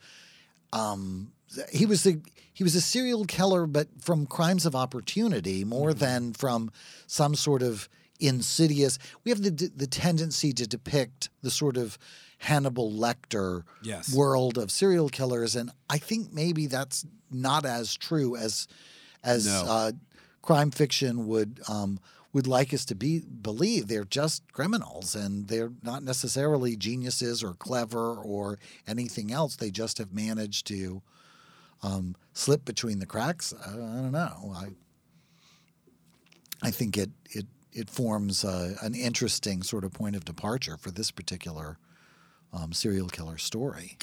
Um, 0.73 1.33
he 1.71 1.87
was 1.87 2.07
a 2.07 2.17
he 2.53 2.65
was 2.65 2.75
a 2.75 2.81
serial 2.81 3.25
killer, 3.25 3.67
but 3.67 3.89
from 4.01 4.27
crimes 4.27 4.67
of 4.67 4.75
opportunity 4.75 5.65
more 5.65 5.91
Mm-hmm. 5.91 5.99
than 5.99 6.33
from 6.33 6.71
some 7.07 7.35
sort 7.35 7.63
of 7.63 7.89
insidious. 8.21 8.99
We 9.25 9.31
have 9.31 9.43
the 9.43 9.51
the 9.75 9.87
tendency 9.87 10.53
to 10.53 10.67
depict 10.67 11.31
the 11.43 11.51
sort 11.51 11.77
of 11.77 11.99
Hannibal 12.39 12.91
Lecter 12.93 13.63
Yes. 13.83 14.15
world 14.15 14.59
of 14.59 14.71
serial 14.71 15.09
killers, 15.09 15.57
and 15.57 15.71
I 15.89 15.99
think 15.99 16.33
maybe 16.33 16.67
that's 16.67 17.05
not 17.31 17.65
as 17.65 17.95
true 17.95 18.37
as 18.37 18.67
as 19.23 19.47
No. 19.47 19.65
uh, 19.67 19.93
crime 20.43 20.71
fiction 20.71 21.27
would 21.27 21.61
um, 21.69 21.99
would 22.33 22.47
like 22.47 22.75
us 22.75 22.85
to 22.87 22.95
be 22.95 23.21
believe. 23.21 23.87
They're 23.89 24.05
just 24.05 24.43
criminals, 24.53 25.15
and 25.15 25.49
they're 25.49 25.73
not 25.83 26.03
necessarily 26.03 26.77
geniuses 26.77 27.43
or 27.43 27.55
clever 27.55 28.17
or 28.17 28.59
anything 28.87 29.33
else. 29.33 29.57
They 29.57 29.71
just 29.71 29.99
have 29.99 30.13
managed 30.13 30.67
to 30.69 31.03
um, 31.83 32.15
slip 32.33 32.65
between 32.65 32.99
the 32.99 33.07
cracks. 33.07 33.53
I, 33.67 33.71
I 33.71 33.75
don't 33.77 34.13
know. 34.13 34.53
I 34.55 34.69
I 36.63 36.71
think 36.71 36.97
it 36.97 37.11
it 37.31 37.47
it 37.75 37.91
forms 37.91 38.45
uh, 38.45 38.77
an 38.83 38.95
interesting 38.95 39.63
sort 39.63 39.85
of 39.85 39.93
point 39.93 40.17
of 40.17 40.25
departure 40.25 40.77
for 40.77 40.91
this 40.91 41.11
particular 41.11 41.79
um, 42.53 42.73
serial 42.73 43.09
killer 43.09 43.37
story. 43.37 43.99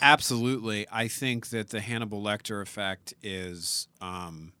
Absolutely. 0.00 0.86
I 0.92 1.08
think 1.08 1.48
that 1.48 1.70
the 1.70 1.80
Hannibal 1.80 2.22
Lecter 2.22 2.60
effect 2.60 3.14
is 3.22 3.88
um, 4.02 4.52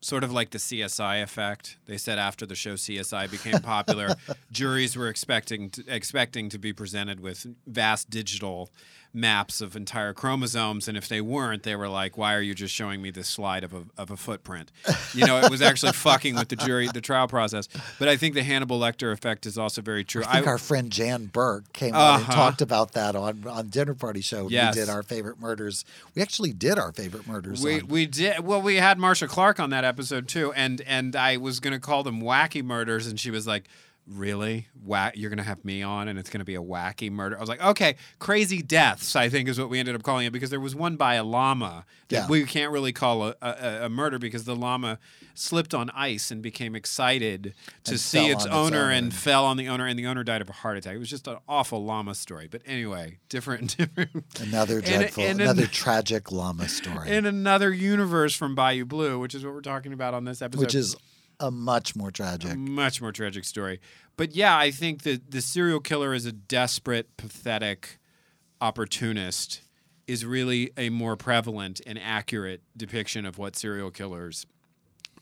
sort 0.00 0.24
of 0.24 0.32
like 0.32 0.50
the 0.50 0.58
CSI 0.58 1.22
effect. 1.22 1.78
They 1.86 1.96
said 1.96 2.18
after 2.18 2.46
the 2.46 2.54
show 2.54 2.74
CSI 2.74 3.30
became 3.30 3.60
popular, 3.62 4.14
juries 4.50 4.96
were 4.96 5.08
expecting 5.08 5.70
to, 5.70 5.84
expecting 5.88 6.48
to 6.50 6.58
be 6.58 6.72
presented 6.72 7.20
with 7.20 7.46
vast 7.66 8.10
digital 8.10 8.70
maps 9.12 9.60
of 9.60 9.74
entire 9.74 10.12
chromosomes, 10.14 10.86
and 10.86 10.96
if 10.96 11.08
they 11.08 11.20
weren't, 11.20 11.64
they 11.64 11.74
were 11.74 11.88
like, 11.88 12.16
"Why 12.16 12.34
are 12.34 12.40
you 12.40 12.54
just 12.54 12.72
showing 12.74 13.02
me 13.02 13.10
this 13.10 13.28
slide 13.28 13.64
of 13.64 13.74
a 13.74 13.82
of 13.98 14.10
a 14.10 14.16
footprint?" 14.16 14.70
You 15.14 15.26
know, 15.26 15.38
it 15.38 15.50
was 15.50 15.60
actually 15.62 15.92
fucking 15.94 16.36
with 16.36 16.48
the 16.48 16.56
jury, 16.56 16.88
the 16.92 17.00
trial 17.00 17.26
process. 17.26 17.68
But 17.98 18.08
I 18.08 18.16
think 18.16 18.34
the 18.34 18.42
Hannibal 18.42 18.78
Lecter 18.78 19.12
effect 19.12 19.46
is 19.46 19.58
also 19.58 19.82
very 19.82 20.04
true. 20.04 20.22
I 20.26 20.34
think 20.34 20.46
our 20.46 20.58
friend 20.58 20.90
Jan 20.92 21.26
Burke 21.26 21.72
came 21.72 21.94
on 21.94 22.14
and 22.20 22.22
Uh-huh. 22.24 22.32
talked 22.32 22.62
about 22.62 22.92
that 22.92 23.16
on 23.16 23.44
on 23.46 23.68
dinner 23.68 23.94
party 23.94 24.20
show. 24.20 24.48
Yes. 24.48 24.74
We 24.76 24.80
did 24.82 24.88
our 24.88 25.02
favorite 25.02 25.40
murders. 25.40 25.84
We 26.14 26.22
actually 26.22 26.52
did 26.52 26.78
our 26.78 26.92
favorite 26.92 27.26
murders. 27.26 27.62
We 27.62 27.80
on- 27.80 27.88
we 27.88 28.06
did 28.06 28.40
well. 28.40 28.62
We 28.62 28.76
had 28.76 28.98
Marcia 28.98 29.26
Clark 29.26 29.58
on 29.58 29.70
that 29.70 29.84
episode 29.84 30.28
too, 30.28 30.52
and 30.52 30.80
and 30.82 31.16
I 31.16 31.36
was 31.36 31.58
gonna 31.60 31.80
call 31.80 32.02
them 32.04 32.20
wacky 32.22 32.62
murders, 32.64 33.06
and 33.08 33.18
she 33.18 33.30
was 33.30 33.46
like, 33.46 33.64
"Really, 34.10 34.66
Whack? 34.84 35.14
You're 35.16 35.30
gonna 35.30 35.42
have 35.42 35.64
me 35.64 35.82
on, 35.82 36.08
and 36.08 36.18
it's 36.18 36.30
gonna 36.30 36.44
be 36.44 36.54
a 36.56 36.62
wacky 36.62 37.10
murder?" 37.10 37.36
I 37.36 37.40
was 37.40 37.48
like, 37.48 37.62
"Okay, 37.62 37.96
crazy 38.18 38.60
deaths." 38.62 39.14
I 39.16 39.28
think 39.28 39.48
is 39.48 39.58
what 39.58 39.70
we 39.70 39.78
ended 39.78 39.94
up 39.94 40.02
calling 40.02 40.26
it 40.26 40.32
because 40.32 40.50
there 40.50 40.60
was 40.60 40.74
one 40.74 40.96
by 40.96 41.14
a 41.14 41.24
llama 41.24 41.84
that 42.08 42.16
Yeah. 42.16 42.26
we 42.28 42.44
can't 42.44 42.72
really 42.72 42.92
call 42.92 43.28
a, 43.28 43.34
a, 43.40 43.86
a 43.86 43.88
murder 43.88 44.18
because 44.18 44.44
the 44.44 44.56
llama 44.56 44.98
slipped 45.34 45.72
on 45.74 45.90
ice 45.90 46.30
and 46.30 46.42
became 46.42 46.74
excited 46.74 47.54
to 47.84 47.92
And 47.92 48.00
see 48.00 48.26
its 48.28 48.44
on 48.44 48.48
its 48.48 48.56
owner 48.56 48.90
and 48.90 49.14
fell 49.14 49.44
on 49.46 49.56
the 49.56 49.68
owner, 49.68 49.86
and 49.86 49.98
the 49.98 50.06
owner 50.06 50.24
died 50.24 50.42
of 50.42 50.48
a 50.50 50.52
heart 50.54 50.76
attack. 50.76 50.94
It 50.96 50.98
was 50.98 51.08
just 51.10 51.28
an 51.28 51.38
awful 51.48 51.84
llama 51.84 52.14
story. 52.14 52.48
But 52.50 52.62
anyway, 52.66 53.18
different, 53.28 53.76
different. 53.78 54.10
another 54.40 54.80
dreadful, 54.80 55.22
in 55.24 55.30
an- 55.32 55.40
another 55.42 55.66
tragic 55.66 56.32
llama 56.32 56.68
story, 56.68 57.10
in 57.16 57.26
another 57.26 57.72
universe 57.72 58.34
from 58.34 58.54
Bayou 58.54 58.84
Blue, 58.84 59.18
which 59.18 59.34
is 59.34 59.44
what 59.44 59.54
we're 59.54 59.60
talking 59.60 59.92
about 59.92 60.14
on 60.14 60.24
this 60.24 60.42
episode. 60.42 60.60
which 60.62 60.74
is 60.74 60.96
a 61.40 61.50
much 61.50 61.96
more 61.96 62.10
tragic. 62.10 62.52
a 62.52 62.56
much 62.56 63.00
more 63.02 63.12
tragic 63.12 63.44
story. 63.44 63.80
But 64.16 64.36
yeah, 64.36 64.56
I 64.56 64.70
think 64.70 65.02
that 65.02 65.30
the 65.30 65.40
serial 65.40 65.80
killer 65.80 66.14
is 66.14 66.26
a 66.26 66.32
desperate, 66.32 67.16
pathetic 67.16 67.98
opportunist 68.60 69.62
is 70.06 70.24
really 70.24 70.70
a 70.76 70.90
more 70.90 71.16
prevalent 71.16 71.80
and 71.86 71.98
accurate 71.98 72.62
depiction 72.76 73.24
of 73.24 73.38
what 73.38 73.56
serial 73.56 73.90
killers 73.90 74.46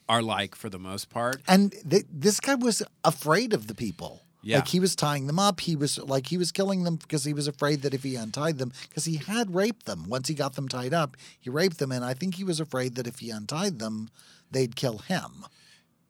are 0.09 0.23
like 0.23 0.55
for 0.55 0.69
the 0.69 0.79
most 0.79 1.11
part. 1.11 1.43
And 1.47 1.75
th- 1.89 2.07
this 2.11 2.41
guy 2.41 2.55
was 2.55 2.83
afraid 3.05 3.53
of 3.53 3.67
the 3.67 3.75
people. 3.75 4.23
Yeah. 4.43 4.57
Like 4.59 4.69
he 4.69 4.81
was 4.81 4.97
tying 4.97 5.27
them 5.27 5.39
up. 5.39 5.61
He 5.61 5.77
was 5.77 5.99
like 5.99 6.29
he 6.29 6.39
was 6.39 6.53
killing 6.53 6.85
them 6.85 6.97
because 6.97 7.25
he 7.25 7.35
was 7.35 7.49
afraid 7.49 7.83
that 7.83 7.93
if 7.93 8.03
he 8.05 8.15
untied 8.15 8.59
them, 8.59 8.73
because 8.89 9.05
he 9.05 9.17
had 9.17 9.55
raped 9.55 9.85
them. 9.85 10.09
Once 10.09 10.29
he 10.29 10.35
got 10.35 10.55
them 10.55 10.69
tied 10.69 10.95
up, 10.95 11.17
he 11.39 11.51
raped 11.51 11.79
them, 11.79 11.93
and 11.93 12.05
I 12.05 12.15
think 12.15 12.37
he 12.37 12.45
was 12.45 12.61
afraid 12.61 12.95
that 12.95 13.07
if 13.07 13.19
he 13.19 13.31
untied 13.31 13.79
them, 13.79 14.09
they'd 14.51 14.77
kill 14.77 14.99
him, 14.99 15.45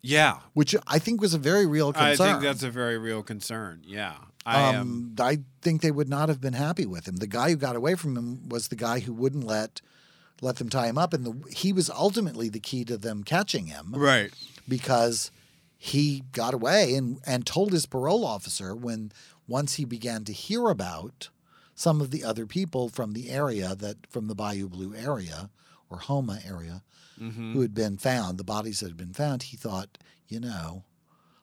Yeah. 0.03 0.39
which 0.55 0.75
I 0.87 0.99
think 0.99 1.21
was 1.21 1.35
a 1.35 1.39
very 1.39 1.67
real 1.67 1.93
concern. 1.93 2.27
I 2.27 2.31
think 2.31 2.43
that's 2.43 2.63
a 2.63 2.71
very 2.71 2.99
real 2.99 3.23
concern. 3.23 3.83
Yeah. 3.87 4.15
I 4.47 4.61
am. 4.73 4.81
um, 4.81 5.15
I 5.21 5.39
think 5.61 5.83
they 5.83 5.91
would 5.91 6.09
not 6.09 6.29
have 6.29 6.41
been 6.41 6.55
happy 6.55 6.87
with 6.87 7.07
him. 7.07 7.17
The 7.17 7.27
guy 7.27 7.51
who 7.51 7.57
got 7.57 7.77
away 7.77 7.95
from 7.97 8.17
him 8.17 8.49
was 8.49 8.69
the 8.69 8.77
guy 8.77 9.01
who 9.01 9.13
wouldn't 9.13 9.45
let 9.45 9.83
let 10.41 10.57
them 10.57 10.69
tie 10.69 10.87
him 10.87 10.97
up, 10.97 11.13
and 11.13 11.25
the, 11.25 11.51
he 11.51 11.73
was 11.73 11.91
ultimately 11.91 12.49
the 12.49 12.61
key 12.61 12.85
to 12.85 12.97
them 12.97 13.25
catching 13.25 13.67
him 13.67 13.93
right. 13.95 14.31
because 14.69 15.33
he 15.77 16.23
got 16.33 16.55
away 16.55 16.95
and, 16.95 17.19
and 17.27 17.45
told 17.45 17.73
his 17.73 17.87
parole 17.87 18.25
officer 18.25 18.75
when 18.75 19.13
once 19.49 19.75
he 19.75 19.85
began 19.85 20.25
to 20.25 20.33
hear 20.33 20.69
about 20.69 21.29
some 21.75 22.01
of 22.01 22.11
the 22.11 22.25
other 22.25 22.47
people 22.47 22.89
from 22.89 23.13
the 23.13 23.31
area 23.31 23.75
that 23.75 24.07
from 24.09 24.29
the 24.29 24.35
Bayou 24.35 24.69
Blue 24.69 24.95
area 24.95 25.51
or 25.91 25.99
Houma 25.99 26.41
area 26.47 26.83
Mm-hmm. 27.21 27.53
who 27.53 27.61
had 27.61 27.75
been 27.75 27.97
found, 27.97 28.39
the 28.39 28.45
bodies 28.45 28.81
that 28.81 28.87
had 28.87 28.97
been 28.97 29.13
found, 29.13 29.45
he 29.45 29.57
thought, 29.57 29.99
you 30.29 30.41
know, 30.41 30.85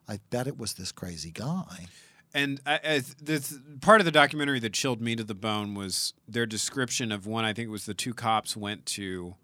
I 0.07 0.19
bet 0.29 0.47
it 0.47 0.57
was 0.57 0.73
this 0.73 0.91
crazy 0.91 1.31
guy. 1.31 1.87
And 2.33 2.59
I, 2.65 2.79
I, 2.83 3.01
this 3.21 3.57
part 3.81 4.01
of 4.01 4.05
the 4.05 4.11
documentary 4.11 4.59
that 4.59 4.73
chilled 4.73 5.01
me 5.01 5.15
to 5.15 5.23
the 5.23 5.33
bone 5.33 5.73
was 5.73 6.13
their 6.27 6.45
description 6.45 7.11
of 7.11 7.25
one. 7.25 7.45
I 7.45 7.53
think 7.53 7.67
it 7.67 7.71
was 7.71 7.85
the 7.85 7.93
two 7.93 8.13
cops 8.13 8.57
went 8.57 8.85
to 8.87 9.35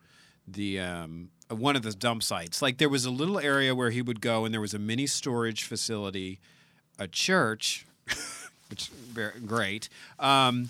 the 0.47 0.79
um, 0.79 1.29
one 1.49 1.75
of 1.75 1.83
the 1.83 1.93
dump 1.93 2.21
sites. 2.21 2.61
Like 2.61 2.77
there 2.77 2.89
was 2.89 3.05
a 3.05 3.09
little 3.09 3.39
area 3.39 3.73
where 3.73 3.91
he 3.91 4.01
would 4.01 4.19
go, 4.19 4.43
and 4.43 4.53
there 4.53 4.61
was 4.61 4.73
a 4.73 4.79
mini 4.79 5.07
storage 5.07 5.63
facility, 5.63 6.39
a 6.99 7.07
church, 7.07 7.85
which 8.69 8.89
very 8.89 9.39
great, 9.39 9.87
um, 10.19 10.69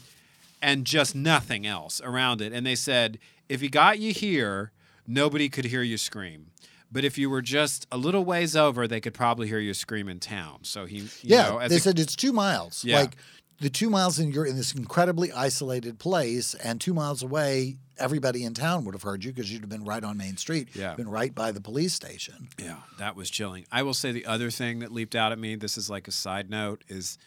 and 0.61 0.85
just 0.85 1.15
nothing 1.15 1.65
else 1.65 2.01
around 2.01 2.39
it. 2.39 2.53
And 2.53 2.65
they 2.65 2.75
said 2.75 3.17
if 3.49 3.61
he 3.61 3.67
got 3.67 3.99
you 3.99 4.13
here, 4.13 4.71
nobody 5.07 5.49
could 5.49 5.65
hear 5.65 5.81
you 5.83 5.97
scream. 5.97 6.47
But 6.91 7.05
if 7.05 7.17
you 7.17 7.29
were 7.29 7.41
just 7.41 7.87
a 7.91 7.97
little 7.97 8.25
ways 8.25 8.55
over, 8.55 8.87
they 8.87 8.99
could 8.99 9.13
probably 9.13 9.47
hear 9.47 9.59
you 9.59 9.73
scream 9.73 10.09
in 10.09 10.19
town. 10.19 10.59
So 10.63 10.85
he, 10.85 10.97
you 10.97 11.09
yeah, 11.23 11.43
know, 11.49 11.57
as 11.59 11.69
they 11.69 11.77
a- 11.77 11.79
said 11.79 11.99
it's 11.99 12.15
two 12.15 12.33
miles. 12.33 12.83
Yeah. 12.83 12.99
Like 12.99 13.15
the 13.61 13.69
two 13.69 13.89
miles 13.89 14.19
and 14.19 14.33
you're 14.33 14.45
in 14.45 14.57
this 14.57 14.73
incredibly 14.73 15.31
isolated 15.31 15.99
place, 15.99 16.53
and 16.55 16.81
two 16.81 16.93
miles 16.93 17.21
away, 17.23 17.77
everybody 17.97 18.43
in 18.43 18.53
town 18.55 18.83
would 18.85 18.95
have 18.95 19.03
heard 19.03 19.23
you 19.23 19.31
because 19.31 19.51
you'd 19.53 19.61
have 19.61 19.69
been 19.69 19.85
right 19.85 20.03
on 20.03 20.17
Main 20.17 20.35
Street. 20.35 20.69
Yeah. 20.75 20.95
been 20.95 21.07
right 21.07 21.33
by 21.33 21.51
the 21.51 21.61
police 21.61 21.93
station. 21.93 22.49
Yeah, 22.59 22.77
that 22.97 23.15
was 23.15 23.29
chilling. 23.29 23.65
I 23.71 23.83
will 23.83 23.93
say 23.93 24.11
the 24.11 24.25
other 24.25 24.49
thing 24.49 24.79
that 24.79 24.91
leaped 24.91 25.15
out 25.15 25.31
at 25.31 25.39
me, 25.39 25.55
this 25.55 25.77
is 25.77 25.89
like 25.89 26.07
a 26.07 26.11
side 26.11 26.49
note, 26.49 26.83
is 26.89 27.17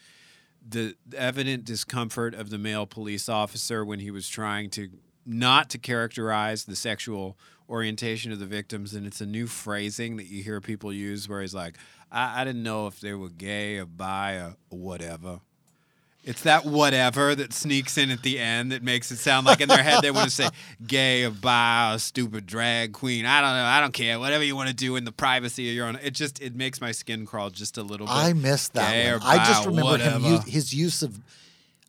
the 0.67 0.95
evident 1.15 1.63
discomfort 1.65 2.33
of 2.35 2.49
the 2.49 2.57
male 2.57 2.85
police 2.85 3.29
officer 3.29 3.85
when 3.85 3.99
he 3.99 4.11
was 4.11 4.27
trying 4.27 4.69
to 4.71 4.89
not 5.25 5.69
to 5.71 5.77
characterize 5.77 6.65
the 6.65 6.75
sexual 6.75 7.37
orientation 7.69 8.31
of 8.31 8.39
the 8.39 8.45
victims. 8.45 8.93
And 8.93 9.05
it's 9.05 9.21
a 9.21 9.25
new 9.25 9.47
phrasing 9.47 10.17
that 10.17 10.25
you 10.25 10.43
hear 10.43 10.61
people 10.61 10.91
use 10.93 11.27
where 11.27 11.41
he's 11.41 11.55
like, 11.55 11.77
I, 12.11 12.41
I 12.41 12.43
didn't 12.45 12.63
know 12.63 12.87
if 12.87 12.99
they 12.99 13.13
were 13.13 13.29
gay 13.29 13.77
or 13.77 13.85
bi 13.85 14.35
or 14.35 14.55
whatever. 14.69 15.39
It's 16.25 16.41
that 16.41 16.65
whatever 16.65 17.35
that 17.35 17.53
sneaks 17.53 17.99
in 17.99 18.09
at 18.09 18.23
the 18.23 18.39
end 18.39 18.71
that 18.71 18.81
makes 18.81 19.11
it 19.11 19.17
sound 19.17 19.45
like 19.45 19.61
in 19.61 19.69
their 19.69 19.83
head 19.83 20.01
they 20.01 20.09
want 20.09 20.25
to 20.25 20.31
say 20.31 20.49
gay 20.87 21.23
or 21.23 21.29
bi 21.29 21.93
or 21.93 21.99
stupid 21.99 22.47
drag 22.47 22.93
queen. 22.93 23.27
I 23.27 23.41
don't 23.41 23.51
know. 23.51 23.63
I 23.63 23.79
don't 23.79 23.93
care. 23.93 24.19
Whatever 24.19 24.43
you 24.43 24.55
want 24.55 24.69
to 24.69 24.73
do 24.73 24.95
in 24.95 25.05
the 25.05 25.11
privacy 25.11 25.69
of 25.69 25.75
your 25.75 25.85
own. 25.85 25.99
It 26.01 26.15
just 26.15 26.41
it 26.41 26.55
makes 26.55 26.81
my 26.81 26.91
skin 26.91 27.27
crawl 27.27 27.51
just 27.51 27.77
a 27.77 27.83
little 27.83 28.07
bit. 28.07 28.13
I 28.15 28.33
missed 28.33 28.73
that 28.73 28.91
Gay 28.91 29.11
one. 29.11 29.21
or 29.21 29.23
I 29.23 29.37
just 29.45 29.67
remember 29.67 29.97
him 29.99 30.25
use, 30.25 30.43
his 30.45 30.73
use 30.73 31.03
of 31.03 31.19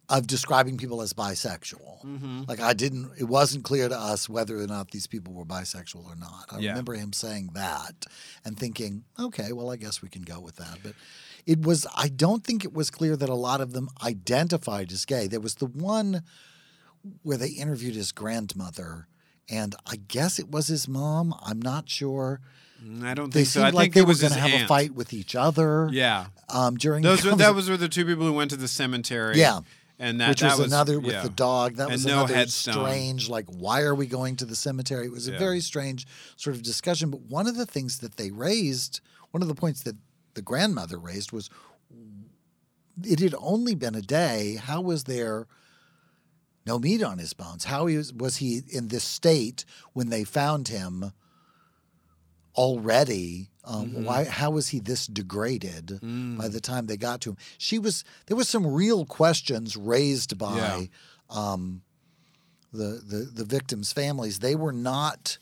of 0.09 0.27
describing 0.27 0.77
people 0.77 1.03
as 1.03 1.13
bisexual. 1.13 2.05
Mm-hmm. 2.05 2.43
Like 2.47 2.61
I 2.61 2.73
didn't. 2.75 3.11
It 3.19 3.25
wasn't 3.25 3.65
clear 3.65 3.89
to 3.89 3.99
us 3.99 4.29
whether 4.29 4.57
or 4.61 4.67
not 4.67 4.93
these 4.93 5.07
people 5.07 5.33
were 5.35 5.45
bisexual 5.45 6.07
or 6.07 6.15
not. 6.17 6.47
I 6.53 6.59
Yeah. 6.59 6.71
remember 6.71 6.95
him 6.95 7.13
saying 7.13 7.51
that 7.55 8.07
and 8.45 8.57
thinking, 8.59 9.05
okay, 9.19 9.53
well, 9.53 9.71
I 9.71 9.77
guess 9.77 10.03
we 10.03 10.09
can 10.09 10.23
go 10.23 10.39
with 10.41 10.57
that. 10.57 10.79
But 10.83 10.95
it 11.45 11.63
was. 11.63 11.87
I 11.97 12.09
don't 12.09 12.45
think 12.45 12.65
it 12.65 12.73
was 12.73 12.91
clear 12.91 13.17
that 13.17 13.29
a 13.29 13.35
lot 13.35 13.61
of 13.61 13.73
them 13.73 13.89
identified 14.03 14.93
as 14.93 15.05
gay. 15.05 15.27
There 15.27 15.41
was 15.41 15.57
the 15.57 15.67
one 15.67 16.23
where 17.23 17.37
they 17.39 17.49
interviewed 17.51 17.95
his 17.95 18.13
grandmother. 18.13 19.07
And 19.49 19.77
I 19.87 19.95
guess 19.97 20.41
it 20.41 20.51
was 20.51 20.67
his 20.67 20.89
mom. 20.89 21.33
I'm 21.41 21.63
not 21.63 21.89
sure. 21.89 22.41
I 23.03 23.15
don't 23.15 23.33
They 23.33 23.41
think 23.45 23.49
so. 23.49 23.63
I 23.63 23.71
like 23.71 23.75
think 23.85 23.95
they 23.95 24.01
it 24.01 24.05
were 24.05 24.09
was 24.09 24.21
going 24.21 24.33
to 24.33 24.39
have 24.41 24.61
a 24.61 24.67
fight 24.67 24.93
with 24.93 25.13
each 25.13 25.35
other. 25.37 25.89
Yeah, 25.93 26.27
Um, 26.49 26.77
during 26.77 27.03
those 27.03 27.25
were, 27.25 27.37
that 27.37 27.55
was 27.55 27.71
were 27.71 27.77
the 27.77 27.89
two 27.89 28.05
people 28.05 28.25
who 28.27 28.33
went 28.33 28.51
to 28.51 28.57
the 28.57 28.67
cemetery. 28.69 29.39
Yeah. 29.39 29.61
And 29.99 30.21
that 30.21 30.29
which 30.31 30.41
that 30.41 30.59
was, 30.59 30.67
another 30.67 31.01
with 31.01 31.13
yeah. 31.13 31.23
the 31.23 31.29
dog. 31.31 31.77
That 31.77 31.85
And 31.85 31.93
was 31.93 32.07
no 32.07 32.19
another 32.19 32.35
headstone. 32.35 32.75
strange. 32.75 33.29
Like, 33.29 33.47
why 33.47 33.83
are 33.83 33.95
we 33.95 34.07
going 34.07 34.37
to 34.37 34.45
the 34.45 34.57
cemetery? 34.57 35.07
It 35.07 35.13
was 35.13 35.29
a 35.29 35.33
Yeah. 35.33 35.39
very 35.39 35.61
strange 35.61 36.07
sort 36.37 36.55
of 36.57 36.63
discussion. 36.63 37.11
But 37.11 37.21
one 37.23 37.47
of 37.47 37.57
the 37.57 37.67
things 37.67 37.99
that 37.99 38.17
they 38.17 38.31
raised, 38.31 39.01
one 39.31 39.43
of 39.43 39.49
the 39.49 39.55
points 39.55 39.83
that 39.85 39.97
the 40.35 40.43
grandmother 40.43 40.99
raised 40.99 41.33
was, 41.33 41.49
it 43.03 43.21
had 43.21 43.35
only 43.39 43.75
been 43.75 43.95
a 43.95 44.03
day. 44.03 44.57
How 44.63 44.81
was 44.81 45.05
there? 45.05 45.47
No 46.67 46.79
meat 46.81 47.03
on 47.03 47.19
his 47.19 47.33
bones. 47.33 47.65
How 47.67 47.87
he 47.87 47.97
was, 47.97 48.13
was 48.13 48.37
he 48.39 48.61
in 48.69 48.89
this 48.89 49.05
state 49.05 49.65
when 49.93 50.09
they 50.11 50.25
found 50.25 50.67
him 50.69 51.13
already? 52.55 53.51
Um, 53.67 53.89
Mm-hmm. 53.91 54.05
Why? 54.05 54.25
How 54.25 54.51
was 54.51 54.69
he 54.69 54.79
this 54.81 55.07
degraded 55.09 55.87
Mm. 56.03 56.39
by 56.39 56.49
the 56.49 56.61
time 56.61 56.87
they 56.87 56.97
got 56.97 57.21
to 57.23 57.31
him? 57.31 57.37
She 57.59 57.79
was. 57.79 58.05
There 58.27 58.37
was 58.37 58.49
some 58.49 58.67
real 58.67 59.05
questions 59.05 59.77
raised 59.77 60.39
by 60.39 60.89
um, 61.29 61.83
the, 62.73 63.03
the 63.05 63.29
the 63.35 63.45
victims' 63.45 63.93
families. 63.93 64.39
They 64.39 64.55
were 64.55 64.73
not 64.73 65.39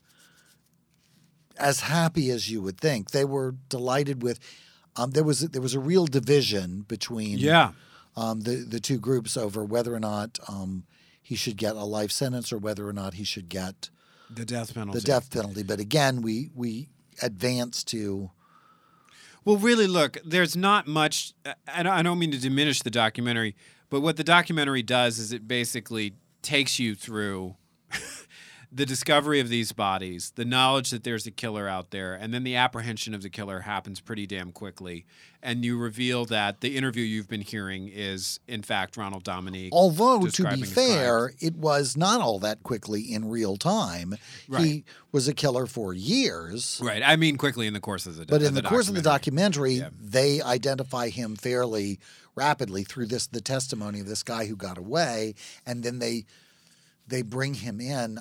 as 1.59 1.81
happy 1.81 2.31
as 2.31 2.51
you 2.51 2.61
would 2.63 2.79
think. 2.81 3.11
They 3.11 3.25
were 3.25 3.55
delighted 3.69 4.23
with. 4.23 4.41
Um, 4.97 5.11
there 5.11 5.25
was 5.25 5.41
there 5.41 5.63
was 5.63 5.75
a 5.75 5.81
real 5.81 6.07
division 6.07 6.83
between 6.87 7.39
Yeah, 7.39 7.73
um, 8.17 8.43
the 8.43 8.57
the 8.57 8.81
two 8.81 8.99
groups 8.99 9.37
over 9.37 9.65
whether 9.65 9.93
or 9.95 10.01
not 10.01 10.39
um, 10.49 10.85
he 11.21 11.35
should 11.37 11.57
get 11.57 11.75
a 11.77 11.85
life 11.85 12.13
sentence 12.13 12.53
or 12.53 12.59
whether 12.59 12.89
or 12.89 12.93
not 12.93 13.15
he 13.15 13.25
should 13.25 13.49
get 13.49 13.91
the 14.31 14.45
death 14.45 14.73
penalty. 14.73 14.99
the 15.01 15.05
death 15.05 15.31
penalty. 15.31 15.63
But 15.65 15.81
again, 15.81 16.23
we 16.23 16.49
we 16.55 16.89
advance 17.23 17.85
to 17.85 18.31
Well, 19.45 19.57
really, 19.57 19.87
look, 19.87 20.19
there's 20.25 20.57
not 20.57 20.87
much. 20.87 21.35
I 21.69 21.83
don't, 21.83 21.93
I 21.93 22.03
don't 22.03 22.19
mean 22.19 22.31
to 22.31 22.39
diminish 22.39 22.81
the 22.81 22.91
documentary, 22.91 23.55
but 23.91 24.01
what 24.01 24.17
the 24.17 24.25
documentary 24.25 24.83
does 24.83 25.19
is 25.19 25.33
it 25.33 25.47
basically 25.47 26.15
takes 26.43 26.79
you 26.79 26.95
through 26.95 27.57
the 28.75 28.85
discovery 28.85 29.39
of 29.39 29.49
these 29.49 29.71
bodies, 29.71 30.33
the 30.35 30.45
knowledge 30.45 30.91
that 30.91 31.05
there's 31.05 31.27
a 31.27 31.31
killer 31.31 31.69
out 31.69 31.93
there, 31.93 32.15
and 32.15 32.35
then 32.35 32.43
the 32.43 32.57
apprehension 32.57 33.15
of 33.15 33.23
the 33.23 33.31
killer 33.31 33.61
happens 33.61 34.01
pretty 34.01 34.27
damn 34.27 34.51
quickly. 34.51 35.07
And 35.41 35.65
you 35.65 35.79
reveal 35.79 36.25
that 36.27 36.61
the 36.61 36.77
interview 36.77 37.05
you've 37.05 37.29
been 37.29 37.43
hearing 37.43 37.89
is, 37.89 38.41
in 38.49 38.63
fact, 38.63 38.97
Ronald 38.97 39.23
Dominique. 39.23 39.73
Although, 39.73 40.27
to 40.27 40.49
be 40.57 40.63
fair, 40.63 41.29
crimes. 41.29 41.37
it 41.43 41.55
was 41.55 41.97
not 41.97 42.21
all 42.21 42.39
that 42.41 42.63
quickly 42.65 43.03
in 43.03 43.29
real 43.29 43.57
time. 43.57 44.17
He 44.59 44.85
was 45.13 45.29
a 45.29 45.35
killer 45.35 45.67
for 45.67 45.93
years. 45.93 46.81
Right. 46.83 47.03
I 47.05 47.15
mean, 47.17 47.37
quickly 47.37 47.67
in 47.69 47.75
the 47.75 47.81
course 47.81 48.07
of 48.07 48.17
the 48.17 48.27
But 48.27 48.43
in 48.43 48.55
the, 48.55 48.63
course 48.63 48.89
of 48.89 48.95
the 48.97 49.03
documentary, 49.03 49.75
Yeah. 49.75 49.91
they 50.01 50.43
identify 50.43 51.11
him 51.11 51.37
fairly 51.37 52.01
rapidly 52.35 52.83
through 52.83 53.07
this 53.07 53.29
the 53.29 53.41
testimony 53.41 54.01
of 54.01 54.07
this 54.07 54.25
guy 54.25 54.47
who 54.47 54.57
got 54.57 54.79
away, 54.79 55.35
and 55.65 55.85
then 55.85 56.01
they 56.01 56.25
they 57.07 57.23
bring 57.23 57.55
him 57.55 57.81
in. 57.81 58.19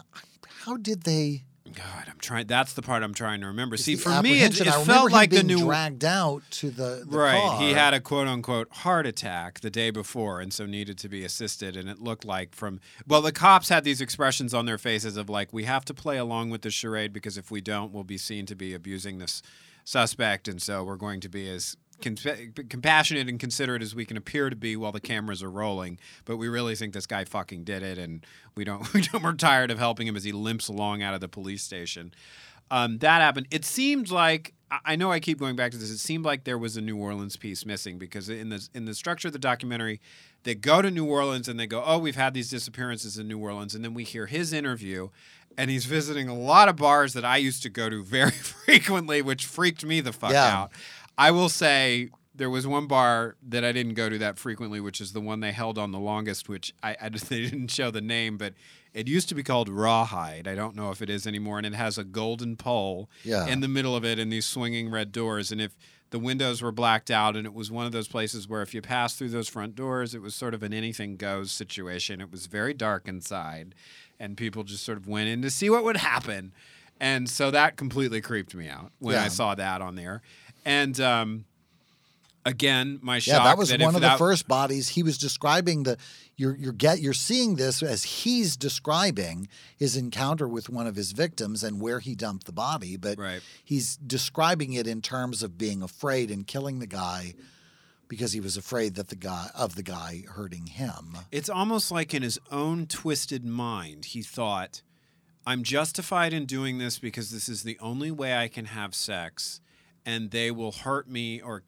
How 0.65 0.77
did 0.77 1.03
they? 1.03 1.43
God, 1.73 2.07
I'm 2.07 2.19
trying. 2.19 2.45
That's 2.45 2.73
the 2.73 2.81
part 2.81 3.03
I'm 3.03 3.13
trying 3.13 3.41
to 3.41 3.47
remember. 3.47 3.77
See, 3.77 3.95
for 3.95 4.21
me, 4.21 4.41
it, 4.41 4.59
it 4.59 4.71
felt 4.85 5.11
like 5.11 5.31
the 5.31 5.43
new. 5.43 5.59
dragged 5.59 6.03
out 6.03 6.43
to 6.51 6.69
the, 6.69 7.05
the 7.09 7.17
right. 7.17 7.39
car. 7.39 7.61
He 7.61 7.71
had 7.71 7.93
a 7.93 7.99
quote 7.99 8.27
unquote 8.27 8.67
heart 8.71 9.07
attack 9.07 9.61
the 9.61 9.69
day 9.69 9.89
before 9.89 10.39
and 10.39 10.53
so 10.53 10.65
needed 10.65 10.97
to 10.99 11.09
be 11.09 11.23
assisted. 11.23 11.75
And 11.75 11.89
it 11.89 11.99
looked 11.99 12.25
like 12.25 12.53
from, 12.53 12.79
well, 13.07 13.21
the 13.21 13.31
cops 13.31 13.69
had 13.69 13.83
these 13.83 14.01
expressions 14.01 14.53
on 14.53 14.65
their 14.65 14.77
faces 14.77 15.17
of 15.17 15.29
like, 15.29 15.53
we 15.53 15.63
have 15.63 15.85
to 15.85 15.93
play 15.93 16.17
along 16.17 16.49
with 16.49 16.61
the 16.61 16.69
charade 16.69 17.13
because 17.13 17.37
if 17.37 17.49
we 17.49 17.61
don't, 17.61 17.91
we'll 17.91 18.03
be 18.03 18.17
seen 18.17 18.45
to 18.47 18.55
be 18.55 18.73
abusing 18.73 19.17
this 19.17 19.41
suspect. 19.85 20.47
And 20.47 20.61
so 20.61 20.83
we're 20.83 20.95
going 20.97 21.21
to 21.21 21.29
be 21.29 21.49
as 21.49 21.77
compassionate 22.03 23.27
and 23.29 23.39
considerate 23.39 23.81
as 23.81 23.95
we 23.95 24.05
can 24.05 24.17
appear 24.17 24.49
to 24.49 24.55
be 24.55 24.75
while 24.75 24.91
the 24.91 24.99
cameras 24.99 25.41
are 25.43 25.49
rolling. 25.51 25.99
But 26.25 26.37
we 26.37 26.47
really 26.47 26.75
think 26.75 26.93
this 26.93 27.05
guy 27.07 27.25
fucking 27.25 27.63
did 27.63 27.83
it. 27.83 27.97
And 27.97 28.25
we 28.55 28.63
don't, 28.63 28.91
we 28.93 29.01
don't 29.01 29.23
we're 29.23 29.33
tired 29.33 29.71
of 29.71 29.79
helping 29.79 30.07
him 30.07 30.15
as 30.15 30.23
he 30.23 30.31
limps 30.31 30.67
along 30.67 31.01
out 31.01 31.13
of 31.13 31.21
the 31.21 31.27
police 31.29 31.63
station. 31.63 32.13
Um, 32.71 32.97
that 32.99 33.21
happened. 33.21 33.47
It 33.51 33.65
seemed 33.65 34.09
like 34.09 34.53
I- 34.71 34.79
I 34.85 34.95
know 34.95 35.11
I 35.11 35.19
keep 35.19 35.37
going 35.39 35.55
back 35.55 35.71
to 35.73 35.77
this. 35.77 35.89
It 35.91 35.97
seemed 35.99 36.25
like 36.25 36.43
there 36.45 36.57
was 36.57 36.77
a 36.77 36.81
New 36.81 36.97
Orleans 36.97 37.35
piece 37.37 37.65
missing 37.65 37.97
because 37.99 38.29
in 38.29 38.49
the 38.49 38.67
in 38.73 38.85
the 38.85 38.95
structure 38.95 39.27
of 39.27 39.33
the 39.33 39.39
documentary, 39.39 39.99
they 40.43 40.55
go 40.55 40.81
to 40.81 40.89
New 40.89 41.05
Orleans 41.05 41.47
and 41.47 41.59
they 41.59 41.67
go, 41.67 41.83
"Oh, 41.85 41.99
we've 41.99 42.15
had 42.15 42.33
these 42.33 42.49
disappearances 42.49 43.17
in 43.19 43.27
New 43.27 43.37
Orleans," 43.37 43.75
and 43.75 43.83
then 43.85 43.93
we 43.93 44.03
hear 44.03 44.25
his 44.25 44.51
interview, 44.53 45.09
and 45.57 45.69
he's 45.69 45.85
visiting 45.85 46.27
a 46.27 46.33
lot 46.33 46.67
of 46.69 46.77
bars 46.77 47.13
that 47.13 47.23
I 47.25 47.37
used 47.37 47.61
to 47.63 47.69
go 47.69 47.89
to 47.89 48.01
very 48.03 48.31
frequently, 48.65 49.21
which 49.21 49.45
freaked 49.45 49.85
me 49.85 50.01
the 50.01 50.13
fuck 50.13 50.31
Yeah. 50.31 50.61
out. 50.61 50.71
I 51.17 51.31
will 51.31 51.49
say 51.49 52.09
there 52.35 52.49
was 52.49 52.65
one 52.65 52.87
bar 52.87 53.35
that 53.47 53.63
I 53.63 53.71
didn't 53.71 53.93
go 53.93 54.09
to 54.09 54.17
that 54.17 54.39
frequently, 54.39 54.79
which 54.79 54.99
is 54.99 55.13
the 55.13 55.21
one 55.21 55.39
they 55.39 55.51
held 55.51 55.77
on 55.77 55.91
the 55.91 55.99
longest, 55.99 56.49
which 56.49 56.73
I, 56.81 56.95
I 57.01 57.09
just, 57.09 57.29
they 57.29 57.41
didn't 57.43 57.67
show 57.69 57.91
the 57.91 58.01
name, 58.01 58.37
but 58.37 58.53
it 58.93 59.07
used 59.07 59.29
to 59.29 59.35
be 59.35 59.43
called 59.43 59.69
Rawhide. 59.69 60.47
I 60.47 60.55
don't 60.55 60.75
know 60.75 60.89
if 60.91 61.01
it 61.01 61.09
is 61.09 61.25
anymore, 61.27 61.57
and 61.57 61.65
it 61.67 61.75
has 61.75 61.97
a 61.97 62.03
golden 62.03 62.55
pole 62.55 63.09
Yeah. 63.23 63.45
in 63.47 63.59
the 63.61 63.67
middle 63.67 63.95
of 63.95 64.03
it 64.05 64.17
and 64.19 64.31
these 64.31 64.45
swinging 64.45 64.89
red 64.89 65.11
doors. 65.11 65.51
And 65.51 65.59
if 65.61 65.75
the 66.09 66.19
windows 66.19 66.61
were 66.61 66.71
blacked 66.71 67.09
out, 67.11 67.35
and 67.35 67.45
it 67.45 67.53
was 67.53 67.71
one 67.71 67.85
of 67.87 67.91
those 67.91 68.07
places 68.07 68.47
where 68.47 68.61
if 68.61 68.73
you 68.73 68.81
passed 68.81 69.17
through 69.17 69.29
those 69.29 69.49
front 69.49 69.75
doors, 69.75 70.13
it 70.13 70.21
was 70.21 70.35
sort 70.35 70.53
of 70.53 70.61
an 70.63 70.73
anything 70.73 71.17
goes 71.17 71.51
situation. 71.51 72.21
It 72.21 72.31
was 72.31 72.45
very 72.47 72.73
dark 72.73 73.07
inside, 73.07 73.73
and 74.19 74.37
people 74.37 74.63
just 74.63 74.83
sort 74.83 74.97
of 74.99 75.07
went 75.07 75.29
in 75.29 75.41
to 75.43 75.49
see 75.49 75.69
what 75.71 75.83
would 75.83 75.97
happen. 75.97 76.51
And 76.99 77.27
so 77.27 77.49
that 77.51 77.75
completely 77.77 78.21
creeped 78.21 78.53
me 78.53 78.69
out 78.69 78.91
when 78.99 79.15
I 79.17 79.27
saw 79.27 79.55
that 79.55 79.81
on 79.81 79.95
there. 79.95 80.21
And 80.65 80.99
um, 80.99 81.45
again, 82.45 82.99
my 83.01 83.19
shock 83.19 83.37
Yeah, 83.39 83.43
that 83.43 83.57
was 83.57 83.71
if 83.71 83.81
one 83.81 83.95
of 83.95 84.01
the 84.01 84.15
first 84.17 84.47
bodies. 84.47 84.89
He 84.89 85.03
was 85.03 85.17
describing 85.17 85.83
the 85.83 85.97
you're 86.35 86.55
you're 86.55 86.73
get 86.73 86.99
you're 86.99 87.13
seeing 87.13 87.55
this 87.55 87.83
as 87.83 88.03
he's 88.03 88.57
describing 88.57 89.47
his 89.77 89.95
encounter 89.95 90.47
with 90.47 90.69
one 90.69 90.87
of 90.87 90.95
his 90.95 91.11
victims 91.11 91.63
and 91.63 91.79
where 91.79 91.99
he 91.99 92.15
dumped 92.15 92.45
the 92.45 92.51
body, 92.51 92.97
but 92.97 93.17
Right. 93.17 93.41
he's 93.63 93.97
describing 93.97 94.73
it 94.73 94.87
in 94.87 95.01
terms 95.01 95.43
of 95.43 95.57
being 95.57 95.83
afraid 95.83 96.31
and 96.31 96.47
killing 96.47 96.79
the 96.79 96.87
guy 96.87 97.35
because 98.07 98.33
he 98.33 98.39
was 98.39 98.57
afraid 98.57 98.95
that 98.95 99.07
the 99.09 99.15
guy 99.15 99.49
of 99.55 99.75
the 99.75 99.83
guy 99.83 100.23
hurting 100.35 100.67
him. 100.67 101.17
It's 101.31 101.49
almost 101.49 101.91
like 101.91 102.13
in 102.13 102.21
his 102.21 102.39
own 102.51 102.85
twisted 102.85 103.43
mind, 103.45 104.05
he 104.05 104.21
thought, 104.21 104.81
I'm 105.47 105.63
justified 105.63 106.31
in 106.33 106.45
doing 106.45 106.77
this 106.77 106.99
because 106.99 107.31
this 107.31 107.49
is 107.49 107.63
the 107.63 107.77
only 107.79 108.11
way 108.11 108.35
I 108.37 108.47
can 108.49 108.65
have 108.65 108.93
sex 108.93 109.61
and 110.05 110.31
they 110.31 110.51
will 110.51 110.71
hurt 110.71 111.07
me 111.07 111.41
or 111.41 111.63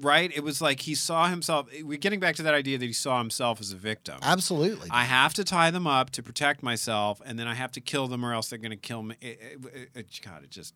right 0.00 0.30
it 0.34 0.42
was 0.42 0.60
like 0.60 0.80
he 0.80 0.94
saw 0.94 1.28
himself 1.28 1.68
we're 1.82 1.98
getting 1.98 2.20
back 2.20 2.36
to 2.36 2.42
that 2.42 2.54
idea 2.54 2.78
that 2.78 2.86
he 2.86 2.92
saw 2.92 3.18
himself 3.18 3.60
as 3.60 3.72
a 3.72 3.76
victim 3.76 4.18
Absolutely. 4.22 4.88
i 4.90 5.04
have 5.04 5.34
to 5.34 5.44
tie 5.44 5.70
them 5.70 5.86
up 5.86 6.10
to 6.10 6.22
protect 6.22 6.62
myself 6.62 7.20
and 7.24 7.38
then 7.38 7.46
i 7.46 7.54
have 7.54 7.72
to 7.72 7.80
kill 7.80 8.08
them 8.08 8.24
or 8.24 8.32
else 8.34 8.48
they're 8.50 8.58
going 8.58 8.70
to 8.70 8.76
kill 8.76 9.02
me 9.02 9.16
it, 9.20 9.40
it, 9.74 9.90
it, 9.94 10.20
god 10.24 10.42
it 10.44 10.50
just 10.50 10.74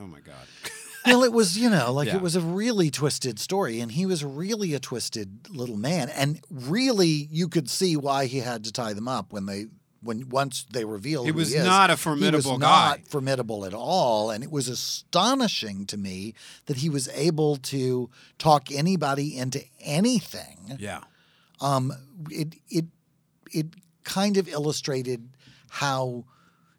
oh 0.00 0.06
my 0.06 0.20
god 0.20 0.34
well, 1.06 1.22
it 1.22 1.32
was, 1.32 1.56
you 1.56 1.70
know, 1.70 1.92
like 1.92 2.08
Yeah. 2.08 2.16
it 2.16 2.20
was 2.20 2.34
a 2.34 2.40
really 2.40 2.90
twisted 2.90 3.38
story, 3.38 3.78
and 3.78 3.92
he 3.92 4.06
was 4.06 4.24
really 4.24 4.74
a 4.74 4.80
twisted 4.80 5.48
little 5.48 5.76
man, 5.76 6.08
and 6.08 6.40
really 6.50 7.28
you 7.30 7.46
could 7.48 7.70
see 7.70 7.96
why 7.96 8.26
he 8.26 8.38
had 8.38 8.64
to 8.64 8.72
tie 8.72 8.92
them 8.92 9.06
up 9.06 9.32
when 9.32 9.46
they 9.46 9.66
when 10.06 10.28
once 10.28 10.64
they 10.70 10.84
revealed 10.84 11.26
He 11.26 11.32
who 11.32 11.38
was 11.38 11.52
is. 11.54 11.64
not 11.64 11.90
a 11.90 11.94
he 11.94 11.98
formidable 11.98 12.52
was 12.52 12.60
guy. 12.60 12.88
not 12.88 13.08
formidable 13.08 13.64
at 13.66 13.74
all, 13.74 14.30
and 14.30 14.42
it 14.44 14.50
was 14.50 14.68
astonishing 14.68 15.84
to 15.86 15.96
me 15.96 16.34
that 16.66 16.78
he 16.78 16.88
was 16.88 17.08
able 17.08 17.56
to 17.56 18.08
talk 18.38 18.70
anybody 18.72 19.36
into 19.36 19.62
anything. 19.80 20.76
yeah 20.78 21.00
Um, 21.60 21.92
it 22.30 22.54
it 22.68 22.86
it 23.52 23.66
kind 24.04 24.36
of 24.36 24.48
illustrated 24.48 25.28
how 25.68 26.24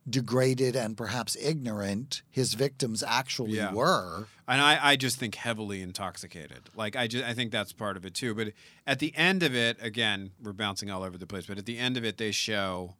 degraded 0.09 0.73
and 0.75 0.95
perhaps 0.95 1.35
ignorant 1.35 2.21
his 2.29 2.53
victims 2.53 3.03
actually 3.05 3.51
Yeah. 3.57 3.73
were. 3.73 4.27
and 4.47 4.61
I, 4.61 4.79
I 4.91 4.95
just 4.95 5.17
think 5.17 5.35
heavily 5.35 5.81
intoxicated. 5.81 6.69
Like 6.75 6.95
I 6.95 7.07
just 7.07 7.25
I 7.25 7.33
think 7.33 7.51
that's 7.51 7.73
part 7.73 7.97
of 7.97 8.05
it 8.05 8.13
too. 8.13 8.33
But 8.33 8.53
at 8.85 8.99
the 8.99 9.13
end 9.17 9.43
of 9.43 9.53
it, 9.53 9.77
again, 9.81 10.31
we're 10.41 10.53
bouncing 10.53 10.89
all 10.89 11.03
over 11.03 11.17
the 11.17 11.27
place. 11.27 11.45
But 11.47 11.57
at 11.57 11.65
the 11.65 11.77
end 11.77 11.97
of 11.97 12.05
it, 12.05 12.17
they 12.17 12.31
show 12.31 12.95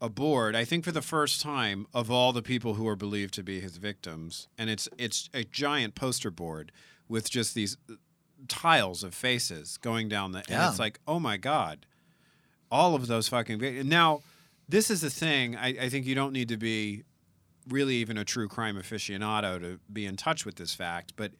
a 0.00 0.08
board. 0.08 0.54
I 0.54 0.64
think 0.64 0.84
for 0.84 0.92
the 0.92 1.02
first 1.02 1.40
time 1.40 1.86
of 1.94 2.10
all 2.10 2.32
the 2.32 2.42
people 2.42 2.74
who 2.74 2.86
are 2.86 2.96
believed 2.96 3.34
to 3.34 3.42
be 3.42 3.60
his 3.60 3.76
victims, 3.76 4.48
and 4.58 4.68
it's 4.70 4.88
it's 4.98 5.30
a 5.32 5.44
giant 5.44 5.94
poster 5.94 6.30
board 6.30 6.72
with 7.08 7.30
just 7.30 7.54
these 7.54 7.76
uh, 7.90 7.94
tiles 8.48 9.02
of 9.02 9.14
faces 9.14 9.78
going 9.78 10.08
down 10.08 10.32
the. 10.32 10.42
Yeah. 10.48 10.62
And 10.62 10.70
it's 10.70 10.78
like, 10.78 11.00
oh 11.06 11.18
my 11.18 11.36
god, 11.36 11.86
all 12.70 12.94
of 12.94 13.06
those 13.06 13.28
fucking. 13.28 13.88
Now, 13.88 14.22
this 14.68 14.90
is 14.90 15.00
the 15.00 15.10
thing. 15.10 15.56
I, 15.56 15.68
I 15.68 15.88
think 15.88 16.06
you 16.06 16.14
don't 16.14 16.32
need 16.32 16.48
to 16.48 16.56
be 16.56 17.04
really 17.68 17.96
even 17.96 18.16
a 18.16 18.24
true 18.24 18.48
crime 18.48 18.76
aficionado 18.76 19.60
to 19.60 19.80
be 19.92 20.06
in 20.06 20.16
touch 20.16 20.44
with 20.44 20.56
this 20.56 20.74
fact, 20.74 21.14
but 21.16 21.32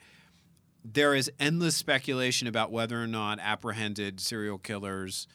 there 0.84 1.14
is 1.14 1.30
endless 1.38 1.76
speculation 1.76 2.46
about 2.46 2.70
whether 2.70 3.00
or 3.00 3.06
not 3.06 3.38
apprehended 3.40 4.20
serial 4.20 4.58
killers 4.58 5.26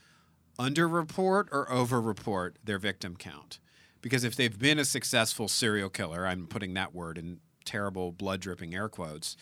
underreport 0.59 1.47
or 1.51 1.71
overreport 1.71 2.57
their 2.63 2.79
victim 2.79 3.15
count. 3.15 3.59
Because 4.01 4.23
if 4.23 4.35
they've 4.35 4.57
been 4.57 4.79
a 4.79 4.85
successful 4.85 5.47
serial 5.47 5.89
killer, 5.89 6.25
I'm 6.25 6.47
putting 6.47 6.73
that 6.73 6.93
word 6.95 7.17
in 7.17 7.39
terrible 7.65 8.11
blood 8.11 8.41
dripping 8.41 8.73
air 8.73 8.89
quotes, 8.89 9.37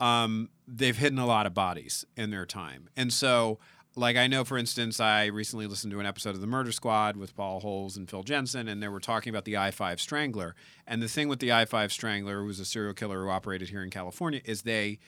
um, 0.00 0.50
they've 0.66 0.96
hidden 0.96 1.18
a 1.18 1.26
lot 1.26 1.46
of 1.46 1.54
bodies 1.54 2.04
in 2.16 2.30
their 2.30 2.44
time. 2.44 2.88
And 2.96 3.12
so, 3.12 3.58
like, 3.94 4.16
I 4.16 4.26
know, 4.26 4.44
for 4.44 4.58
instance, 4.58 5.00
I 5.00 5.26
recently 5.26 5.66
listened 5.66 5.92
to 5.92 6.00
an 6.00 6.06
episode 6.06 6.34
of 6.34 6.40
The 6.40 6.46
Murder 6.46 6.72
Squad 6.72 7.16
with 7.16 7.36
Paul 7.36 7.60
Holes 7.60 7.96
and 7.96 8.08
Phil 8.08 8.22
Jensen, 8.22 8.68
and 8.68 8.82
they 8.82 8.88
were 8.88 9.00
talking 9.00 9.30
about 9.30 9.44
the 9.44 9.56
I 9.56 9.70
5 9.70 10.00
Strangler. 10.00 10.54
And 10.86 11.02
the 11.02 11.08
thing 11.08 11.28
with 11.28 11.40
the 11.40 11.52
I 11.52 11.64
5 11.64 11.92
Strangler, 11.92 12.40
who 12.40 12.46
was 12.46 12.60
a 12.60 12.64
serial 12.64 12.94
killer 12.94 13.22
who 13.22 13.30
operated 13.30 13.68
here 13.68 13.82
in 13.82 13.90
California, 13.90 14.40
is 14.44 14.62
they 14.62 14.98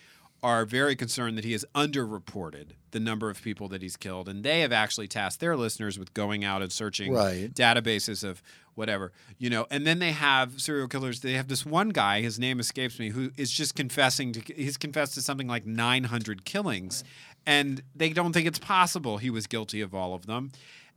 are 0.45 0.67
very 0.67 0.95
concerned 0.95 1.39
that 1.39 1.45
he 1.45 1.53
has 1.53 1.65
underreported 1.75 2.73
the 2.91 3.01
number 3.01 3.31
of 3.31 3.43
people 3.43 3.67
that 3.69 3.81
he's 3.81 3.97
killed. 3.97 4.29
And 4.29 4.45
they 4.45 4.61
have 4.61 4.73
actually 4.73 5.09
tasked 5.09 5.41
their 5.41 5.57
listeners 5.57 5.99
with 5.99 6.13
going 6.13 6.45
out 6.45 6.61
and 6.61 6.71
searching 6.71 7.13
Right. 7.15 7.53
databases 7.53 8.23
of 8.23 8.43
whatever, 8.75 9.11
you 9.39 9.49
know. 9.49 9.67
And 9.71 9.87
then 9.87 10.01
they 10.01 10.13
have 10.13 10.61
serial 10.61 10.87
killers. 10.87 11.21
They 11.21 11.33
have 11.33 11.49
this 11.49 11.65
one 11.65 11.89
guy, 11.89 12.21
his 12.21 12.39
name 12.39 12.61
escapes 12.61 12.99
me, 12.99 13.09
who 13.09 13.31
is 13.39 13.51
just 13.51 13.75
confessing 13.75 14.33
to, 14.35 14.55
he's 14.55 14.77
confessed 14.77 15.15
to 15.15 15.23
something 15.23 15.49
like 15.49 15.65
900 15.65 16.45
killings. 16.45 17.03
And 17.47 17.83
they 17.97 18.11
don't 18.11 18.33
think 18.35 18.47
it's 18.47 18.59
possible 18.59 19.17
he 19.19 19.31
was 19.31 19.47
guilty 19.47 19.81
of 19.81 19.95
all 19.95 20.13
of 20.15 20.27
them. 20.27 20.53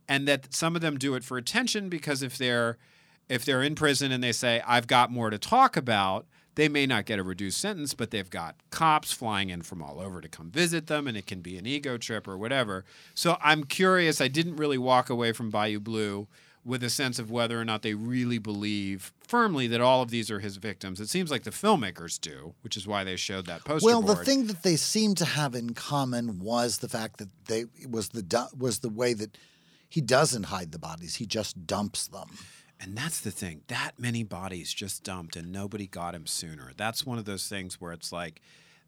And 0.06 0.28
that 0.28 0.52
some 0.52 0.76
of 0.76 0.82
them 0.82 0.98
do 0.98 1.14
it 1.14 1.24
for 1.24 1.38
attention 1.38 1.88
because 1.88 2.22
if 2.22 2.36
they're, 2.36 2.76
if 3.30 3.46
they're 3.46 3.62
in 3.62 3.74
prison 3.74 4.12
and 4.12 4.22
they 4.22 4.32
say, 4.32 4.62
I've 4.66 4.86
got 4.86 5.10
more 5.10 5.30
to 5.30 5.38
talk 5.38 5.74
about, 5.76 6.26
they 6.58 6.68
may 6.68 6.86
not 6.86 7.06
get 7.06 7.20
a 7.20 7.22
reduced 7.22 7.60
sentence, 7.60 7.94
but 7.94 8.10
they've 8.10 8.28
got 8.28 8.56
cops 8.70 9.12
flying 9.12 9.48
in 9.48 9.62
from 9.62 9.80
all 9.80 10.00
over 10.00 10.20
to 10.20 10.28
come 10.28 10.50
visit 10.50 10.88
them, 10.88 11.06
and 11.06 11.16
it 11.16 11.24
can 11.24 11.40
be 11.40 11.56
an 11.56 11.68
ego 11.68 11.96
trip 11.96 12.26
or 12.26 12.36
whatever. 12.36 12.84
So 13.14 13.38
I'm 13.40 13.62
curious. 13.62 14.20
I 14.20 14.26
didn't 14.26 14.56
really 14.56 14.76
walk 14.76 15.08
away 15.08 15.30
from 15.30 15.50
Bayou 15.50 15.78
Blue 15.78 16.26
with 16.64 16.82
a 16.82 16.90
sense 16.90 17.20
of 17.20 17.30
whether 17.30 17.60
or 17.60 17.64
not 17.64 17.82
they 17.82 17.94
really 17.94 18.38
believe 18.38 19.12
firmly 19.24 19.68
that 19.68 19.80
all 19.80 20.02
of 20.02 20.10
these 20.10 20.32
are 20.32 20.40
his 20.40 20.56
victims. 20.56 20.98
It 20.98 21.08
seems 21.08 21.30
like 21.30 21.44
the 21.44 21.52
filmmakers 21.52 22.20
do, 22.20 22.54
which 22.62 22.76
is 22.76 22.88
why 22.88 23.04
they 23.04 23.14
showed 23.14 23.46
that 23.46 23.64
poster 23.64 23.86
Well, 23.86 24.02
the 24.02 24.16
thing 24.16 24.48
that 24.48 24.64
they 24.64 24.74
seemed 24.74 25.16
to 25.18 25.24
have 25.24 25.54
in 25.54 25.74
common 25.74 26.40
was 26.40 26.78
the 26.78 26.88
fact 26.88 27.18
that 27.18 27.28
they 27.46 27.66
was 27.88 28.08
the 28.08 28.48
was 28.58 28.80
the 28.80 28.88
way 28.88 29.14
that 29.14 29.38
he 29.88 30.00
doesn't 30.00 30.46
hide 30.46 30.72
the 30.72 30.78
bodies; 30.80 31.14
he 31.14 31.24
just 31.24 31.68
dumps 31.68 32.08
them. 32.08 32.30
And 32.80 32.96
that's 32.96 33.20
the 33.20 33.30
thing. 33.30 33.62
That 33.68 33.92
many 33.98 34.22
bodies 34.22 34.72
just 34.72 35.02
dumped 35.02 35.36
and 35.36 35.50
nobody 35.50 35.86
got 35.86 36.14
him 36.14 36.26
sooner. 36.26 36.72
That's 36.76 37.04
one 37.04 37.18
of 37.18 37.24
those 37.24 37.48
things 37.48 37.80
where 37.80 37.92
it's 37.92 38.12
like 38.12 38.40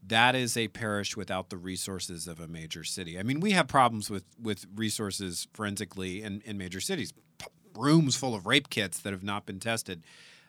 that 0.06 0.34
is 0.34 0.56
a 0.56 0.68
parish 0.68 1.16
without 1.16 1.50
the 1.50 1.56
resources 1.56 2.28
of 2.28 2.40
a 2.40 2.46
major 2.46 2.84
city. 2.84 3.18
I 3.18 3.22
mean, 3.22 3.40
we 3.40 3.50
have 3.52 3.66
problems 3.66 4.08
with 4.08 4.24
with 4.40 4.66
resources 4.74 5.48
forensically 5.52 6.22
in, 6.22 6.40
in 6.44 6.56
major 6.56 6.80
cities. 6.80 7.12
P- 7.38 7.46
rooms 7.76 8.16
full 8.16 8.34
of 8.34 8.46
rape 8.46 8.70
kits 8.70 9.00
that 9.00 9.12
have 9.12 9.22
not 9.22 9.46
been 9.46 9.60
tested. 9.60 10.04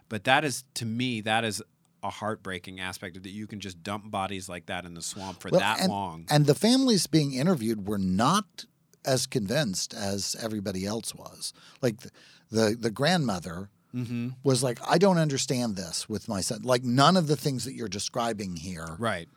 But 0.09 0.23
that 0.25 0.43
is 0.43 0.63
to 0.75 0.85
me 0.85 1.21
that 1.21 1.43
is 1.43 1.63
a 2.03 2.09
heartbreaking 2.09 2.79
aspect 2.79 3.17
of 3.17 3.23
that 3.23 3.29
you 3.29 3.47
can 3.47 3.59
just 3.59 3.83
dump 3.83 4.09
bodies 4.09 4.49
like 4.49 4.65
that 4.67 4.85
in 4.85 4.93
the 4.93 5.01
swamp 5.01 5.39
for 5.41 5.49
Well, 5.49 5.59
that 5.59 5.81
and, 5.81 5.89
long. 5.89 6.25
And 6.29 6.45
the 6.45 6.55
families 6.55 7.07
being 7.07 7.33
interviewed 7.33 7.87
were 7.87 7.99
not 7.99 8.65
as 9.05 9.25
convinced 9.27 9.93
as 9.93 10.35
everybody 10.41 10.85
else 10.85 11.13
was. 11.15 11.53
Like 11.81 11.97
the 12.01 12.11
the, 12.51 12.75
the 12.77 12.91
grandmother 12.91 13.69
mm-hmm. 13.95 14.29
was 14.43 14.61
like, 14.61 14.77
I 14.85 14.97
don't 14.97 15.17
understand 15.17 15.77
this 15.77 16.09
with 16.09 16.27
my 16.27 16.41
son. 16.41 16.63
Like 16.63 16.83
none 16.83 17.15
of 17.15 17.27
the 17.27 17.37
things 17.37 17.63
that 17.65 17.73
you're 17.75 17.87
describing 17.87 18.57
here 18.57 18.97
Right. 18.99 19.29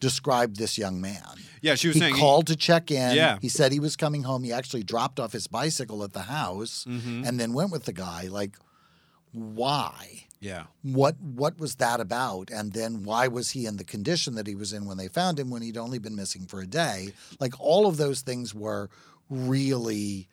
describe 0.00 0.56
this 0.56 0.76
young 0.76 1.00
man. 1.00 1.24
Yeah, 1.62 1.76
she 1.76 1.88
was 1.88 1.94
He 1.96 2.00
saying 2.00 2.16
called 2.16 2.46
to 2.48 2.56
check 2.56 2.90
in. 2.90 3.16
Yeah. 3.16 3.38
He 3.40 3.48
said 3.48 3.72
he 3.72 3.80
was 3.80 3.96
coming 3.96 4.24
home. 4.24 4.44
He 4.44 4.52
actually 4.52 4.82
dropped 4.82 5.18
off 5.18 5.32
his 5.32 5.46
bicycle 5.46 6.04
at 6.04 6.12
the 6.12 6.22
house 6.24 6.84
Mhm. 6.86 7.26
and 7.26 7.40
then 7.40 7.54
went 7.54 7.70
with 7.70 7.84
the 7.84 7.94
guy. 7.94 8.28
Like, 8.28 8.58
why? 9.32 10.26
Yeah. 10.40 10.64
What 10.82 11.20
what 11.20 11.58
was 11.58 11.76
that 11.76 12.00
about? 12.00 12.50
And 12.50 12.72
then 12.72 13.02
why 13.02 13.28
was 13.28 13.50
he 13.50 13.66
in 13.66 13.76
the 13.76 13.84
condition 13.84 14.34
that 14.36 14.46
he 14.46 14.54
was 14.54 14.72
in 14.72 14.86
when 14.86 14.96
they 14.96 15.08
found 15.08 15.38
him 15.38 15.50
when 15.50 15.62
he'd 15.62 15.76
only 15.76 15.98
been 15.98 16.16
missing 16.16 16.46
for 16.46 16.60
a 16.60 16.66
day? 16.66 17.12
Like 17.40 17.54
all 17.58 17.86
of 17.86 17.96
those 17.96 18.20
things 18.20 18.54
were 18.54 18.88
really 19.28 20.28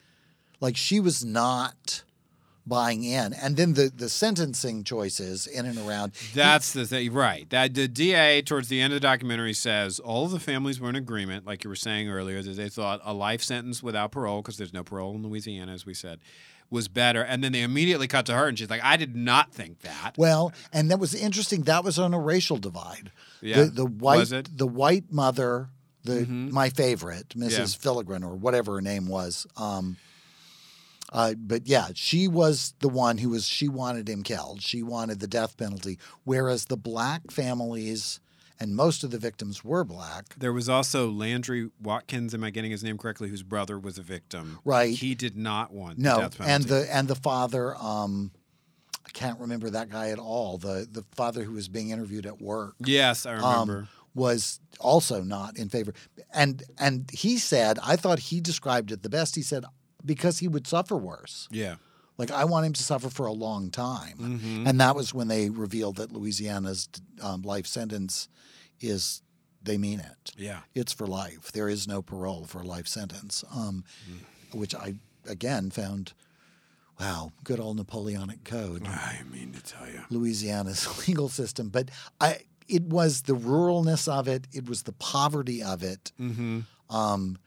like 0.60 0.78
she 0.78 1.00
was 1.00 1.26
not 1.26 2.04
buying 2.68 3.04
in. 3.04 3.34
And 3.34 3.58
then 3.58 3.74
the 3.74 3.92
the 3.96 4.10
sentencing 4.10 4.84
choices 4.84 5.48
in 5.48 5.66
and 5.66 5.78
around 5.78 6.14
That's 6.34 6.74
the 6.74 6.86
thing, 6.86 7.14
right? 7.14 7.50
That 7.50 7.74
the 7.74 7.88
DA 7.88 8.42
towards 8.42 8.70
the 8.70 8.82
end 8.82 8.94
of 8.94 9.02
the 9.02 9.08
documentary 9.08 9.54
says 9.54 10.00
all 10.00 10.26
of 10.26 10.32
the 10.32 10.40
families 10.40 10.80
were 10.80 10.90
in 10.90 10.96
agreement, 10.96 11.46
like 11.46 11.64
you 11.64 11.70
were 11.70 11.76
saying 11.76 12.10
earlier, 12.10 12.42
that 12.42 12.56
they 12.56 12.70
thought 12.70 13.02
a 13.04 13.14
life 13.14 13.44
sentence 13.44 13.84
without 13.84 14.12
parole, 14.12 14.42
because 14.42 14.58
there's 14.58 14.74
no 14.74 14.84
parole 14.84 15.16
in 15.16 15.24
Louisiana, 15.24 15.74
as 15.74 15.86
we 15.86 15.94
said, 15.94 16.20
was 16.76 16.88
better. 16.88 17.24
And 17.24 17.44
then 17.44 17.52
they 17.54 17.64
immediately 17.64 18.08
cut 18.08 18.28
to 18.28 18.34
her, 18.36 18.48
and 18.48 18.60
she's 18.60 18.70
like, 18.70 18.84
"I 18.84 18.96
did 18.98 19.16
not 19.16 19.52
think 19.52 19.80
that." 19.82 20.14
Well, 20.18 20.54
and 20.72 20.92
that 20.92 21.00
was 21.00 21.16
interesting. 21.16 21.64
That 21.64 21.84
was 21.84 21.98
on 21.98 22.14
a 22.14 22.20
racial 22.20 22.58
divide. 22.58 23.12
Yeah. 23.42 23.64
The, 23.64 23.70
the 23.72 23.86
white 23.88 24.18
Was 24.20 24.32
it? 24.32 24.56
the 24.56 24.68
white 24.68 25.12
mother, 25.12 25.70
the 26.04 26.26
Mhm. 26.28 26.52
my 26.52 26.70
favorite, 26.70 27.30
Mrs. 27.30 27.52
Yeah. 27.52 27.64
Filigran 27.92 28.24
or 28.24 28.36
whatever 28.36 28.76
her 28.76 28.82
name 28.82 29.08
was. 29.08 29.48
Um, 29.58 29.98
uh, 31.14 31.34
but 31.36 31.68
yeah, 31.68 31.88
she 31.94 32.28
was 32.28 32.74
the 32.80 32.90
one 32.90 33.18
who 33.20 33.30
was 33.30 33.46
she 33.48 33.68
wanted 33.70 34.10
him 34.10 34.22
killed. 34.24 34.62
She 34.62 34.84
wanted 34.84 35.20
the 35.20 35.28
death 35.28 35.56
penalty, 35.58 35.98
whereas 36.24 36.66
the 36.66 36.78
black 36.78 37.32
families 37.32 38.20
and 38.60 38.76
most 38.76 39.04
of 39.04 39.12
the 39.12 39.18
victims 39.18 39.64
were 39.64 39.84
black. 39.84 40.36
There 40.38 40.54
was 40.54 40.70
also 40.70 41.10
Landry 41.12 41.70
Watkins. 41.82 42.34
Am 42.34 42.44
I 42.44 42.50
getting 42.50 42.72
his 42.72 42.84
name 42.84 42.98
correctly? 42.98 43.30
Whose 43.30 43.44
brother 43.44 43.78
was 43.80 43.98
a 43.98 44.02
victim. 44.02 44.60
Right. 44.64 44.96
He 44.96 45.16
did 45.16 45.36
not 45.38 45.72
want 45.74 45.98
the 45.98 46.04
No, 46.04 46.20
death 46.22 46.38
penalty. 46.38 46.54
and 46.54 46.64
the 46.66 46.96
and 46.96 47.08
the 47.08 47.16
father. 47.16 47.76
Um, 47.78 48.32
I 49.06 49.10
can't 49.12 49.40
remember 49.40 49.70
that 49.70 49.90
guy 49.90 50.10
at 50.10 50.20
all. 50.20 50.58
The 50.58 50.88
the 50.90 51.04
father 51.16 51.44
who 51.44 51.54
was 51.54 51.68
being 51.68 51.90
interviewed 51.90 52.26
at 52.26 52.42
work. 52.42 52.76
yes, 52.80 53.26
I 53.26 53.34
remember. 53.34 53.78
um, 53.80 53.88
was 54.14 54.60
also 54.80 55.22
not 55.22 55.58
in 55.58 55.68
favor. 55.70 55.94
And 56.34 56.64
and 56.80 57.10
he 57.12 57.38
said, 57.38 57.78
I 57.84 57.96
thought 57.98 58.20
he 58.20 58.40
described 58.42 58.92
it 58.92 59.04
the 59.04 59.10
best. 59.10 59.36
He 59.36 59.42
said 59.42 59.66
because 60.06 60.40
he 60.40 60.48
would 60.48 60.68
suffer 60.68 60.96
worse. 60.96 61.48
yeah. 61.52 61.76
Like 62.18 62.32
I 62.32 62.46
want 62.46 62.66
him 62.66 62.74
to 62.74 62.84
suffer 62.84 63.10
for 63.10 63.26
a 63.26 63.32
long 63.34 63.70
time. 63.72 64.18
Mhm. 64.42 64.68
And 64.70 64.80
that 64.80 64.96
was 64.96 65.14
when 65.14 65.28
they 65.28 65.50
revealed 65.50 65.98
that 65.98 66.12
Louisiana's 66.12 66.88
um, 67.22 67.42
life 67.42 67.68
sentence 67.68 68.28
is 68.80 69.22
they 69.62 69.78
mean 69.78 70.00
it. 70.00 70.32
Yeah. 70.38 70.60
It's 70.74 70.94
for 70.94 71.08
life. 71.08 71.52
There 71.52 71.68
is 71.68 71.88
no 71.88 72.02
parole 72.02 72.46
for 72.46 72.62
a 72.62 72.66
life 72.66 72.88
sentence, 72.88 73.44
um, 73.54 73.84
Mm. 74.10 74.58
which 74.60 74.74
I 74.76 74.96
again 75.28 75.72
found. 75.72 76.14
Wow, 77.00 77.34
good 77.44 77.60
old 77.60 77.76
Napoleonic 77.76 78.46
code. 78.46 78.88
I 78.88 79.24
mean 79.30 79.52
to 79.52 79.62
tell 79.62 79.86
you. 79.90 80.04
Louisiana's 80.10 80.88
legal 81.08 81.28
system, 81.30 81.68
but 81.70 81.90
I 82.22 82.40
it 82.68 82.84
was 82.84 83.24
the 83.24 83.36
ruralness 83.36 84.08
of 84.08 84.28
it, 84.28 84.48
it 84.54 84.68
was 84.70 84.84
the 84.84 84.94
poverty 84.94 85.62
of 85.62 85.84
it, 85.84 86.12
Mm-hmm. 86.20 86.62
um, 86.90 87.38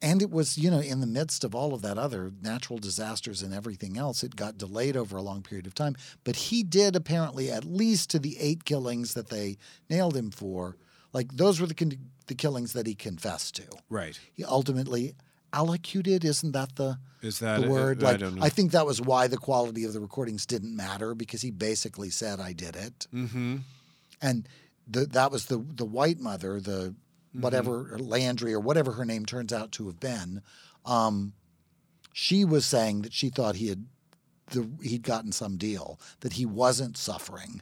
and 0.00 0.22
it 0.22 0.30
was 0.30 0.56
you 0.58 0.70
know 0.70 0.80
in 0.80 1.00
the 1.00 1.06
midst 1.06 1.44
of 1.44 1.54
all 1.54 1.74
of 1.74 1.82
that 1.82 1.98
other 1.98 2.32
natural 2.42 2.78
disasters 2.78 3.42
and 3.42 3.52
everything 3.52 3.96
else, 3.96 4.22
it 4.22 4.36
got 4.36 4.58
delayed 4.58 4.96
over 4.96 5.16
a 5.16 5.22
long 5.22 5.42
period 5.42 5.66
of 5.66 5.74
time. 5.74 5.96
But 6.24 6.36
he 6.36 6.62
did 6.62 6.96
apparently 6.96 7.50
at 7.50 7.64
least 7.64 8.10
to 8.10 8.18
the 8.18 8.38
eight 8.38 8.64
killings 8.64 9.14
that 9.14 9.28
they 9.28 9.56
nailed 9.88 10.16
him 10.16 10.30
for, 10.30 10.76
like 11.12 11.32
those 11.32 11.60
were 11.60 11.66
the 11.66 11.74
con- 11.74 12.10
the 12.26 12.34
killings 12.34 12.72
that 12.72 12.86
he 12.86 12.94
confessed 12.94 13.56
to. 13.56 13.64
Right. 13.88 14.18
He 14.32 14.44
ultimately 14.44 15.14
allocuted, 15.52 16.24
isn't 16.24 16.52
that 16.52 16.76
the 16.76 16.98
Is 17.22 17.38
that 17.40 17.62
the 17.62 17.68
word? 17.68 18.04
I 18.04 18.12
like 18.12 18.20
don't 18.20 18.36
know. 18.36 18.42
I 18.42 18.50
think 18.50 18.72
that 18.72 18.86
was 18.86 19.00
why 19.00 19.26
the 19.26 19.38
quality 19.38 19.84
of 19.84 19.94
the 19.94 20.00
recordings 20.00 20.46
didn't 20.46 20.76
matter 20.76 21.14
because 21.14 21.42
he 21.42 21.50
basically 21.50 22.10
said 22.10 22.38
I 22.38 22.52
did 22.52 22.76
it 22.76 23.06
mm-hmm. 23.12 23.56
and 24.20 24.48
the, 24.90 25.06
that 25.06 25.30
was 25.30 25.46
the 25.46 25.58
the 25.58 25.84
white 25.84 26.18
mother, 26.18 26.60
the 26.60 26.94
Mm-hmm. 27.30 27.42
whatever 27.42 27.96
Landry 27.98 28.54
or 28.54 28.60
whatever 28.60 28.92
her 28.92 29.04
name 29.04 29.26
turns 29.26 29.52
out 29.52 29.70
to 29.72 29.86
have 29.86 30.00
been. 30.00 30.40
Um, 30.86 31.34
she 32.12 32.44
was 32.44 32.64
saying 32.64 33.02
that 33.02 33.12
she 33.12 33.28
thought 33.28 33.56
he 33.56 33.68
had 33.68 33.84
the, 34.52 34.68
he'd 34.82 35.02
gotten 35.02 35.30
some 35.32 35.56
deal 35.58 36.00
that 36.20 36.32
he 36.34 36.46
wasn't 36.46 36.96
suffering. 36.96 37.60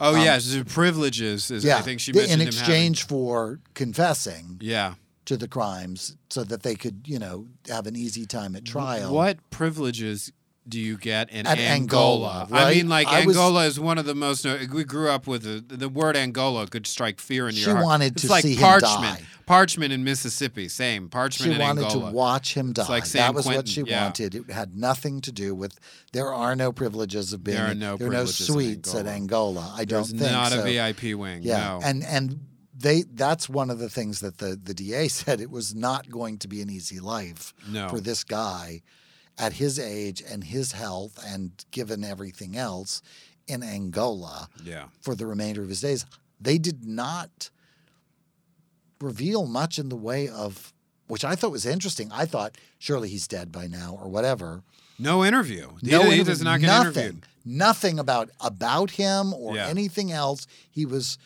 Oh 0.00 0.14
Um, 0.14 0.20
yes, 0.22 0.52
the 0.52 0.64
privileges. 0.64 1.50
Is, 1.50 1.64
yeah, 1.64 1.78
I 1.78 1.80
think 1.80 1.98
she 2.00 2.12
mentioned 2.12 2.34
in 2.42 2.46
him 2.48 2.52
having- 2.52 2.58
exchange 2.60 3.06
for 3.06 3.60
confessing 3.74 4.58
Yeah. 4.60 4.94
to 5.24 5.36
the 5.36 5.48
crimes, 5.48 6.16
so 6.30 6.44
that 6.44 6.62
they 6.62 6.74
could 6.76 7.02
you 7.06 7.18
know 7.18 7.48
have 7.68 7.86
an 7.86 7.96
easy 7.96 8.26
time 8.26 8.54
at 8.54 8.64
trial. 8.66 9.12
What 9.14 9.38
privileges 9.50 10.30
do 10.68 10.78
you 10.80 10.96
get 10.96 11.30
in 11.30 11.46
At 11.46 11.58
Angola? 11.58 12.42
Angola, 12.42 12.60
I 12.60 12.74
mean, 12.74 12.88
like 12.88 13.06
I 13.08 13.24
was- 13.24 13.36
Angola 13.36 13.64
is 13.66 13.80
one 13.80 13.98
of 13.98 14.04
the 14.04 14.14
most. 14.14 14.44
We 14.44 14.84
grew 14.84 15.08
up 15.08 15.26
with 15.26 15.42
the, 15.42 15.76
the 15.76 15.88
word 15.88 16.16
Angola 16.16 16.66
could 16.66 16.86
strike 16.86 17.20
fear 17.20 17.50
She 17.50 17.60
your 17.60 17.70
heart. 17.70 17.82
She 17.82 17.84
wanted 17.84 18.12
it's 18.12 18.22
to 18.22 18.28
like 18.30 18.42
see 18.42 18.54
him 18.54 18.78
die. 18.80 19.22
Parchman 19.46 19.90
in 19.92 20.04
Mississippi, 20.04 20.68
same 20.68 21.08
Parchman 21.08 21.44
She 21.44 21.52
in 21.52 21.58
wanted 21.58 21.84
Angola. 21.84 22.10
to 22.10 22.14
watch 22.14 22.54
him 22.54 22.74
die. 22.74 22.86
like 22.88 23.06
San 23.06 23.20
that 23.22 23.34
was 23.34 23.46
what 23.46 23.66
she 23.66 23.82
yeah. 23.82 24.02
wanted. 24.02 24.34
It 24.34 24.50
had 24.50 24.76
nothing 24.76 25.22
to 25.22 25.32
do 25.32 25.54
with. 25.54 25.78
There 26.12 26.32
are 26.34 26.54
no 26.54 26.70
privileges 26.70 27.32
of 27.32 27.42
being. 27.42 27.56
There 27.56 27.70
are 27.70 27.74
no 27.74 27.96
there 27.96 28.08
are 28.08 28.10
no 28.10 28.24
privileges 28.24 28.94
in 28.94 29.06
at 29.06 29.06
Angola. 29.06 29.60
Angola. 29.60 29.72
I 29.74 29.84
There's 29.84 30.10
don't 30.10 30.18
think 30.20 30.32
not 30.32 30.52
so. 30.52 30.60
a 30.60 30.64
VIP 30.64 31.18
wing. 31.18 31.42
Yeah, 31.42 31.78
no. 31.78 31.80
and 31.82 32.04
and 32.04 32.40
they 32.76 33.04
that's 33.14 33.48
one 33.48 33.70
of 33.70 33.78
the 33.78 33.88
things 33.88 34.20
that 34.20 34.38
the 34.38 34.58
the 34.62 34.74
DA 34.74 35.08
said 35.20 35.40
it 35.40 35.50
was 35.50 35.74
not 35.74 36.10
going 36.10 36.38
to 36.38 36.48
be 36.48 36.60
an 36.60 36.70
easy 36.70 37.00
life 37.00 37.54
no. 37.68 37.88
for 37.88 38.00
this 38.00 38.24
guy 38.24 38.82
at 39.38 39.54
his 39.54 39.78
age 39.78 40.22
and 40.28 40.44
his 40.44 40.72
health 40.72 41.18
and 41.26 41.64
given 41.70 42.04
everything 42.04 42.56
else 42.56 43.00
in 43.46 43.62
Angola 43.62 44.48
yeah. 44.64 44.86
for 45.00 45.14
the 45.14 45.26
remainder 45.26 45.62
of 45.62 45.68
his 45.68 45.80
days. 45.80 46.04
They 46.40 46.58
did 46.58 46.84
not 46.84 47.50
reveal 49.00 49.46
much 49.46 49.78
in 49.78 49.88
the 49.88 49.96
way 49.96 50.28
of 50.28 50.72
which 51.06 51.24
I 51.24 51.34
thought 51.34 51.52
was 51.52 51.64
interesting. 51.64 52.10
I 52.12 52.26
thought 52.26 52.58
surely 52.78 53.08
he's 53.08 53.26
dead 53.26 53.50
by 53.50 53.66
now 53.66 53.98
or 54.00 54.08
whatever. 54.08 54.62
No 54.98 55.24
interview. 55.24 55.68
He, 55.80 55.90
no 55.90 56.02
he 56.10 56.22
does 56.22 56.42
not 56.42 56.60
get 56.60 56.66
nothing, 56.66 57.02
interviewed. 57.02 57.26
Nothing 57.44 57.98
about 57.98 58.30
about 58.40 58.92
him 58.92 59.32
or 59.32 59.54
Yeah. 59.54 59.68
anything 59.68 60.12
else. 60.12 60.46
He 60.70 60.84
was 60.84 61.16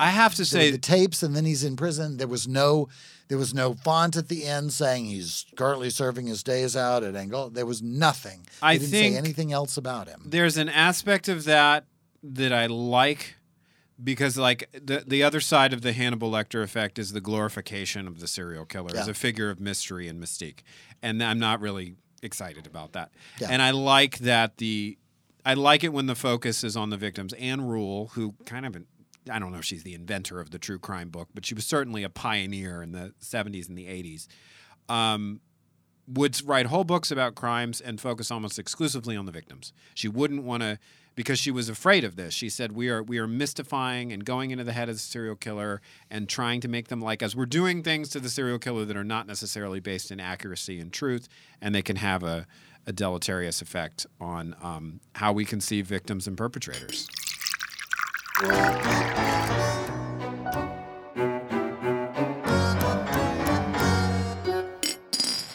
I 0.00 0.10
have 0.10 0.34
to 0.36 0.44
say, 0.44 0.70
the 0.70 0.78
tapes 0.78 1.22
and 1.22 1.34
then 1.34 1.44
he's 1.44 1.64
in 1.64 1.74
prison. 1.74 2.18
There 2.18 2.28
was 2.28 2.46
no 2.46 2.88
there 3.28 3.38
was 3.38 3.52
no 3.54 3.74
font 3.74 4.16
at 4.16 4.28
the 4.28 4.44
end 4.44 4.72
saying 4.72 5.04
he's 5.06 5.46
currently 5.56 5.90
serving 5.90 6.26
his 6.26 6.42
days 6.42 6.76
out 6.76 7.02
at 7.02 7.14
Angola. 7.14 7.50
There 7.50 7.66
was 7.66 7.82
nothing. 7.82 8.46
I 8.62 8.74
they 8.74 8.78
didn't 8.78 8.90
think- 8.90 9.14
say 9.14 9.18
anything 9.18 9.52
else 9.52 9.76
about 9.76 10.08
him. 10.08 10.22
there's 10.24 10.56
an 10.56 10.68
aspect 10.68 11.28
of 11.28 11.44
that 11.44 11.84
that 12.22 12.52
I 12.52 12.66
like 12.66 13.36
because 14.02 14.36
like 14.36 14.68
the 14.72 15.04
the 15.06 15.22
other 15.22 15.40
side 15.40 15.72
of 15.72 15.82
the 15.82 15.92
Hannibal 15.92 16.30
Lecter 16.30 16.62
effect 16.62 16.98
is 16.98 17.12
the 17.12 17.20
glorification 17.20 18.06
of 18.08 18.20
the 18.20 18.28
serial 18.28 18.64
killer 18.64 18.96
as 18.96 19.08
a 19.08 19.14
figure 19.14 19.50
of 19.50 19.60
mystery 19.60 20.08
and 20.08 20.22
mystique. 20.22 20.60
And 21.02 21.22
I'm 21.22 21.38
not 21.38 21.60
really 21.60 21.94
excited 22.22 22.66
about 22.66 22.92
that. 22.92 23.10
Yeah. 23.40 23.48
And 23.50 23.60
I 23.62 23.70
like 23.70 24.18
that 24.18 24.56
the 24.58 24.98
I 25.44 25.54
like 25.54 25.82
it 25.84 25.92
when 25.92 26.06
the 26.06 26.14
focus 26.14 26.62
is 26.64 26.76
on 26.76 26.90
the 26.90 26.96
victims. 26.96 27.32
Anne 27.34 27.62
Rule, 27.62 28.08
who 28.14 28.34
kind 28.44 28.66
of 28.66 28.76
I 29.28 29.38
don't 29.38 29.52
know 29.52 29.58
if 29.58 29.64
she's 29.64 29.82
the 29.82 29.94
inventor 29.94 30.40
of 30.40 30.50
the 30.50 30.58
true 30.58 30.78
crime 30.78 31.08
book, 31.08 31.28
but 31.34 31.44
she 31.44 31.54
was 31.54 31.66
certainly 31.66 32.02
a 32.04 32.08
pioneer 32.08 32.82
in 32.82 32.92
the 32.92 33.12
70s 33.20 33.68
and 33.68 33.76
the 33.76 33.86
80s. 33.86 34.26
Um, 34.88 35.40
would 36.06 36.40
write 36.46 36.66
whole 36.66 36.84
books 36.84 37.10
about 37.10 37.34
crimes 37.34 37.80
and 37.80 38.00
focus 38.00 38.30
almost 38.30 38.58
exclusively 38.58 39.14
on 39.16 39.26
the 39.26 39.32
victims. 39.32 39.72
She 39.94 40.08
wouldn't 40.08 40.42
want 40.42 40.62
to 40.62 40.78
because 41.14 41.38
she 41.38 41.50
was 41.50 41.68
afraid 41.68 42.04
of 42.04 42.16
this. 42.16 42.32
She 42.32 42.48
said 42.48 42.72
we 42.72 42.88
are 42.88 43.02
we 43.02 43.18
are 43.18 43.26
mystifying 43.26 44.12
and 44.12 44.24
going 44.24 44.50
into 44.50 44.64
the 44.64 44.72
head 44.72 44.88
of 44.88 44.94
the 44.94 45.00
serial 45.00 45.34
killer 45.34 45.82
and 46.10 46.28
trying 46.28 46.60
to 46.60 46.68
make 46.68 46.88
them 46.88 47.00
like 47.00 47.22
us. 47.22 47.34
We're 47.34 47.44
doing 47.44 47.82
things 47.82 48.08
to 48.10 48.20
the 48.20 48.30
serial 48.30 48.58
killer 48.58 48.84
that 48.84 48.96
are 48.96 49.04
not 49.04 49.26
necessarily 49.26 49.80
based 49.80 50.10
in 50.10 50.20
accuracy 50.20 50.78
and 50.80 50.92
truth, 50.92 51.28
and 51.60 51.74
they 51.74 51.82
can 51.82 51.96
have 51.96 52.22
a 52.22 52.46
a 52.86 52.92
deleterious 52.92 53.60
effect 53.60 54.06
on 54.18 54.56
um, 54.62 55.00
how 55.16 55.30
we 55.30 55.44
conceive 55.44 55.86
victims 55.86 56.26
and 56.26 56.38
perpetrators. 56.38 57.06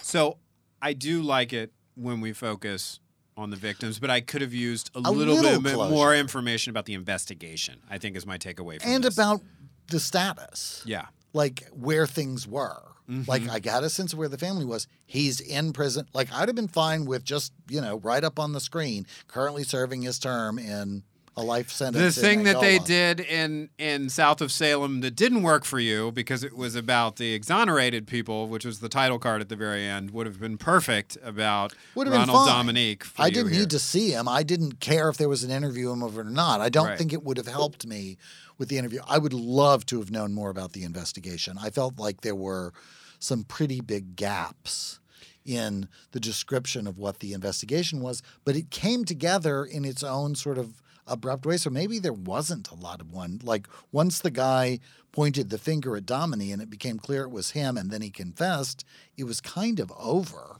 So 0.01 0.37
I 0.81 0.93
do 0.93 1.21
like 1.21 1.53
it 1.53 1.71
when 1.95 2.21
we 2.21 2.33
focus 2.33 2.99
on 3.35 3.49
the 3.49 3.55
victims, 3.55 3.99
but 3.99 4.09
I 4.11 4.21
could 4.21 4.41
have 4.41 4.53
used 4.53 4.91
a, 4.95 4.99
A 4.99 5.11
little, 5.11 5.35
little 5.35 5.61
bit 5.61 5.73
closure. 5.73 5.91
more 5.93 6.15
information 6.15 6.69
about 6.69 6.85
the 6.85 6.93
investigation. 6.93 7.79
I 7.89 7.97
think 7.97 8.15
is 8.15 8.25
my 8.25 8.37
takeaway 8.37 8.79
from 8.81 8.91
and 8.91 9.03
this. 9.03 9.15
about 9.17 9.41
the 9.87 9.99
status. 9.99 10.83
yeah, 10.85 11.07
like 11.33 11.67
where 11.71 12.05
things 12.05 12.47
were. 12.47 12.83
Mm-hmm. 13.09 13.23
Like 13.29 13.49
I 13.49 13.59
got 13.59 13.83
a 13.83 13.89
sense 13.89 14.13
of 14.13 14.19
where 14.19 14.29
the 14.29 14.37
family 14.37 14.65
was. 14.65 14.87
He's 15.05 15.39
in 15.41 15.73
prison. 15.73 16.07
Like 16.13 16.31
I'd 16.31 16.47
have 16.47 16.55
been 16.55 16.67
fine 16.67 17.05
with 17.05 17.23
just 17.23 17.51
you 17.69 17.81
know 17.81 17.97
right 17.99 18.23
up 18.23 18.39
on 18.39 18.51
the 18.53 18.59
screen, 18.59 19.07
currently 19.27 19.63
serving 19.63 20.03
his 20.03 20.19
term 20.19 20.59
in 20.59 21.03
a 21.35 21.41
life 21.41 21.69
the 21.69 21.73
sentence. 21.73 22.17
in 22.17 22.23
thing 22.23 22.43
that 22.43 22.61
they 22.61 22.77
did 22.79 23.19
in 23.19 23.69
in 23.79 24.09
south 24.09 24.39
of 24.41 24.51
Salem 24.51 25.01
that 25.01 25.15
didn't 25.15 25.41
work 25.43 25.65
for 25.65 25.79
you 25.79 26.11
because 26.11 26.43
it 26.43 26.55
was 26.55 26.75
about 26.75 27.15
the 27.15 27.33
exonerated 27.33 28.05
people, 28.05 28.47
which 28.47 28.65
was 28.65 28.79
the 28.79 28.89
title 28.89 29.17
card 29.17 29.41
at 29.41 29.49
the 29.49 29.55
very 29.55 29.83
end, 29.85 30.11
would 30.11 30.27
have 30.27 30.39
been 30.39 30.57
perfect 30.57 31.17
about 31.23 31.73
would 31.95 32.05
have 32.07 32.13
been 32.13 32.19
Ronald 32.27 32.47
fine. 32.47 32.57
Dominique. 32.57 33.03
for 33.03 33.21
I 33.21 33.29
didn't 33.29 33.51
here. 33.51 33.61
need 33.61 33.69
to 33.71 33.79
see 33.79 34.11
him. 34.11 34.27
I 34.27 34.43
didn't 34.43 34.79
care 34.79 35.09
if 35.09 35.17
there 35.17 35.29
was 35.29 35.43
an 35.43 35.49
interview 35.51 35.89
of 35.91 35.97
him 35.97 36.19
or 36.19 36.23
not. 36.23 36.61
I 36.61 36.69
don't 36.69 36.87
Right. 36.89 36.97
think 36.97 37.13
it 37.13 37.23
would 37.23 37.37
have 37.37 37.47
helped 37.47 37.87
me 37.87 38.17
with 38.59 38.69
the 38.69 38.77
interview. 38.77 38.99
I 39.07 39.17
would 39.17 39.33
love 39.33 39.85
to 39.87 39.99
have 39.99 40.11
known 40.11 40.33
more 40.33 40.51
about 40.51 40.73
the 40.73 40.83
investigation. 40.83 41.57
I 41.59 41.71
felt 41.71 41.97
like 41.97 42.21
there 42.21 42.35
were 42.35 42.73
some 43.17 43.43
pretty 43.43 43.81
big 43.81 44.15
gaps 44.15 44.99
in 45.45 45.89
the 46.11 46.19
description 46.19 46.85
of 46.85 46.97
what 46.99 47.19
the 47.19 47.33
investigation 47.33 48.01
was, 48.01 48.21
but 48.45 48.55
it 48.55 48.69
came 48.69 49.03
together 49.03 49.65
in 49.65 49.83
its 49.83 50.03
own 50.03 50.35
sort 50.35 50.57
of 50.59 50.82
abrupt 51.07 51.45
way. 51.45 51.57
So 51.57 51.69
maybe 51.69 51.99
there 51.99 52.13
wasn't 52.13 52.69
a 52.71 52.75
lot 52.75 53.01
of 53.01 53.11
one. 53.11 53.39
Like 53.43 53.67
once 53.91 54.19
the 54.19 54.31
guy 54.31 54.79
pointed 55.11 55.49
the 55.49 55.57
finger 55.57 55.95
at 55.95 56.05
Domini 56.05 56.51
and 56.51 56.61
it 56.61 56.69
became 56.69 56.97
clear 56.99 57.23
it 57.23 57.31
was 57.31 57.51
him 57.51 57.77
and 57.77 57.91
then 57.91 58.01
he 58.01 58.09
confessed, 58.09 58.83
it 59.17 59.25
was 59.25 59.41
kind 59.41 59.79
of 59.79 59.91
over. 59.99 60.57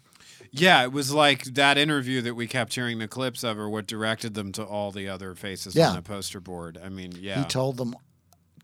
Yeah, 0.52 0.84
it 0.84 0.92
was 0.92 1.12
like 1.12 1.46
that 1.56 1.78
interview 1.78 2.22
that 2.22 2.36
we 2.36 2.46
kept 2.46 2.76
hearing 2.76 3.00
the 3.00 3.08
clips 3.08 3.44
of, 3.44 3.58
or 3.58 3.70
what 3.70 3.88
directed 3.88 4.36
them 4.36 4.52
to 4.52 4.64
all 4.64 4.92
the 4.92 5.10
other 5.10 5.34
faces 5.34 5.76
Yeah. 5.76 5.90
on 5.90 5.96
the 5.96 6.02
poster 6.04 6.40
board. 6.40 6.80
I 6.84 6.90
mean, 6.90 7.14
yeah, 7.20 7.40
He 7.40 7.46
told 7.46 7.78
them 7.78 7.96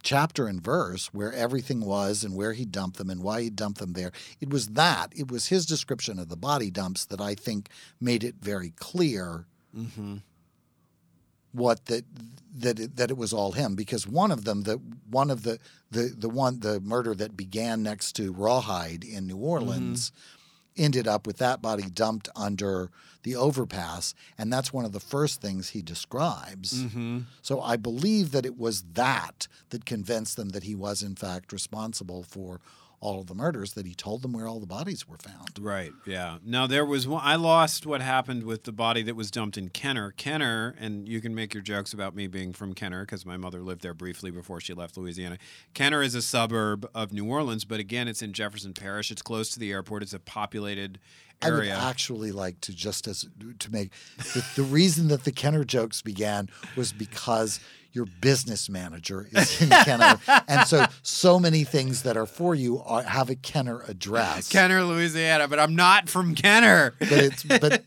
chapter 0.04 0.48
and 0.48 0.62
verse 0.64 1.08
where 1.14 1.34
everything 1.34 1.82
was 1.82 2.24
and 2.24 2.36
where 2.36 2.54
he 2.54 2.66
dumped 2.66 2.98
them 2.98 3.10
and 3.10 3.24
why 3.24 3.42
he 3.42 3.50
dumped 3.50 3.80
them 3.80 3.94
there. 3.94 4.12
It 4.40 4.50
was 4.50 4.70
that. 4.70 5.12
It 5.16 5.32
was 5.32 5.48
his 5.48 5.66
description 5.66 6.20
of 6.20 6.30
the 6.30 6.38
body 6.38 6.70
dumps 6.72 7.06
that 7.06 7.20
I 7.20 7.36
think 7.36 7.70
made 8.00 8.24
it 8.24 8.36
very 8.40 8.70
clear 8.72 9.46
mm-hmm. 9.76 10.18
What 11.52 11.86
that 11.86 12.06
that 12.56 12.80
it, 12.80 12.96
that 12.98 13.10
it 13.10 13.18
was 13.18 13.34
all 13.34 13.54
him 13.54 13.76
because 13.76 14.08
one 14.08 14.32
of 14.32 14.44
them 14.44 14.64
the 14.64 14.80
one 15.10 15.30
of 15.32 15.44
the 15.44 15.60
the 15.92 16.14
the 16.18 16.30
one 16.30 16.60
the 16.60 16.80
murder 16.82 17.16
that 17.16 17.38
began 17.38 17.84
next 17.84 18.14
to 18.14 18.32
Rawhide 18.34 19.04
in 19.04 19.28
New 19.28 19.36
mm-hmm. 19.36 19.44
Orleans 19.44 20.12
ended 20.78 21.08
up 21.08 21.28
with 21.28 21.38
that 21.38 21.62
body 21.62 21.90
dumped 21.90 22.30
under 22.36 22.90
the 23.24 23.36
overpass 23.36 24.14
and 24.38 24.52
that's 24.52 24.72
one 24.72 24.86
of 24.86 24.92
the 24.92 25.00
first 25.00 25.42
things 25.42 25.70
he 25.70 25.82
describes. 25.82 26.84
Mm-hmm. 26.84 27.20
So 27.42 27.62
I 27.62 27.76
believe 27.76 28.32
that 28.32 28.46
it 28.46 28.58
was 28.58 28.84
that 28.94 29.48
that 29.70 29.86
convinced 29.86 30.38
them 30.38 30.50
that 30.50 30.64
he 30.64 30.76
was 30.76 31.04
in 31.04 31.16
fact 31.16 31.52
responsible 31.52 32.24
for 32.24 32.62
all 33.02 33.22
of 33.22 33.28
the 33.28 33.36
murders 33.36 33.74
that 33.74 33.86
he 33.86 33.94
told 33.94 34.22
them 34.22 34.34
where 34.34 34.48
all 34.48 34.60
the 34.60 34.66
bodies 34.66 35.08
were 35.08 35.18
found. 35.18 35.58
Right. 35.60 35.92
Yeah. 36.06 36.38
Now 36.44 36.68
there 36.68 36.86
was 36.86 37.08
one. 37.08 37.22
I 37.24 37.36
lost 37.36 37.86
what 37.86 38.02
happened 38.02 38.44
with 38.44 38.64
the 38.64 38.72
body 38.72 39.02
that 39.04 39.16
was 39.16 39.32
dumped 39.32 39.58
in 39.58 39.70
Kenner. 39.70 40.12
Kenner, 40.18 40.76
and 40.80 41.08
you 41.08 41.22
can 41.22 41.34
make 41.34 41.54
your 41.54 41.64
jokes 41.64 41.94
about 41.94 42.16
me 42.16 42.28
being 42.28 42.54
from 42.54 42.74
Kenner 42.74 43.06
because 43.06 43.26
my 43.26 43.38
mother 43.38 43.62
lived 43.62 43.82
there 43.82 43.94
briefly 43.94 44.32
before 44.32 44.60
she 44.60 44.74
left 44.74 44.98
Louisiana. 44.98 45.38
Kenner 45.74 46.02
is 46.02 46.16
a 46.16 46.22
suburb 46.22 46.90
of 46.94 47.14
New 47.14 47.26
Orleans, 47.26 47.66
but 47.66 47.80
again, 47.80 48.08
it's 48.08 48.22
in 48.22 48.34
Jefferson 48.34 48.74
Parish. 48.74 49.12
It's 49.12 49.22
close 49.22 49.50
to 49.52 49.60
the 49.60 49.72
airport. 49.72 50.04
It's 50.04 50.14
a 50.14 50.20
populated 50.20 51.00
I 51.42 51.52
would 51.52 51.60
area. 51.60 51.76
actually 51.76 52.34
like 52.34 52.60
to 52.62 52.74
just 52.74 53.08
as 53.08 53.26
to 53.60 53.72
make 53.72 53.92
the, 54.18 54.46
the 54.58 54.64
reason 54.64 55.08
that 55.08 55.24
the 55.24 55.32
Kenner 55.32 55.64
jokes 55.64 56.02
began 56.02 56.50
was 56.76 56.92
because 56.92 57.62
your 57.92 58.06
business 58.06 58.70
manager 58.70 59.28
is 59.32 59.62
in 59.62 59.70
Kenner, 59.70 60.20
and 60.48 60.68
so 60.68 60.86
so 61.02 61.40
many 61.40 61.64
things 61.64 62.04
that 62.04 62.18
are 62.18 62.26
for 62.26 62.54
you 62.56 62.82
are, 62.82 63.04
have 63.04 63.30
a 63.30 63.36
Kenner 63.36 63.84
address. 63.88 64.50
Kenner, 64.52 64.84
Louisiana, 64.84 65.48
but 65.48 65.60
I'm 65.60 65.76
not 65.76 66.10
from 66.10 66.36
Kenner. 66.36 66.94
but 67.00 67.12
it's 67.12 67.44
but 67.44 67.84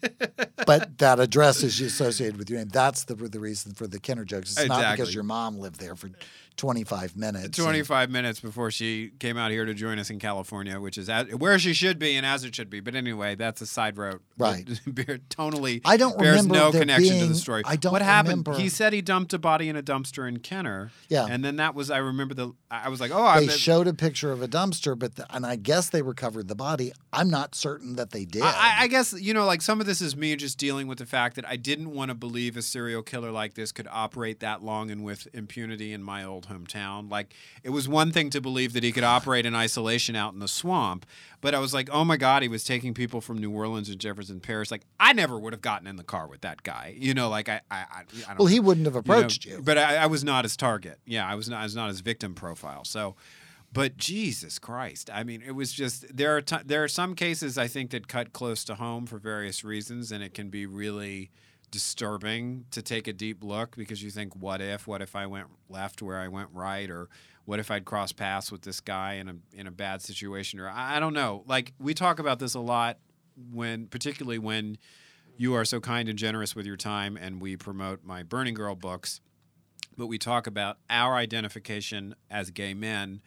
but 0.67 0.99
that 0.99 1.21
address 1.21 1.63
is 1.63 1.81
associated 1.81 2.37
with 2.37 2.51
your 2.51 2.59
name. 2.59 2.69
That's 2.69 3.05
the 3.05 3.15
the 3.15 3.41
reason 3.41 3.75
for 3.75 3.87
the 3.87 4.01
Kenner 4.01 4.25
jokes. 4.25 4.57
It's 4.57 4.69
not 4.69 4.97
because 4.97 5.15
your 5.15 5.25
mom 5.25 5.59
lived 5.59 5.81
there 5.81 5.95
for 5.95 6.11
25 6.57 7.17
minutes. 7.17 7.45
and- 7.45 7.55
25 7.57 8.11
minutes 8.11 8.41
before 8.41 8.71
she 8.71 9.11
came 9.19 9.37
out 9.37 9.51
here 9.51 9.65
to 9.65 9.75
join 9.75 9.99
us 9.99 10.11
in 10.11 10.19
California, 10.19 10.79
which 10.81 10.99
is 10.99 11.09
where 11.39 11.59
she 11.59 11.73
should 11.73 11.99
be 11.99 12.15
and 12.17 12.25
as 12.27 12.45
it 12.45 12.55
should 12.55 12.71
be. 12.71 12.81
But 12.81 12.95
anyway, 12.95 13.35
that's 13.35 13.61
a 13.61 13.67
side 13.67 13.97
road. 13.99 14.21
Right. 14.39 14.69
totally 15.29 15.81
I 15.85 15.97
don't 15.97 16.19
bears 16.19 16.43
remember 16.43 16.55
no 16.55 16.73
connection 16.73 17.13
to 17.13 17.19
being- 17.21 17.29
the 17.31 17.35
story. 17.35 17.63
I 17.67 17.77
don't 17.77 17.93
What 17.93 18.03
happened? 18.03 18.47
remember- 18.47 18.55
He 18.63 18.69
said 18.69 18.93
he 18.93 19.03
dumped 19.03 19.33
a 19.33 19.39
body 19.39 19.69
in 19.69 19.77
a 19.77 19.83
dumpster 19.83 20.29
in 20.29 20.39
Kenner. 20.39 20.91
Yeah. 21.09 21.27
And 21.29 21.45
then 21.45 21.57
that 21.57 21.75
was, 21.75 21.91
I 21.91 21.99
remember 21.99 22.35
the, 22.35 22.53
I 22.71 22.89
was 22.89 23.01
like, 23.01 23.11
oh, 23.13 23.23
I 23.23 23.41
They 23.41 23.49
showed 23.49 23.87
a 23.87 23.95
picture 23.95 24.33
of 24.33 24.43
a 24.43 24.49
dumpster, 24.49 24.99
but 24.99 25.17
the, 25.17 25.27
and 25.35 25.45
I 25.47 25.57
guess 25.57 25.91
they 25.91 26.03
recovered 26.03 26.49
the 26.49 26.55
body. 26.55 26.93
I'm 27.13 27.31
not 27.31 27.55
certain 27.55 27.97
that 27.97 28.11
they 28.11 28.25
did. 28.25 28.43
I, 28.43 28.49
I- 28.51 28.73
I 28.83 28.87
guess 28.89 29.13
you 29.13 29.33
know, 29.33 29.45
like 29.45 29.63
some 29.63 29.81
of 29.81 29.87
this 29.87 30.01
is 30.01 30.17
me 30.17 30.35
just 30.35 30.59
dealing 30.59 30.87
with 30.89 30.99
the 30.99 31.07
fact 31.07 31.37
that 31.37 31.47
I 31.47 31.57
didn't 31.57 31.91
want 31.93 32.09
to 32.11 32.15
believe 32.15 32.57
a 32.57 32.63
serial 32.63 33.03
killer 33.03 33.31
like 33.31 33.55
this 33.55 33.71
could 33.71 33.87
operate 33.91 34.41
that 34.41 34.63
long 34.63 34.91
and 34.91 35.05
with 35.05 35.29
impunity 35.33 35.93
in 35.93 36.03
my 36.03 36.25
old 36.25 36.42
hometown. 36.47 37.11
Like 37.11 37.35
it 37.63 37.71
was 37.71 37.89
one 37.89 38.13
thing 38.13 38.31
to 38.31 38.41
believe 38.41 38.73
that 38.73 38.83
he 38.83 38.93
could 38.93 39.05
operate 39.05 39.47
in 39.47 39.55
isolation 39.55 40.17
out 40.17 40.33
in 40.33 40.39
the 40.39 40.49
swamp, 40.49 41.07
but 41.41 41.55
I 41.55 41.59
was 41.59 41.75
like, 41.75 41.89
oh 41.93 42.05
my 42.05 42.17
god, 42.17 42.43
he 42.43 42.49
was 42.49 42.65
taking 42.65 42.95
people 42.95 43.21
from 43.21 43.39
New 43.39 43.51
Orleans 43.51 43.89
and 43.89 43.99
Jefferson 43.99 44.41
Parish. 44.41 44.71
Like 44.71 44.83
I 45.01 45.13
never 45.13 45.39
would 45.39 45.53
have 45.53 45.63
gotten 45.63 45.87
in 45.87 45.97
the 45.97 46.05
car 46.05 46.27
with 46.27 46.43
that 46.43 46.63
guy. 46.63 46.95
You 46.97 47.15
know, 47.15 47.29
like 47.29 47.49
I, 47.49 47.61
I, 47.71 47.77
I, 47.77 47.85
I 48.01 48.29
don't 48.29 48.39
well, 48.39 48.47
he 48.47 48.61
wouldn't 48.61 48.87
have 48.87 48.95
you 48.95 49.03
know, 49.05 49.19
approached 49.19 49.45
you. 49.45 49.61
But 49.63 49.79
I, 49.79 49.97
I 49.97 50.07
was 50.07 50.25
not 50.25 50.45
his 50.45 50.57
target. 50.57 50.99
Yeah, 51.05 51.27
I 51.27 51.35
was 51.35 51.49
not. 51.49 51.61
I 51.61 51.65
was 51.65 51.77
not 51.77 51.89
his 51.89 52.01
victim 52.01 52.35
profile. 52.35 52.85
So, 52.85 53.17
but 53.73 53.97
Jesus 53.97 54.59
Christ, 54.59 55.11
I 55.13 55.25
mean, 55.25 55.43
it 55.47 55.53
was 55.53 55.73
just 55.73 56.17
there 56.17 56.37
are 56.37 56.43
t- 56.43 56.57
there 56.65 56.85
are 56.85 56.89
some 56.89 57.15
cases 57.15 57.57
I 57.57 57.69
think 57.69 57.91
that 57.91 58.09
cut 58.09 58.33
close 58.33 58.65
to 58.65 58.75
home 58.75 59.07
for 59.07 59.19
various 59.19 59.65
reasons, 59.65 60.13
and 60.13 60.23
it 60.23 60.35
can 60.35 60.51
be 60.51 60.67
really 60.67 61.31
disturbing 61.73 62.67
to 62.71 62.81
take 62.83 63.09
a 63.09 63.13
deep 63.13 63.43
look 63.43 63.77
because 63.77 64.01
you 64.01 64.11
think, 64.11 64.37
what 64.37 64.61
if? 64.61 64.87
What 64.87 65.03
if 65.03 65.17
I 65.17 65.27
went 65.27 65.49
left 65.69 66.01
where 66.03 66.21
I 66.21 66.29
went 66.29 66.51
right, 66.53 66.89
or 66.89 67.09
what 67.45 67.59
if 67.59 67.73
I'd 67.73 67.85
cross 67.85 68.13
paths 68.13 68.53
with 68.53 68.63
this 68.63 68.79
guy 68.79 69.15
in 69.15 69.29
a 69.29 69.35
in 69.53 69.67
a 69.67 69.73
bad 69.73 70.01
situation, 70.01 70.61
or 70.61 70.69
I, 70.69 70.99
I 70.99 71.01
don't 71.01 71.15
know. 71.15 71.43
Like 71.47 71.73
we 71.81 71.95
talk 71.95 72.21
about 72.21 72.39
this 72.39 72.55
a 72.55 72.61
lot 72.61 72.99
when, 73.53 73.89
particularly 73.89 74.39
when 74.39 74.79
you 75.37 75.55
are 75.55 75.65
so 75.65 75.81
kind 75.81 76.09
and 76.09 76.17
generous 76.17 76.55
with 76.55 76.67
your 76.67 76.77
time, 76.77 77.17
and 77.17 77.41
we 77.41 77.57
promote 77.57 78.05
my 78.05 78.23
Burning 78.23 78.55
Girl 78.55 78.77
books 78.77 79.21
but 79.97 80.07
we 80.07 80.19
talk 80.19 80.47
about 80.47 80.79
our 80.89 81.17
identification 81.17 82.15
as 82.31 82.51
gay 82.51 82.75
men 82.75 83.21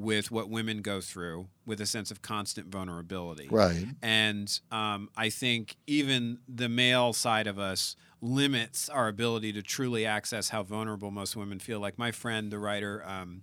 with 0.00 0.30
what 0.30 0.48
women 0.48 0.82
go 0.82 1.00
through 1.00 1.48
with 1.66 1.80
a 1.80 1.86
sense 1.86 2.10
of 2.10 2.22
constant 2.22 2.68
vulnerability. 2.68 3.48
Right. 3.50 3.86
And 4.02 4.60
um, 4.70 5.10
I 5.16 5.30
think 5.30 5.76
even 5.86 6.38
the 6.48 6.68
male 6.68 7.12
side 7.12 7.46
of 7.46 7.58
us 7.58 7.96
limits 8.20 8.88
our 8.88 9.08
ability 9.08 9.52
to 9.52 9.62
truly 9.62 10.04
access 10.04 10.50
how 10.50 10.62
vulnerable 10.62 11.10
most 11.10 11.36
women 11.36 11.58
feel. 11.58 11.80
Like 11.80 11.98
my 11.98 12.12
friend, 12.12 12.50
the 12.50 12.58
writer, 12.58 13.04
um, 13.06 13.40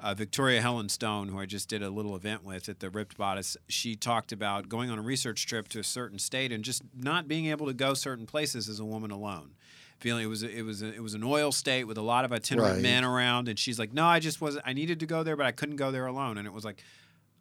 uh, 0.00 0.14
Victoria 0.14 0.60
Helen 0.60 0.88
Stone, 0.88 1.28
who 1.28 1.38
I 1.38 1.46
just 1.46 1.68
did 1.68 1.82
a 1.82 1.90
little 1.90 2.16
event 2.16 2.44
with 2.44 2.68
at 2.68 2.80
the 2.80 2.90
Ripped 2.90 3.16
Bodice, 3.16 3.56
she 3.68 3.94
talked 3.94 4.32
about 4.32 4.68
going 4.68 4.90
on 4.90 4.98
a 4.98 5.02
research 5.02 5.46
trip 5.46 5.68
to 5.68 5.78
a 5.78 5.84
certain 5.84 6.18
state 6.18 6.50
and 6.50 6.64
just 6.64 6.82
not 6.94 7.28
being 7.28 7.46
able 7.46 7.66
to 7.66 7.72
go 7.72 7.94
certain 7.94 8.26
places 8.26 8.68
as 8.68 8.80
a 8.80 8.84
woman 8.84 9.12
alone. 9.12 9.52
Feeling 10.02 10.24
it 10.24 10.28
was 10.28 10.42
it 10.42 10.64
was 10.64 10.82
a, 10.82 10.92
it 10.92 11.02
was 11.02 11.14
an 11.14 11.22
oil 11.24 11.52
state 11.52 11.84
with 11.84 11.96
a 11.96 12.02
lot 12.02 12.24
of 12.24 12.32
itinerant 12.32 12.74
Right. 12.74 12.82
men 12.82 13.04
around, 13.04 13.48
and 13.48 13.58
she's 13.58 13.78
like, 13.78 13.92
"No, 13.92 14.04
I 14.04 14.18
just 14.18 14.40
wasn't. 14.40 14.64
I 14.66 14.72
needed 14.72 15.00
to 15.00 15.06
go 15.06 15.22
there, 15.22 15.36
but 15.36 15.46
I 15.46 15.52
couldn't 15.52 15.76
go 15.76 15.90
there 15.92 16.06
alone." 16.06 16.38
And 16.38 16.46
it 16.46 16.52
was 16.52 16.64
like, 16.64 16.82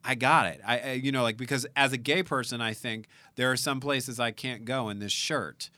I 0.03 0.15
got 0.15 0.45
it. 0.45 0.61
I, 0.65 0.79
I 0.79 0.91
you 0.93 1.11
know 1.11 1.23
like 1.23 1.37
because 1.37 1.65
as 1.75 1.91
a 1.91 1.97
gay 1.97 2.23
person, 2.23 2.61
I 2.61 2.73
think 2.73 3.07
there 3.35 3.51
are 3.51 3.57
some 3.57 3.79
places 3.79 4.19
I 4.19 4.31
can't 4.31 4.63
go 4.63 4.89
in 4.89 4.99
this 4.99 5.11
shirt 5.11 5.69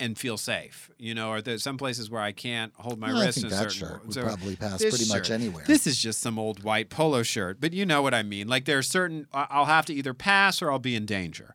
and 0.00 0.18
feel 0.18 0.36
safe. 0.36 0.90
You 0.98 1.14
know, 1.14 1.30
or 1.30 1.40
there's 1.42 1.62
some 1.62 1.78
places 1.78 2.10
where 2.10 2.20
I 2.22 2.32
can't 2.32 2.72
hold 2.76 2.98
my 2.98 3.12
Well, 3.12 3.22
I 3.22 3.30
think 3.30 3.44
in 3.46 3.50
that 3.50 3.70
certain 3.70 3.88
shirt 3.88 4.04
would 4.04 4.14
so 4.14 4.22
probably 4.22 4.56
pass 4.56 4.80
pretty 4.80 5.06
much 5.08 5.30
anywhere. 5.30 5.64
This 5.66 5.86
is 5.86 5.96
just 5.96 6.20
some 6.20 6.38
old 6.40 6.64
white 6.64 6.90
polo 6.90 7.22
shirt, 7.22 7.60
but 7.60 7.72
you 7.72 7.86
know 7.86 8.02
what 8.02 8.14
I 8.14 8.22
mean. 8.24 8.48
Like 8.48 8.64
there 8.64 8.78
are 8.78 8.82
certain 8.82 9.28
I'll 9.32 9.66
have 9.66 9.86
to 9.86 9.94
either 9.94 10.12
pass 10.14 10.60
or 10.60 10.72
I'll 10.72 10.78
be 10.80 10.96
in 10.96 11.06
danger. 11.06 11.54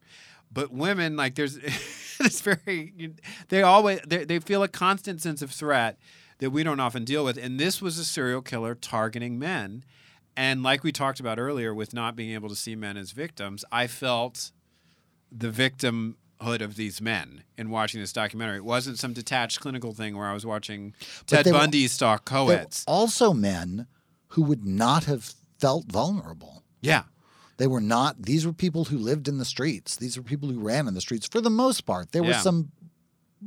But 0.57 0.71
women, 0.73 1.15
like 1.15 1.35
there's, 1.35 1.57
it's 2.19 2.41
very. 2.41 3.13
They 3.49 3.61
always 3.61 3.99
they, 4.07 4.25
they 4.25 4.39
feel 4.39 4.63
a 4.63 4.67
constant 4.67 5.21
sense 5.21 5.43
of 5.43 5.51
threat 5.51 5.99
that 6.39 6.49
we 6.49 6.63
don't 6.63 6.79
often 6.79 7.05
deal 7.05 7.23
with. 7.23 7.37
And 7.37 7.59
this 7.59 7.79
was 7.79 7.99
a 7.99 8.03
serial 8.03 8.41
killer 8.41 8.73
targeting 8.73 9.37
men. 9.37 9.83
And 10.35 10.63
like 10.63 10.83
we 10.83 10.91
talked 10.91 11.19
about 11.19 11.37
earlier, 11.37 11.75
with 11.75 11.93
not 11.93 12.15
being 12.15 12.31
able 12.31 12.49
to 12.49 12.55
see 12.55 12.75
men 12.75 12.97
as 12.97 13.11
victims, 13.11 13.65
I 13.71 13.85
felt 13.85 14.51
the 15.31 15.49
victimhood 15.49 16.61
of 16.61 16.75
these 16.75 16.99
men 17.01 17.43
in 17.55 17.69
watching 17.69 18.01
this 18.01 18.11
documentary. 18.11 18.57
It 18.57 18.65
wasn't 18.65 18.97
some 18.97 19.13
detached 19.13 19.59
clinical 19.59 19.93
thing 19.93 20.17
where 20.17 20.25
I 20.27 20.33
was 20.33 20.43
watching 20.43 20.95
Ted 21.27 21.45
they 21.45 21.51
were- 21.51 21.59
Bundy 21.59 21.87
stalk 21.87 22.25
co-eds. 22.25 22.83
also 22.87 23.31
men 23.31 23.85
who 24.29 24.41
would 24.41 24.65
not 24.65 25.03
have 25.03 25.35
felt 25.59 25.85
vulnerable. 25.91 26.63
Yeah. 26.81 27.03
They 27.57 27.67
were 27.67 27.81
not, 27.81 28.21
these 28.21 28.45
were 28.45 28.53
people 28.53 28.85
who 28.85 28.97
lived 28.97 29.27
in 29.27 29.37
the 29.37 29.45
streets. 29.45 29.95
These 29.95 30.15
were 30.17 30.23
people 30.23 30.49
who 30.49 30.59
ran 30.59 30.87
in 30.87 30.93
the 30.93 31.01
streets 31.01 31.27
for 31.27 31.41
the 31.41 31.49
most 31.49 31.81
part. 31.85 32.11
There 32.11 32.23
were 32.23 32.33
some 32.33 32.71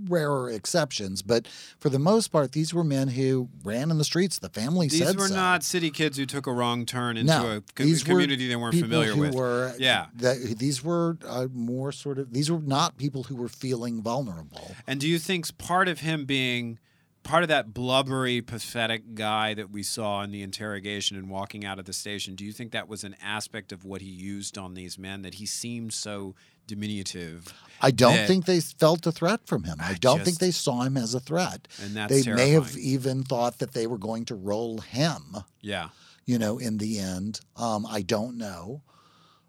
rarer 0.09 0.49
exceptions, 0.51 1.21
but 1.21 1.49
for 1.79 1.89
the 1.91 1.99
most 1.99 2.29
part, 2.29 2.53
these 2.53 2.73
were 2.73 2.85
men 2.85 3.09
who 3.09 3.49
ran 3.65 3.91
in 3.91 3.99
the 3.99 4.05
streets. 4.05 4.39
The 4.39 4.49
family 4.49 4.89
said 4.89 5.01
These 5.01 5.07
said 5.09 5.17
were 5.19 5.29
so. 5.29 5.35
not 5.35 5.63
city 5.65 5.91
kids 5.91 6.17
who 6.17 6.27
took 6.27 6.47
a 6.47 6.53
wrong 6.53 6.87
turn 6.87 7.17
into 7.17 7.33
no, 7.33 7.57
a 7.57 7.61
co- 7.75 7.85
these 7.85 8.05
were 8.05 8.13
community 8.15 8.47
they 8.47 8.55
weren't 8.57 8.77
familiar 8.77 9.17
with. 9.17 9.35
Were, 9.35 9.75
Yeah. 9.79 10.07
that, 10.17 10.59
these 10.59 10.85
were 10.85 11.19
uh, 11.27 11.49
more 11.53 11.91
sort 11.91 12.19
of. 12.19 12.33
These 12.33 12.51
were 12.53 12.61
not 12.61 12.99
people 12.99 13.25
who 13.25 13.35
were 13.35 13.49
feeling 13.49 14.01
vulnerable. 14.01 14.75
And 14.87 15.01
do 15.01 15.09
you 15.09 15.19
think 15.19 15.57
part 15.59 15.89
of 15.89 16.01
him 16.01 16.25
being 16.25 16.79
part 17.23 17.43
of 17.43 17.49
that 17.49 17.73
blubbery, 17.75 18.41
pathetic 18.41 19.15
guy 19.15 19.55
that 19.55 19.71
we 19.71 19.83
saw 19.83 20.23
in 20.23 20.31
the 20.31 20.43
interrogation 20.43 21.17
and 21.17 21.29
walking 21.29 21.65
out 21.65 21.79
of 21.79 21.85
the 21.85 21.93
station, 21.93 22.35
do 22.35 22.45
you 22.45 22.53
think 22.53 22.73
that 22.73 22.89
was 22.89 23.05
an 23.05 23.17
aspect 23.23 23.73
of 23.73 23.85
what 23.85 24.01
he 24.01 24.09
used 24.11 24.57
on 24.59 24.75
these 24.75 24.99
men 24.99 25.23
that 25.23 25.35
he 25.35 25.47
seemed 25.47 25.93
so 25.93 26.35
diminutive? 26.67 27.53
I 27.81 27.91
don't 27.91 28.15
that- 28.17 28.29
think 28.29 28.47
they 28.47 28.61
felt 28.61 29.07
a 29.07 29.13
threat 29.13 29.41
from 29.47 29.65
him. 29.65 29.77
I, 29.81 29.91
I 29.91 29.95
don't 29.95 30.19
just- 30.19 30.25
think 30.27 30.39
they 30.39 30.51
saw 30.51 30.83
him 30.83 30.97
as 30.97 31.15
a 31.15 31.21
threat. 31.21 31.69
And 31.83 31.95
that's 31.95 32.25
they 32.25 32.33
may 32.33 32.51
have 32.51 32.77
even 32.77 33.23
thought 33.23 33.59
that 33.59 33.73
they 33.73 33.87
were 33.87 33.99
going 33.99 34.25
to 34.27 34.35
roll 34.35 34.79
him. 34.79 35.37
Yeah. 35.61 35.89
you 36.27 36.39
know, 36.39 36.59
in 36.59 36.79
the 36.79 36.99
end. 36.99 37.41
Um, 37.57 37.85
I 37.87 38.03
don't 38.03 38.39
know. 38.39 38.83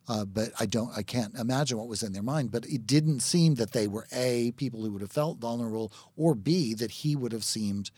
Uh, 0.07 0.25
but 0.25 0.49
I 0.59 0.65
don't, 0.65 0.91
I 0.97 1.03
can't 1.03 1.35
imagine 1.35 1.77
what 1.77 1.87
was 1.87 2.03
in 2.03 2.11
their 2.11 2.23
mind. 2.23 2.51
But 2.51 2.65
it 2.65 2.85
didn't 2.85 3.21
seem 3.21 3.55
that 3.55 3.71
they 3.71 3.87
were 3.87 4.07
A, 4.11 4.51
people 4.57 4.83
who 4.83 4.91
would 4.91 5.01
have 5.01 5.11
felt 5.11 5.37
vulnerable, 5.37 5.91
or 6.17 6.35
B, 6.35 6.73
that 6.73 6.91
he 6.91 7.15
would 7.15 7.31
have 7.31 7.43
seemed, 7.43 7.91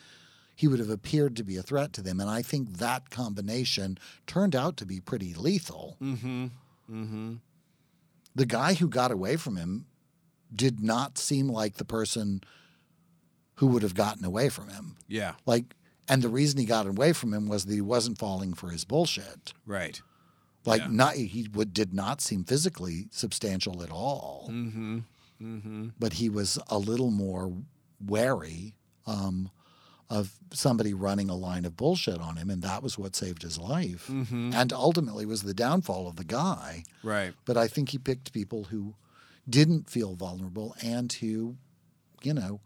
he 0.55 0.67
would 0.67 0.79
have 0.79 0.89
appeared 0.89 1.35
to 1.37 1.43
be 1.43 1.57
a 1.57 1.63
threat 1.63 1.93
to 1.93 2.01
them. 2.01 2.19
And 2.19 2.29
I 2.29 2.41
think 2.41 2.77
that 2.77 3.09
combination 3.09 3.97
turned 4.27 4.55
out 4.55 4.77
to 4.77 4.85
be 4.85 4.99
pretty 4.99 5.33
lethal. 5.33 5.97
Mm-hmm. 6.01 6.45
Mm-hmm. 6.91 7.33
The 8.35 8.45
guy 8.45 8.73
who 8.73 8.87
got 8.89 9.11
away 9.11 9.37
from 9.37 9.55
him 9.55 9.85
did 10.53 10.81
not 10.81 11.17
seem 11.17 11.47
like 11.47 11.75
the 11.75 11.85
person 11.85 12.41
who 13.55 13.67
would 13.67 13.83
have 13.83 13.95
gotten 13.95 14.25
away 14.25 14.49
from 14.49 14.69
him. 14.69 14.97
Yeah. 15.07 15.33
Like, 15.45 15.75
and 16.09 16.21
the 16.21 16.29
reason 16.29 16.59
he 16.59 16.65
got 16.65 16.85
away 16.85 17.13
from 17.13 17.33
him 17.33 17.47
was 17.47 17.65
that 17.65 17.73
he 17.73 17.81
wasn't 17.81 18.17
falling 18.17 18.53
for 18.53 18.69
his 18.69 18.83
bullshit. 18.83 19.53
Right. 19.65 20.01
Like 20.66 20.82
Yeah. 20.82 20.88
not 20.91 21.16
he 21.16 21.47
would 21.53 21.74
did 21.74 21.93
not 21.93 22.22
seem 22.22 22.43
physically 22.43 23.07
substantial 23.11 23.84
at 23.84 23.91
all, 23.91 24.47
Mm-hmm. 24.49 24.99
Mm-hmm. 25.41 25.88
but 25.99 26.14
he 26.14 26.30
was 26.30 26.57
a 26.68 26.78
little 26.78 27.11
more 27.11 27.51
wary 27.99 28.74
um, 29.05 29.49
of 30.09 30.34
somebody 30.53 30.93
running 30.93 31.30
a 31.30 31.36
line 31.36 31.66
of 31.66 31.76
bullshit 31.76 32.20
on 32.20 32.38
him, 32.38 32.49
and 32.49 32.61
that 32.61 32.84
was 32.84 32.97
what 32.97 33.16
saved 33.16 33.41
his 33.41 33.57
life, 33.57 34.07
Mm-hmm. 34.07 34.53
and 34.53 34.72
ultimately 34.72 35.26
was 35.26 35.43
the 35.43 35.53
downfall 35.53 36.07
of 36.07 36.16
the 36.16 36.24
guy. 36.24 36.84
Right. 37.03 37.34
But 37.45 37.57
I 37.57 37.68
think 37.68 37.89
he 37.89 37.97
picked 37.97 38.32
people 38.32 38.66
who 38.66 38.95
didn't 39.49 39.89
feel 39.89 40.16
vulnerable 40.16 40.76
and 40.82 41.11
who, 41.11 41.57
you 42.22 42.34
know, 42.34 42.61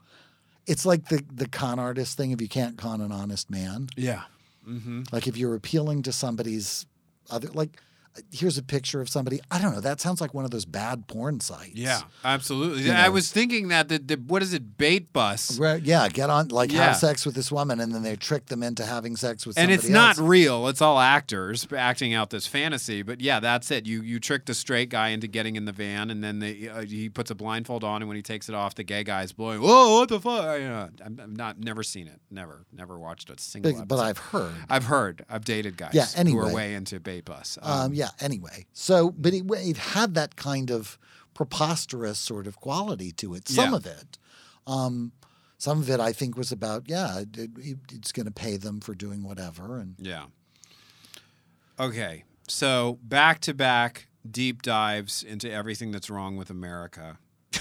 it's 0.67 0.85
like 0.85 1.07
the 1.09 1.23
the 1.33 1.47
con 1.47 1.79
artist 1.79 2.17
thing. 2.17 2.31
If 2.31 2.41
you 2.41 2.49
can't 2.49 2.77
con 2.77 3.01
an 3.01 3.11
honest 3.11 3.49
man, 3.49 3.87
Yeah. 3.95 4.23
Mm-hmm. 4.67 5.03
like 5.11 5.27
if 5.27 5.37
you're 5.37 5.55
appealing 5.55 6.03
to 6.03 6.11
somebody's 6.11 6.85
other 7.29 7.47
like 7.53 7.81
here's 8.31 8.57
a 8.57 8.63
picture 8.63 9.01
of 9.01 9.09
somebody 9.09 9.39
i 9.51 9.59
don't 9.61 9.73
know 9.73 9.81
that 9.81 9.99
sounds 10.01 10.19
like 10.21 10.33
one 10.33 10.45
of 10.45 10.51
those 10.51 10.65
bad 10.65 11.07
porn 11.07 11.39
sites 11.39 11.71
Yeah. 11.75 12.01
Absolutely. 12.23 12.83
You 12.83 12.91
I 12.91 13.09
was 13.09 13.31
thinking 13.31 13.67
that 13.69 13.89
the, 13.89 13.99
the 13.99 14.15
what 14.15 14.41
is 14.41 14.53
it? 14.53 14.77
Bait 14.77 15.13
bus. 15.13 15.57
Right, 15.59 15.81
yeah 15.81 16.07
get 16.09 16.29
on 16.29 16.49
like 16.49 16.71
Yeah. 16.71 16.87
have 16.87 16.97
sex 16.97 17.25
with 17.25 17.35
this 17.35 17.51
woman 17.51 17.79
and 17.79 17.93
then 17.93 18.03
they 18.03 18.15
trick 18.15 18.47
them 18.47 18.63
into 18.63 18.85
having 18.85 19.15
sex 19.15 19.45
with 19.45 19.57
and 19.57 19.63
somebody 19.69 19.75
it's 19.75 19.89
not 19.89 20.17
else. 20.17 20.19
real. 20.27 20.67
It's 20.67 20.81
all 20.81 20.99
actors 20.99 21.67
acting 21.75 22.13
out 22.13 22.29
this 22.29 22.47
fantasy. 22.47 23.01
But 23.01 23.21
yeah, 23.21 23.39
that's 23.39 23.71
it. 23.71 23.85
You 23.85 24.01
you 24.01 24.19
trick 24.19 24.45
the 24.45 24.53
straight 24.53 24.89
guy 24.89 25.09
into 25.09 25.27
getting 25.27 25.55
in 25.55 25.65
the 25.65 25.71
van, 25.71 26.09
and 26.09 26.23
then 26.23 26.39
they, 26.39 26.67
uh, 26.69 26.81
he 26.83 27.09
puts 27.09 27.31
a 27.31 27.35
blindfold 27.35 27.83
on, 27.83 28.01
and 28.01 28.07
when 28.09 28.15
he 28.15 28.21
takes 28.23 28.49
it 28.49 28.55
off, 28.55 28.75
the 28.75 28.83
gay 28.83 29.03
guy's 29.03 29.31
blowing. 29.31 29.61
Whoa! 29.61 29.99
What 29.99 30.09
the 30.09 30.19
fuck? 30.19 30.59
You 30.59 30.67
know, 30.67 30.89
I'm, 31.05 31.19
I'm 31.21 31.35
not 31.35 31.59
never 31.59 31.83
seen 31.83 32.07
it. 32.07 32.19
Never 32.31 32.65
never 32.73 32.97
watched 32.99 33.29
a 33.29 33.35
single. 33.39 33.73
but, 33.73 33.87
but 33.87 33.99
i've 33.99 34.17
heard 34.17 34.53
I've 34.69 34.85
heard. 34.85 35.25
I've 35.29 35.45
dated 35.45 35.77
guys. 35.77 35.91
Yeah, 35.93 36.05
Anyway. 36.15 36.41
who 36.41 36.47
are 36.49 36.53
way 36.53 36.73
into 36.73 36.99
bait 36.99 37.25
bus. 37.25 37.57
um, 37.61 37.93
yeah 37.93 38.06
anyway 38.19 38.65
so 38.73 39.11
but 39.11 39.33
it, 39.33 39.43
it 39.49 39.77
had 39.77 40.13
that 40.13 40.35
kind 40.35 40.69
of 40.71 40.97
preposterous 41.33 42.17
sort 42.19 42.47
of 42.47 42.59
quality 42.59 43.11
to 43.11 43.33
it 43.35 43.47
some 43.47 43.71
Yeah. 43.71 43.77
of 43.77 43.85
it 43.85 44.17
um, 44.65 45.11
some 45.57 45.79
of 45.79 45.89
it 45.89 45.99
i 45.99 46.11
think 46.13 46.35
was 46.37 46.51
about 46.51 46.83
yeah 46.87 47.19
it, 47.19 47.37
it, 47.57 47.77
it's 47.91 48.11
going 48.11 48.25
to 48.25 48.31
pay 48.31 48.57
them 48.57 48.79
for 48.79 48.93
doing 48.95 49.23
whatever 49.23 49.77
and 49.77 49.95
Yeah. 49.99 50.25
Okay. 51.79 52.23
So 52.47 52.97
back 53.03 53.39
to 53.41 53.53
back 53.53 54.07
deep 54.29 54.61
dives 54.61 55.21
into 55.23 55.51
everything 55.51 55.91
that's 55.91 56.09
wrong 56.09 56.35
with 56.37 56.49
America. 56.49 57.19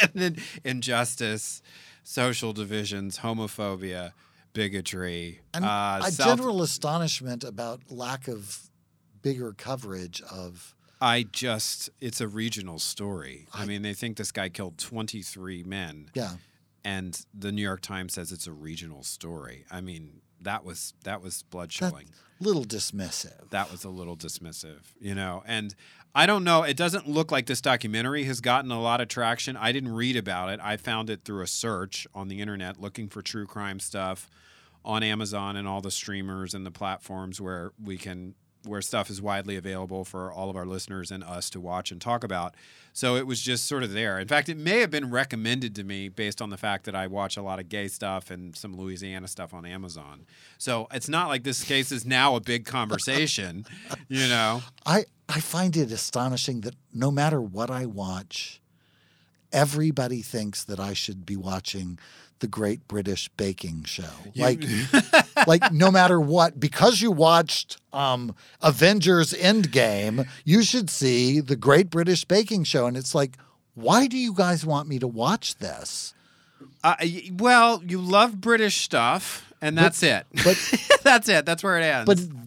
and 0.00 0.10
then 0.14 0.36
injustice, 0.64 1.62
social 2.02 2.52
divisions, 2.52 3.18
homophobia, 3.18 4.12
bigotry. 4.54 5.40
And 5.54 5.64
uh, 5.64 6.00
a 6.02 6.10
South- 6.10 6.26
general 6.36 6.62
astonishment 6.62 7.44
about 7.44 7.80
lack 7.90 8.26
of 8.28 8.70
bigger 9.22 9.52
coverage 9.52 10.20
of 10.30 10.74
I 11.00 11.24
just, 11.24 11.90
it's 12.00 12.20
a 12.20 12.28
regional 12.28 12.78
story. 12.78 13.48
I 13.52 13.62
I- 13.62 13.66
mean, 13.66 13.82
they 13.82 13.94
think 13.94 14.16
this 14.16 14.30
guy 14.32 14.48
killed 14.48 14.78
23 14.78 15.62
men, 15.64 16.10
yeah 16.14 16.32
and 16.84 17.24
the 17.32 17.52
New 17.52 17.62
York 17.62 17.80
Times 17.80 18.14
says 18.14 18.32
it's 18.32 18.48
a 18.48 18.52
regional 18.52 19.04
story. 19.04 19.64
I 19.70 19.80
mean, 19.80 20.20
that 20.40 20.64
was 20.64 20.94
that 21.04 21.22
was 21.22 21.44
blood 21.44 21.70
chilling. 21.70 22.08
little 22.40 22.64
dismissive. 22.64 23.50
that 23.50 23.70
was 23.70 23.84
a 23.84 23.88
little 23.88 24.16
dismissive, 24.16 24.80
you 25.00 25.14
know. 25.14 25.44
And 25.46 25.76
I 26.12 26.26
don't 26.26 26.42
know. 26.42 26.64
It 26.64 26.76
doesn't 26.76 27.08
look 27.08 27.30
like 27.30 27.46
this 27.46 27.60
documentary 27.60 28.24
has 28.24 28.40
gotten 28.40 28.72
a 28.72 28.80
lot 28.80 29.00
of 29.00 29.06
traction. 29.06 29.56
I 29.56 29.70
didn't 29.70 29.92
read 29.92 30.16
about 30.16 30.48
it. 30.50 30.58
I 30.60 30.76
found 30.76 31.08
it 31.08 31.24
through 31.24 31.42
a 31.42 31.46
search 31.46 32.04
on 32.14 32.26
the 32.26 32.40
internet 32.40 32.80
looking 32.80 33.08
for 33.08 33.22
true 33.22 33.46
crime 33.46 33.78
stuff 33.78 34.28
on 34.84 35.04
Amazon 35.04 35.54
and 35.54 35.68
all 35.68 35.80
the 35.82 35.92
streamers 35.92 36.52
and 36.52 36.66
the 36.66 36.72
platforms 36.72 37.40
where 37.40 37.70
we 37.80 37.96
can 37.96 38.34
where 38.64 38.80
stuff 38.80 39.10
is 39.10 39.20
widely 39.20 39.56
available 39.56 40.04
for 40.04 40.32
all 40.32 40.50
of 40.50 40.56
our 40.56 40.66
listeners 40.66 41.10
and 41.10 41.24
us 41.24 41.50
to 41.50 41.60
watch 41.60 41.90
and 41.90 42.00
talk 42.00 42.22
about. 42.24 42.54
So 42.92 43.16
it 43.16 43.26
was 43.26 43.40
just 43.40 43.66
sort 43.66 43.82
of 43.82 43.92
there. 43.92 44.18
In 44.18 44.28
fact, 44.28 44.48
it 44.48 44.56
may 44.56 44.80
have 44.80 44.90
been 44.90 45.10
recommended 45.10 45.74
to 45.76 45.84
me 45.84 46.08
based 46.08 46.42
on 46.42 46.50
the 46.50 46.56
fact 46.56 46.84
that 46.84 46.94
I 46.94 47.06
watch 47.06 47.36
a 47.36 47.42
lot 47.42 47.58
of 47.58 47.68
gay 47.68 47.88
stuff 47.88 48.30
and 48.30 48.54
some 48.54 48.76
Louisiana 48.76 49.28
stuff 49.28 49.54
on 49.54 49.64
Amazon. 49.64 50.26
So 50.58 50.86
it's 50.92 51.08
not 51.08 51.28
like 51.28 51.42
this 51.42 51.64
case 51.64 51.90
is 51.90 52.04
now 52.04 52.36
a 52.36 52.40
big 52.40 52.66
conversation, 52.66 53.64
you 54.08 54.28
know. 54.28 54.62
I 54.84 55.04
I 55.28 55.40
find 55.40 55.76
it 55.76 55.90
astonishing 55.90 56.60
that 56.62 56.74
no 56.92 57.10
matter 57.10 57.40
what 57.40 57.70
I 57.70 57.86
watch, 57.86 58.60
everybody 59.52 60.20
thinks 60.20 60.62
that 60.64 60.78
I 60.78 60.92
should 60.92 61.24
be 61.24 61.36
watching 61.36 61.98
the 62.42 62.46
Great 62.46 62.86
British 62.86 63.30
Baking 63.38 63.84
Show. 63.84 64.12
Like 64.36 64.62
like 65.46 65.72
no 65.72 65.90
matter 65.90 66.20
what, 66.20 66.60
because 66.60 67.00
you 67.00 67.10
watched 67.10 67.78
um, 67.94 68.34
Avengers 68.60 69.32
Endgame, 69.32 70.28
you 70.44 70.62
should 70.62 70.90
see 70.90 71.40
the 71.40 71.56
Great 71.56 71.88
British 71.88 72.26
Baking 72.26 72.64
Show, 72.64 72.86
and 72.86 72.98
it's 72.98 73.14
like. 73.14 73.38
Why 73.74 74.06
do 74.06 74.18
you 74.18 74.34
guys 74.34 74.66
want 74.66 74.86
me 74.86 74.98
to 74.98 75.06
watch 75.06 75.56
this? 75.56 76.12
Uh, 76.84 76.96
well, 77.32 77.82
you 77.82 77.98
love 77.98 78.38
British 78.38 78.76
stuff, 78.82 79.50
and 79.62 79.78
that's 79.78 80.02
it. 80.02 80.26
But 80.44 80.58
that's 81.02 81.26
it. 81.30 81.46
That's 81.46 81.62
where 81.62 81.78
it 81.78 81.84
ends. 81.84 82.06
but 82.06 82.41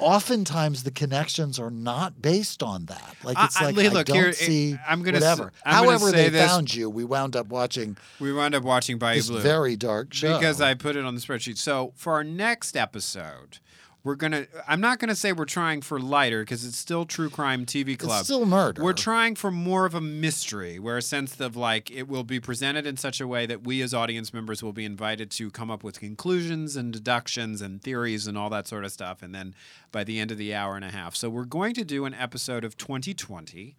oftentimes 0.00 0.82
the 0.82 0.90
connections 0.90 1.58
are 1.58 1.70
not 1.70 2.20
based 2.22 2.62
on 2.62 2.86
that. 2.86 3.16
Like 3.24 3.36
it's 3.40 3.56
I- 3.60 3.66
like 3.70 3.78
I 3.78 3.88
look, 3.88 4.06
don't 4.06 4.16
here, 4.16 4.32
see 4.32 4.72
eh, 4.74 4.76
I'm 4.88 5.02
gonna 5.02 5.16
whatever. 5.16 5.52
I'm 5.64 5.84
gonna 5.84 5.98
However, 5.98 6.10
say 6.10 6.22
they 6.24 6.28
this- 6.30 6.50
found 6.50 6.74
you. 6.74 6.88
We 6.90 7.04
wound 7.04 7.36
up 7.36 7.48
watching 7.48 7.96
we 8.18 8.32
wound 8.32 8.54
up 8.54 8.62
watching 8.62 8.98
Bayou 8.98 9.22
Blue. 9.22 9.40
very 9.40 9.76
dark 9.76 10.12
show 10.12 10.36
because 10.38 10.60
I 10.60 10.74
put 10.74 10.96
it 10.96 11.04
on 11.04 11.14
the 11.14 11.20
spreadsheet. 11.20 11.58
So 11.58 11.92
for 11.96 12.14
our 12.14 12.24
next 12.24 12.76
episode, 12.76 13.58
we're 14.02 14.14
gonna. 14.14 14.46
I'm 14.66 14.80
not 14.80 14.98
gonna 14.98 15.14
say 15.14 15.32
we're 15.32 15.44
trying 15.44 15.82
for 15.82 16.00
lighter 16.00 16.40
because 16.42 16.64
it's 16.64 16.78
still 16.78 17.04
true 17.04 17.28
crime 17.28 17.66
TV 17.66 17.98
club. 17.98 18.20
It's 18.20 18.28
still 18.28 18.46
murder. 18.46 18.82
We're 18.82 18.94
trying 18.94 19.34
for 19.34 19.50
more 19.50 19.84
of 19.84 19.94
a 19.94 20.00
mystery, 20.00 20.78
where 20.78 20.96
a 20.96 21.02
sense 21.02 21.38
of 21.38 21.54
like 21.54 21.90
it 21.90 22.08
will 22.08 22.24
be 22.24 22.40
presented 22.40 22.86
in 22.86 22.96
such 22.96 23.20
a 23.20 23.26
way 23.26 23.44
that 23.46 23.62
we 23.64 23.82
as 23.82 23.92
audience 23.92 24.32
members 24.32 24.62
will 24.62 24.72
be 24.72 24.84
invited 24.84 25.30
to 25.32 25.50
come 25.50 25.70
up 25.70 25.84
with 25.84 26.00
conclusions 26.00 26.76
and 26.76 26.92
deductions 26.92 27.60
and 27.60 27.82
theories 27.82 28.26
and 28.26 28.38
all 28.38 28.48
that 28.50 28.66
sort 28.66 28.84
of 28.84 28.92
stuff. 28.92 29.22
And 29.22 29.34
then 29.34 29.54
by 29.92 30.04
the 30.04 30.18
end 30.18 30.30
of 30.30 30.38
the 30.38 30.54
hour 30.54 30.76
and 30.76 30.84
a 30.84 30.90
half, 30.90 31.14
so 31.14 31.28
we're 31.28 31.44
going 31.44 31.74
to 31.74 31.84
do 31.84 32.06
an 32.06 32.14
episode 32.14 32.64
of 32.64 32.76
2020. 32.78 33.76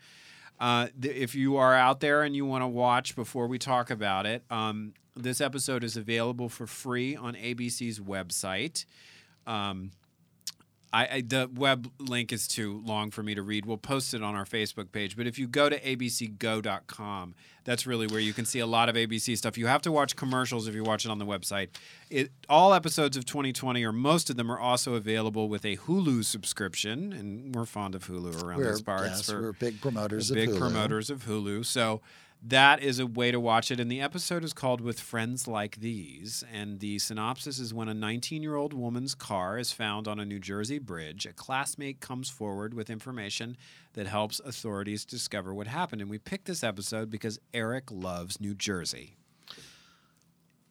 Uh, 0.60 0.88
th- 1.02 1.16
if 1.16 1.34
you 1.34 1.58
are 1.58 1.74
out 1.74 2.02
there 2.02 2.22
and 2.22 2.36
you 2.36 2.46
want 2.46 2.62
to 2.62 2.68
watch 2.68 3.16
before 3.16 3.48
we 3.48 3.58
talk 3.58 3.90
about 3.90 4.28
it, 4.28 4.44
um, 4.52 4.94
this 5.16 5.42
episode 5.42 5.84
is 5.84 5.98
available 5.98 6.50
for 6.50 6.68
free 6.68 7.16
on 7.16 7.34
ABC's 7.34 8.00
website. 8.00 8.86
Um, 9.48 9.92
I, 10.94 11.08
I 11.08 11.22
the 11.22 11.50
web 11.54 11.90
link 12.00 12.34
is 12.34 12.48
too 12.48 12.82
long 12.86 13.12
for 13.12 13.24
me 13.24 13.34
to 13.36 13.42
read. 13.42 13.66
We'll 13.66 13.78
post 13.78 14.14
it 14.14 14.22
on 14.22 14.36
our 14.36 14.44
Facebook 14.46 14.92
page. 14.92 15.16
But 15.16 15.26
if 15.26 15.40
you 15.40 15.48
go 15.48 15.70
to 15.70 15.80
abcgo.com, 15.80 17.36
that's 17.64 17.86
really 17.86 18.08
where 18.08 18.20
you 18.20 18.34
can 18.34 18.46
see 18.46 18.60
a 18.60 18.66
lot 18.66 18.90
of 18.90 18.96
ABC 18.96 19.38
stuff. 19.38 19.58
You 19.58 19.68
have 19.68 19.82
to 19.84 19.92
watch 19.92 20.16
commercials 20.16 20.68
if 20.68 20.76
you 20.76 20.84
watch 20.84 21.06
it 21.06 21.12
on 21.12 21.20
the 21.20 21.26
website. 21.26 21.70
It 22.10 22.32
all 22.50 22.74
episodes 22.74 23.16
of 23.18 23.26
2020 23.26 23.84
or 23.86 23.92
most 23.92 24.30
of 24.30 24.36
them 24.36 24.52
are 24.52 24.60
also 24.60 24.96
available 24.96 25.48
with 25.48 25.64
a 25.66 25.78
Hulu 25.78 26.26
subscription, 26.26 27.14
and 27.14 27.56
we're 27.56 27.66
fond 27.66 27.96
of 27.96 28.08
Hulu 28.08 28.44
around 28.44 28.60
We're, 28.60 28.72
these 28.72 28.82
parts. 28.82 29.04
yes, 29.06 29.30
for- 29.30 29.42
we're 29.42 29.54
big 29.54 29.80
promoters 29.82 30.32
big 30.32 30.50
of 30.50 30.56
Hulu. 30.56 30.60
promoters 30.60 31.10
of 31.10 31.26
Hulu. 31.26 31.66
So 31.66 32.02
that 32.44 32.82
is 32.82 32.98
a 32.98 33.06
way 33.06 33.32
to 33.32 33.40
watch 33.40 33.70
it. 33.70 33.80
And 33.80 33.92
the 33.92 34.02
episode 34.02 34.44
is 34.44 34.54
called 34.54 34.82
With 34.82 35.00
Friends 35.00 35.48
Like 35.48 35.76
These. 35.78 36.44
And 36.52 36.80
the 36.80 36.98
synopsis 36.98 37.60
is 37.60 37.74
when 37.74 37.88
a 37.88 37.94
19 37.94 38.42
year 38.42 38.56
old 38.56 38.74
woman's 38.74 39.14
car 39.14 39.60
is 39.60 39.72
found 39.72 40.08
on 40.08 40.20
a 40.20 40.26
New 40.26 40.40
Jersey 40.40 40.80
bridge, 40.80 41.26
a 41.26 41.34
classmate 41.34 42.00
comes 42.00 42.30
forward 42.30 42.74
with 42.74 42.90
information 42.90 43.58
that 43.94 44.08
helps 44.08 44.40
authorities 44.40 45.06
discover 45.06 45.54
what 45.54 45.68
happened. 45.68 46.02
And 46.02 46.10
we 46.10 46.18
picked 46.18 46.46
this 46.46 46.64
episode 46.64 47.10
because 47.12 47.40
Eric 47.54 47.92
loves 47.92 48.42
New 48.42 48.56
Jersey. 48.56 49.18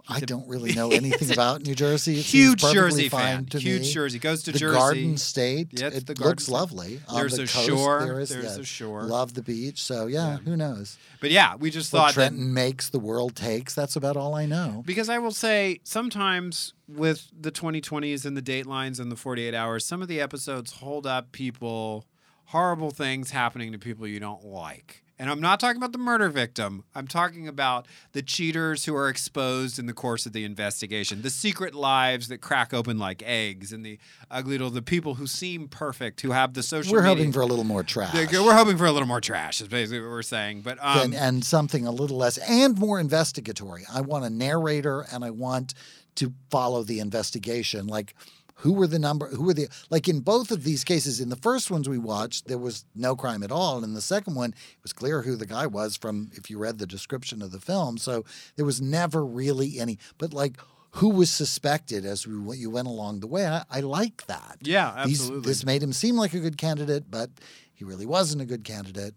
I 0.08 0.20
don't 0.20 0.48
really 0.48 0.72
know 0.74 0.90
anything 0.90 1.30
about 1.32 1.62
New 1.62 1.74
Jersey. 1.74 2.18
It 2.18 2.22
Huge 2.26 2.60
Jersey 2.60 3.08
fan. 3.08 3.46
to 3.46 3.58
Huge 3.58 3.82
me. 3.82 3.92
Jersey. 3.92 4.18
Goes 4.18 4.42
to 4.44 4.52
the 4.52 4.58
Jersey. 4.58 4.76
Garden 4.78 5.16
State. 5.16 5.68
Yeah, 5.72 5.86
it 5.88 6.06
Garden 6.06 6.24
looks 6.26 6.44
State. 6.44 6.52
lovely. 6.52 7.00
On 7.08 7.16
There's 7.16 7.36
the 7.36 7.42
a 7.42 7.46
coast, 7.46 7.66
shore. 7.66 8.00
There 8.04 8.20
is, 8.20 8.28
There's 8.30 8.56
yeah, 8.56 8.62
a 8.62 8.64
shore. 8.64 9.02
Love 9.02 9.34
the 9.34 9.42
beach. 9.42 9.82
So 9.82 10.06
yeah, 10.06 10.38
who 10.38 10.56
knows? 10.56 10.98
But 11.20 11.30
yeah, 11.30 11.56
we 11.56 11.70
just 11.70 11.92
What 11.92 11.98
thought 12.00 12.14
that 12.14 12.28
Trenton 12.30 12.54
makes, 12.54 12.88
the 12.90 12.98
world 12.98 13.36
takes. 13.36 13.74
That's 13.74 13.96
about 13.96 14.16
all 14.16 14.34
I 14.34 14.46
know. 14.46 14.82
Because 14.86 15.08
I 15.08 15.18
will 15.18 15.32
say, 15.32 15.80
sometimes 15.84 16.74
with 16.88 17.28
the 17.38 17.52
2020s 17.52 18.24
and 18.24 18.36
the 18.36 18.42
datelines 18.42 18.98
and 18.98 19.12
the 19.12 19.16
48 19.16 19.54
hours, 19.54 19.84
some 19.84 20.02
of 20.02 20.08
the 20.08 20.20
episodes 20.20 20.72
hold 20.72 21.06
up 21.06 21.30
people, 21.32 22.06
horrible 22.46 22.90
things 22.90 23.30
happening 23.30 23.70
to 23.72 23.78
people 23.78 24.06
you 24.06 24.18
don't 24.20 24.44
like. 24.44 25.04
And 25.20 25.28
I'm 25.28 25.40
not 25.42 25.60
talking 25.60 25.76
about 25.76 25.92
the 25.92 25.98
murder 25.98 26.30
victim. 26.30 26.82
I'm 26.94 27.06
talking 27.06 27.46
about 27.46 27.86
the 28.12 28.22
cheaters 28.22 28.86
who 28.86 28.96
are 28.96 29.10
exposed 29.10 29.78
in 29.78 29.84
the 29.84 29.92
course 29.92 30.24
of 30.24 30.32
the 30.32 30.46
investigation, 30.46 31.20
the 31.20 31.28
secret 31.28 31.74
lives 31.74 32.28
that 32.28 32.38
crack 32.38 32.72
open 32.72 32.98
like 32.98 33.22
eggs, 33.26 33.70
and 33.70 33.84
the 33.84 33.98
ugly 34.30 34.52
little 34.52 34.70
the 34.70 34.80
people 34.80 35.16
who 35.16 35.26
seem 35.26 35.68
perfect, 35.68 36.22
who 36.22 36.30
have 36.30 36.54
the 36.54 36.62
social. 36.62 36.94
We're 36.94 37.02
media- 37.02 37.16
hoping 37.16 37.32
for 37.32 37.42
a 37.42 37.46
little 37.46 37.64
more 37.64 37.82
trash. 37.82 38.14
We're 38.14 38.54
hoping 38.54 38.78
for 38.78 38.86
a 38.86 38.92
little 38.92 39.06
more 39.06 39.20
trash. 39.20 39.60
Is 39.60 39.68
basically 39.68 40.00
what 40.00 40.08
we're 40.08 40.22
saying. 40.22 40.62
But 40.62 40.78
um, 40.80 41.00
and, 41.00 41.14
and 41.14 41.44
something 41.44 41.86
a 41.86 41.90
little 41.90 42.16
less 42.16 42.38
and 42.38 42.78
more 42.78 42.98
investigatory. 42.98 43.84
I 43.92 44.00
want 44.00 44.24
a 44.24 44.30
narrator 44.30 45.04
and 45.12 45.22
I 45.22 45.32
want 45.32 45.74
to 46.14 46.32
follow 46.50 46.82
the 46.82 46.98
investigation. 46.98 47.86
Like 47.86 48.14
who 48.60 48.72
were 48.72 48.86
the 48.86 48.98
number 48.98 49.28
who 49.28 49.42
were 49.44 49.54
the 49.54 49.68
like 49.90 50.08
in 50.08 50.20
both 50.20 50.50
of 50.50 50.64
these 50.64 50.84
cases, 50.84 51.20
in 51.20 51.28
the 51.28 51.36
first 51.36 51.70
ones 51.70 51.88
we 51.88 51.98
watched, 51.98 52.46
there 52.48 52.58
was 52.58 52.84
no 52.94 53.16
crime 53.16 53.42
at 53.42 53.52
all. 53.52 53.76
And 53.76 53.84
in 53.84 53.94
the 53.94 54.00
second 54.00 54.34
one, 54.34 54.50
it 54.50 54.82
was 54.82 54.92
clear 54.92 55.22
who 55.22 55.36
the 55.36 55.46
guy 55.46 55.66
was 55.66 55.96
from 55.96 56.30
if 56.34 56.48
you 56.50 56.58
read 56.58 56.78
the 56.78 56.86
description 56.86 57.42
of 57.42 57.52
the 57.52 57.60
film. 57.60 57.98
So 57.98 58.24
there 58.56 58.66
was 58.66 58.80
never 58.80 59.24
really 59.24 59.78
any 59.78 59.98
but 60.18 60.32
like 60.32 60.56
who 60.94 61.08
was 61.08 61.30
suspected 61.30 62.04
as 62.04 62.26
we 62.26 62.56
you 62.56 62.70
went 62.70 62.88
along 62.88 63.20
the 63.20 63.26
way. 63.28 63.46
I, 63.46 63.62
I 63.70 63.80
like 63.80 64.26
that. 64.26 64.58
Yeah, 64.62 65.04
These- 65.06 65.20
absolutely. 65.20 65.48
this 65.48 65.64
made 65.64 65.82
him 65.82 65.92
seem 65.92 66.16
like 66.16 66.34
a 66.34 66.40
good 66.40 66.56
candidate, 66.58 67.04
but 67.10 67.30
he 67.72 67.84
really 67.84 68.06
wasn't 68.06 68.42
a 68.42 68.44
good 68.44 68.64
candidate. 68.64 69.14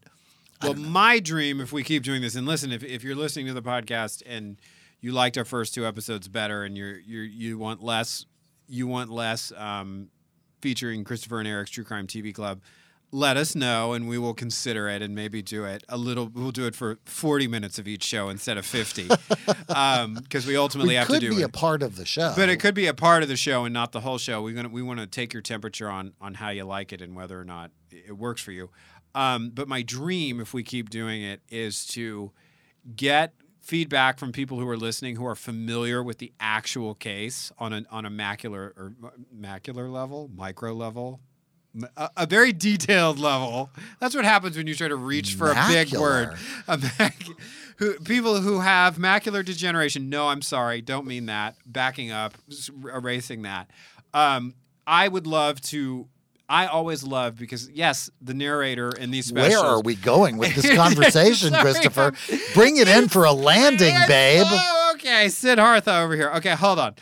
Well, 0.61 0.75
my 0.75 1.19
dream, 1.19 1.59
if 1.59 1.73
we 1.73 1.83
keep 1.83 2.03
doing 2.03 2.21
this, 2.21 2.35
and 2.35 2.47
listen, 2.47 2.71
if, 2.71 2.83
if 2.83 3.03
you're 3.03 3.15
listening 3.17 3.47
to 3.47 3.53
the 3.53 3.61
podcast 3.61 4.23
and 4.25 4.61
you 5.01 5.11
liked 5.11 5.37
our 5.37 5.43
first 5.43 5.73
two 5.73 5.85
episodes 5.85 6.29
better, 6.29 6.63
and 6.63 6.77
you're 6.77 6.99
you're 6.99 7.25
you 7.25 7.57
want 7.57 7.83
less, 7.83 8.25
you 8.67 8.87
want 8.87 9.09
less 9.09 9.51
um, 9.57 10.09
featuring 10.61 11.03
Christopher 11.03 11.39
and 11.39 11.47
Eric's 11.47 11.71
True 11.71 11.83
Crime 11.83 12.07
TV 12.07 12.33
Club, 12.33 12.61
let 13.11 13.37
us 13.37 13.53
know, 13.55 13.93
and 13.93 14.07
we 14.07 14.17
will 14.17 14.33
consider 14.33 14.89
it, 14.89 15.03
and 15.03 15.13
maybe 15.13 15.43
do 15.43 15.65
it 15.65 15.83
a 15.87 15.97
little. 15.97 16.29
We'll 16.33 16.51
do 16.51 16.65
it 16.65 16.73
for 16.75 16.97
40 17.05 17.47
minutes 17.47 17.77
of 17.77 17.87
each 17.87 18.03
show 18.03 18.29
instead 18.29 18.57
of 18.57 18.65
50, 18.65 19.07
because 19.67 20.47
we 20.47 20.57
ultimately 20.57 20.93
We 20.93 20.95
have 20.95 21.07
to 21.09 21.19
do 21.19 21.27
it 21.27 21.29
could 21.29 21.35
be 21.37 21.41
it. 21.43 21.45
a 21.45 21.49
part 21.49 21.83
of 21.83 21.95
the 21.95 22.05
show. 22.05 22.33
But 22.35 22.49
it 22.49 22.57
could 22.57 22.73
be 22.73 22.87
a 22.87 22.93
part 22.93 23.21
of 23.21 23.29
the 23.29 23.35
show 23.35 23.65
and 23.65 23.73
not 23.73 23.91
the 23.91 23.99
whole 24.01 24.17
show. 24.17 24.41
We're 24.41 24.55
gonna 24.55 24.69
we 24.69 24.81
want 24.81 24.99
to 24.99 25.05
take 25.07 25.31
your 25.33 25.41
temperature 25.43 25.89
on 25.89 26.13
on 26.19 26.33
how 26.35 26.49
you 26.49 26.63
like 26.63 26.91
it 26.91 27.01
and 27.01 27.15
whether 27.15 27.39
or 27.39 27.45
not 27.45 27.71
it 27.91 28.17
works 28.17 28.41
for 28.41 28.51
you. 28.51 28.69
Um, 29.13 29.51
but 29.53 29.67
my 29.67 29.83
dream, 29.83 30.39
if 30.39 30.53
we 30.55 30.63
keep 30.63 30.89
doing 30.89 31.21
it, 31.21 31.41
is 31.49 31.85
to 31.87 32.31
get 32.95 33.33
feedback 33.63 34.19
from 34.19 34.31
people 34.31 34.59
who 34.59 34.67
are 34.67 34.77
listening 34.77 35.15
who 35.15 35.25
are 35.25 35.35
familiar 35.35 36.03
with 36.03 36.17
the 36.19 36.31
actual 36.39 36.93
case 36.93 37.51
on 37.57 37.73
a 37.73 37.83
on 37.89 38.05
a 38.05 38.11
macular 38.11 38.71
or 38.77 38.93
macular 39.35 39.91
level, 39.91 40.29
micro 40.35 40.73
level. 40.73 41.19
a 42.15 42.27
very 42.27 42.53
detailed 42.53 43.17
level. 43.17 43.71
That's 43.99 44.13
what 44.13 44.25
happens 44.25 44.55
when 44.55 44.67
you 44.67 44.75
try 44.75 44.89
to 44.89 44.95
reach 44.95 45.33
for 45.33 45.49
a 45.51 45.65
big 45.67 45.91
word. 45.93 46.35
A 46.67 46.77
mac- 46.99 47.23
who, 47.77 47.95
people 48.01 48.41
who 48.41 48.59
have 48.59 48.97
macular 48.97 49.43
degeneration. 49.43 50.07
No, 50.09 50.27
I'm 50.27 50.43
sorry, 50.43 50.81
don't 50.81 51.07
mean 51.07 51.25
that. 51.25 51.55
Backing 51.65 52.11
up, 52.11 52.35
erasing 52.93 53.41
that. 53.43 53.71
Um, 54.13 54.53
I 54.85 55.07
would 55.07 55.25
love 55.25 55.61
to. 55.61 56.07
I 56.49 56.65
always 56.67 57.03
love 57.03 57.37
because 57.37 57.69
yes, 57.71 58.09
the 58.21 58.33
narrator 58.33 58.89
in 58.89 59.11
these 59.11 59.27
specials. 59.27 59.63
Where 59.63 59.71
are 59.71 59.81
we 59.81 59.95
going 59.95 60.37
with 60.37 60.55
this 60.55 60.75
conversation, 60.75 61.49
Sorry, 61.51 61.61
Christopher? 61.61 62.13
Bring 62.53 62.77
it 62.77 62.87
in 62.87 63.07
for 63.07 63.23
a 63.23 63.31
landing, 63.31 63.95
babe. 64.07 64.45
so- 64.45 64.91
okay, 64.95 65.29
Siddhartha 65.29 65.99
over 65.99 66.15
here. 66.15 66.29
Okay, 66.35 66.51
hold 66.55 66.79
on. 66.79 66.95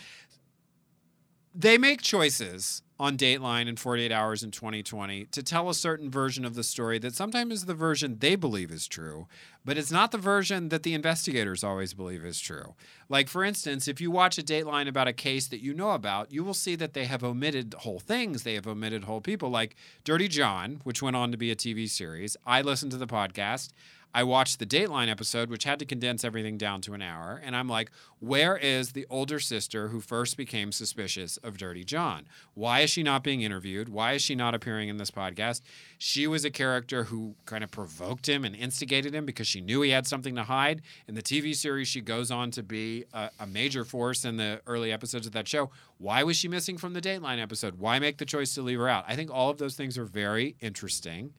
They 1.54 1.78
make 1.78 2.02
choices 2.02 2.82
on 3.02 3.18
Dateline 3.18 3.68
and 3.68 3.80
48 3.80 4.12
Hours 4.12 4.44
in 4.44 4.52
2020 4.52 5.26
to 5.26 5.42
tell 5.42 5.70
a 5.70 5.74
certain 5.74 6.12
version 6.12 6.46
of 6.46 6.54
the 6.54 6.64
story 6.64 7.00
that 7.00 7.16
sometimes 7.16 7.52
is 7.52 7.66
the 7.66 7.74
version 7.74 8.18
they 8.20 8.36
believe 8.36 8.70
is 8.70 8.88
true, 8.88 9.26
but 9.66 9.76
it's 9.76 9.92
not 9.92 10.12
the 10.12 10.20
version 10.20 10.70
that 10.70 10.84
the 10.84 10.94
investigators 10.94 11.64
always 11.64 11.96
believe 11.96 12.24
is 12.24 12.40
true. 12.40 12.76
Like, 13.10 13.28
for 13.28 13.44
instance, 13.44 13.88
if 13.88 14.00
you 14.00 14.12
watch 14.12 14.38
a 14.38 14.44
Dateline 14.44 14.88
about 14.88 15.08
a 15.08 15.14
case 15.14 15.48
that 15.48 15.64
you 15.64 15.74
know 15.74 15.92
about, 15.92 16.32
you 16.32 16.44
will 16.44 16.54
see 16.54 16.76
that 16.76 16.94
they 16.94 17.06
have 17.06 17.24
omitted 17.24 17.74
whole 17.80 18.00
things, 18.00 18.44
they 18.44 18.54
have 18.54 18.68
omitted 18.68 19.06
whole 19.06 19.20
people, 19.20 19.50
like 19.50 19.76
Dirty 20.04 20.28
John, 20.28 20.80
which 20.84 21.02
went 21.02 21.16
on 21.16 21.32
to 21.32 21.38
be 21.38 21.50
a 21.50 21.56
TV 21.56 21.90
series. 21.90 22.38
I 22.46 22.62
listened 22.62 22.92
to 22.92 23.00
the 23.00 23.08
podcast. 23.08 23.70
I 24.14 24.24
watched 24.24 24.60
the 24.60 24.66
Dateline 24.66 25.10
episode, 25.10 25.50
which 25.50 25.64
had 25.64 25.80
to 25.80 25.86
condense 25.86 26.26
everything 26.26 26.58
down 26.58 26.82
to 26.82 26.94
an 26.94 27.02
hour, 27.02 27.42
and 27.44 27.56
I'm 27.56 27.70
like, 27.70 27.92
where 28.20 28.58
is 28.58 28.92
the 28.92 29.08
older 29.10 29.40
sister 29.40 29.88
who 29.88 30.02
first 30.02 30.36
became 30.36 30.72
suspicious 30.72 31.38
of 31.38 31.58
Dirty 31.58 31.84
John? 31.84 32.28
Why 32.54 32.82
is 32.82 32.90
she 32.90 33.04
not 33.04 33.24
being 33.24 33.42
interviewed? 33.42 33.90
Why 33.90 34.14
is 34.14 34.22
she 34.22 34.36
not 34.36 34.54
appearing 34.54 34.90
in 34.90 34.98
this 34.98 35.12
podcast? 35.12 35.62
She 35.98 36.28
was 36.28 36.44
a 36.44 36.52
character 36.52 37.06
who 37.06 37.36
kind 37.46 37.64
of 37.64 37.72
provoked 37.72 38.28
him 38.28 38.44
and 38.44 38.56
instigated 38.56 39.16
him 39.16 39.26
because 39.26 39.48
she 39.48 39.62
knew 39.62 39.82
he 39.82 39.92
had 39.92 40.06
something 40.06 40.36
to 40.36 40.44
hide. 40.44 40.82
In 41.08 41.16
the 41.16 41.24
TV 41.24 41.56
series, 41.56 41.88
she 41.88 42.02
goes 42.02 42.32
on 42.32 42.52
to 42.52 42.64
be 42.64 43.06
a, 43.14 43.30
a 43.40 43.48
major 43.48 43.86
force 43.86 44.26
in 44.26 44.36
the 44.38 44.62
early 44.68 44.92
episodes 44.92 45.26
of 45.26 45.34
that 45.34 45.48
show. 45.48 45.72
Why 45.98 46.24
was 46.24 46.36
she 46.36 46.48
missing 46.48 46.78
from 46.78 46.94
the 46.94 47.02
Dateline 47.02 47.42
episode? 47.42 47.80
Why 47.80 47.98
make 47.98 48.18
the 48.18 48.26
choice 48.26 48.54
to 48.56 48.62
leave 48.62 48.80
her 48.80 48.90
out? 48.90 49.06
I 49.08 49.16
think 49.16 49.32
all 49.32 49.50
of 49.50 49.58
those 49.58 49.76
things 49.76 49.98
are 49.98 50.06
very 50.06 50.56
interesting 50.60 51.34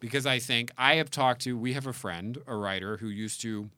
because 0.00 0.26
I 0.26 0.38
think 0.38 0.70
I 0.76 0.96
have 0.96 1.10
talked 1.10 1.42
to, 1.42 1.56
we 1.56 1.72
have 1.72 1.86
a 1.86 1.92
friend, 1.92 2.38
a 2.46 2.56
writer 2.56 2.98
who 2.98 3.08
used 3.08 3.40
to 3.42 3.70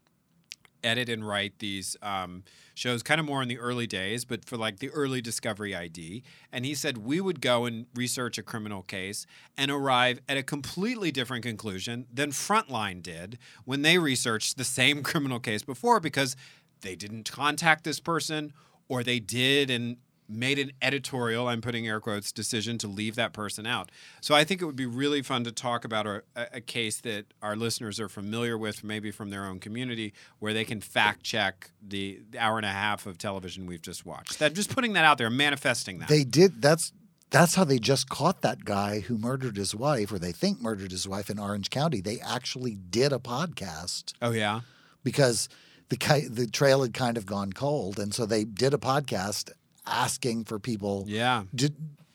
edit 0.85 1.09
and 1.09 1.27
write 1.27 1.59
these 1.59 1.97
um, 2.03 2.45
shows 2.75 3.03
kind 3.03 3.21
of 3.21 3.27
more 3.27 3.43
in 3.43 3.49
the 3.49 3.59
early 3.59 3.87
days, 3.87 4.25
but 4.25 4.45
for 4.45 4.57
like 4.57 4.79
the 4.79 4.91
early 4.91 5.21
Discovery 5.21 5.75
ID. 5.75 6.23
And 6.53 6.65
he 6.65 6.75
said 6.75 6.99
we 6.99 7.21
would 7.21 7.41
go 7.41 7.65
and 7.65 7.87
research 7.95 8.39
a 8.39 8.43
criminal 8.43 8.83
case 8.83 9.27
and 9.57 9.71
arrive 9.71 10.21
at 10.29 10.37
a 10.37 10.43
completely 10.43 11.11
different 11.11 11.43
conclusion 11.43 12.07
than 12.13 12.31
Frontline 12.31 13.03
did 13.03 13.39
when 13.65 13.83
they 13.83 13.99
researched 13.99 14.57
the 14.57 14.65
same 14.65 15.03
criminal 15.03 15.41
case 15.41 15.63
before 15.63 16.01
because 16.01 16.37
they 16.81 16.95
didn't 16.95 17.31
contact 17.31 17.85
this 17.85 18.01
person 18.01 18.53
or 18.89 19.03
they 19.03 19.19
did 19.19 19.71
and 19.71 19.97
made 20.29 20.59
an 20.59 20.73
editorial, 20.83 21.49
I'm 21.49 21.61
putting 21.61 21.87
air 21.87 22.01
quotes, 22.01 22.33
decision 22.33 22.79
to 22.79 22.89
leave 22.89 23.15
that 23.15 23.33
person 23.33 23.67
out. 23.67 23.91
So 24.21 24.35
I 24.35 24.45
think 24.45 24.61
it 24.61 24.67
would 24.67 24.77
be 24.77 24.87
really 24.87 25.23
fun 25.23 25.45
to 25.45 25.53
talk 25.53 25.85
about 25.85 26.07
a, 26.07 26.23
a 26.37 26.61
case 26.61 27.01
that 27.01 27.27
our 27.43 27.57
listeners 27.57 27.99
are 27.99 28.09
familiar 28.09 28.59
with, 28.59 28.85
maybe 28.85 29.11
from 29.11 29.31
their 29.31 29.45
own 29.45 29.59
community, 29.59 30.13
where 30.39 30.53
they 30.53 30.65
can 30.65 30.81
fact 30.81 31.23
check 31.23 31.71
the 31.87 32.21
hour 32.39 32.59
and 32.59 32.67
a 32.67 32.71
half 32.71 33.07
of 33.07 33.19
television 33.19 33.67
we've 33.67 33.83
just 33.83 34.05
watched. 34.05 34.39
That 34.39 34.55
just 34.55 34.75
putting 34.75 34.93
that 34.95 35.05
out 35.05 35.19
there, 35.19 35.31
manifesting 35.31 35.99
that. 36.01 36.09
They 36.09 36.25
did. 36.25 36.61
That's 36.61 36.93
that's 37.31 37.55
how 37.55 37.65
they 37.65 37.79
just 37.79 38.09
caught 38.09 38.41
that 38.43 38.65
guy 38.65 39.01
who 39.01 39.19
murdered 39.19 39.57
his 39.57 39.75
wife, 39.75 40.11
or 40.13 40.19
they 40.19 40.33
think 40.33 40.61
murdered 40.61 40.91
his 40.91 41.07
wife 41.07 41.29
in 41.29 41.39
Orange 41.39 41.71
County. 41.71 42.01
They 42.01 42.21
actually 42.21 42.75
did 42.75 43.13
a 43.13 43.19
podcast 43.19 44.15
oh 44.23 44.31
yeah, 44.31 44.61
because 45.05 45.49
the 45.89 46.29
the 46.31 46.47
trail 46.47 46.83
had 46.83 46.95
kind 46.95 47.17
of 47.17 47.27
gone 47.27 47.53
cold, 47.53 47.99
and 47.99 48.15
so 48.15 48.27
they 48.27 48.45
did 48.45 48.75
a 48.75 48.79
podcast 48.79 49.51
asking 49.89 50.45
for 50.45 50.59
people, 50.59 51.05
yeah, 51.07 51.45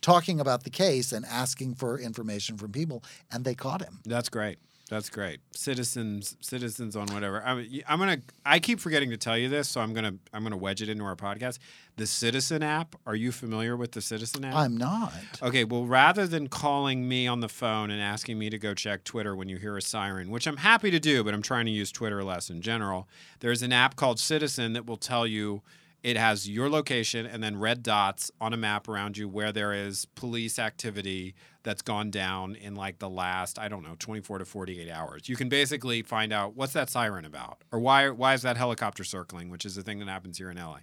talking 0.01 0.39
about 0.39 0.63
the 0.63 0.69
case 0.69 1.11
and 1.11 1.25
asking 1.25 1.75
for 1.75 1.99
information 1.99 2.57
from 2.57 2.71
people, 2.71 3.03
and 3.31 3.43
they 3.45 3.55
caught 3.55 3.81
him. 3.81 3.99
that's 4.05 4.29
great. 4.29 4.59
That's 4.89 5.09
great. 5.09 5.39
Citizens, 5.55 6.35
citizens 6.41 6.95
on 6.95 7.07
whatever. 7.07 7.41
I'm, 7.43 7.67
I'm 7.87 7.99
gonna. 7.99 8.19
I 8.45 8.59
keep 8.59 8.79
forgetting 8.79 9.09
to 9.11 9.17
tell 9.17 9.37
you 9.37 9.47
this, 9.49 9.69
so 9.69 9.81
I'm 9.81 9.93
gonna. 9.93 10.13
I'm 10.33 10.43
gonna 10.43 10.57
wedge 10.57 10.81
it 10.81 10.89
into 10.89 11.03
our 11.05 11.15
podcast. 11.15 11.57
The 11.95 12.05
Citizen 12.05 12.61
app. 12.61 12.95
Are 13.07 13.15
you 13.15 13.31
familiar 13.31 13.77
with 13.77 13.93
the 13.93 14.01
Citizen 14.01 14.43
app? 14.45 14.53
I'm 14.53 14.77
not. 14.77 15.13
Okay, 15.41 15.63
well, 15.63 15.85
rather 15.85 16.27
than 16.27 16.47
calling 16.47 17.07
me 17.07 17.25
on 17.27 17.39
the 17.39 17.49
phone 17.49 17.91
and 17.91 18.01
asking 18.01 18.37
me 18.37 18.49
to 18.51 18.59
go 18.59 18.73
check 18.73 19.03
Twitter 19.03 19.35
when 19.35 19.47
you 19.47 19.57
hear 19.57 19.77
a 19.77 19.81
siren, 19.81 20.29
which 20.29 20.45
I'm 20.47 20.57
happy 20.57 20.91
to 20.91 20.99
do, 20.99 21.23
but 21.23 21.33
I'm 21.33 21.41
trying 21.41 21.65
to 21.65 21.71
use 21.71 21.91
Twitter 21.91 22.23
less 22.23 22.49
in 22.49 22.61
general, 22.61 23.07
there's 23.39 23.63
an 23.63 23.71
app 23.71 23.95
called 23.95 24.19
Citizen 24.19 24.73
that 24.73 24.85
will 24.85 24.97
tell 24.97 25.25
you 25.25 25.63
it 26.03 26.17
has 26.17 26.49
your 26.49 26.69
location 26.69 27.25
and 27.25 27.41
then 27.41 27.57
red 27.57 27.81
dots 27.81 28.29
on 28.41 28.53
a 28.53 28.57
map 28.57 28.87
around 28.89 29.17
you 29.17 29.27
where 29.27 29.51
there 29.51 29.73
is 29.73 30.05
police 30.15 30.59
activity 30.59 31.33
that's 31.63 31.81
gone 31.81 32.11
down 32.11 32.55
in 32.55 32.75
like 32.75 32.99
the 32.99 33.09
last, 33.09 33.57
I 33.57 33.69
don't 33.69 33.83
know, 33.83 33.95
24 33.97 34.39
to 34.39 34.45
48 34.45 34.91
hours. 34.91 35.29
You 35.29 35.37
can 35.37 35.47
basically 35.47 36.01
find 36.01 36.33
out 36.33 36.55
what's 36.57 36.73
that 36.73 36.89
siren 36.89 37.23
about 37.23 37.63
or 37.71 37.79
why 37.79 38.09
why 38.09 38.33
is 38.33 38.41
that 38.41 38.57
helicopter 38.57 39.03
circling, 39.05 39.49
which 39.49 39.65
is 39.65 39.75
the 39.75 39.81
thing 39.81 39.99
that 39.99 40.09
happens 40.09 40.37
here 40.37 40.51
in 40.51 40.57
LA. 40.57 40.79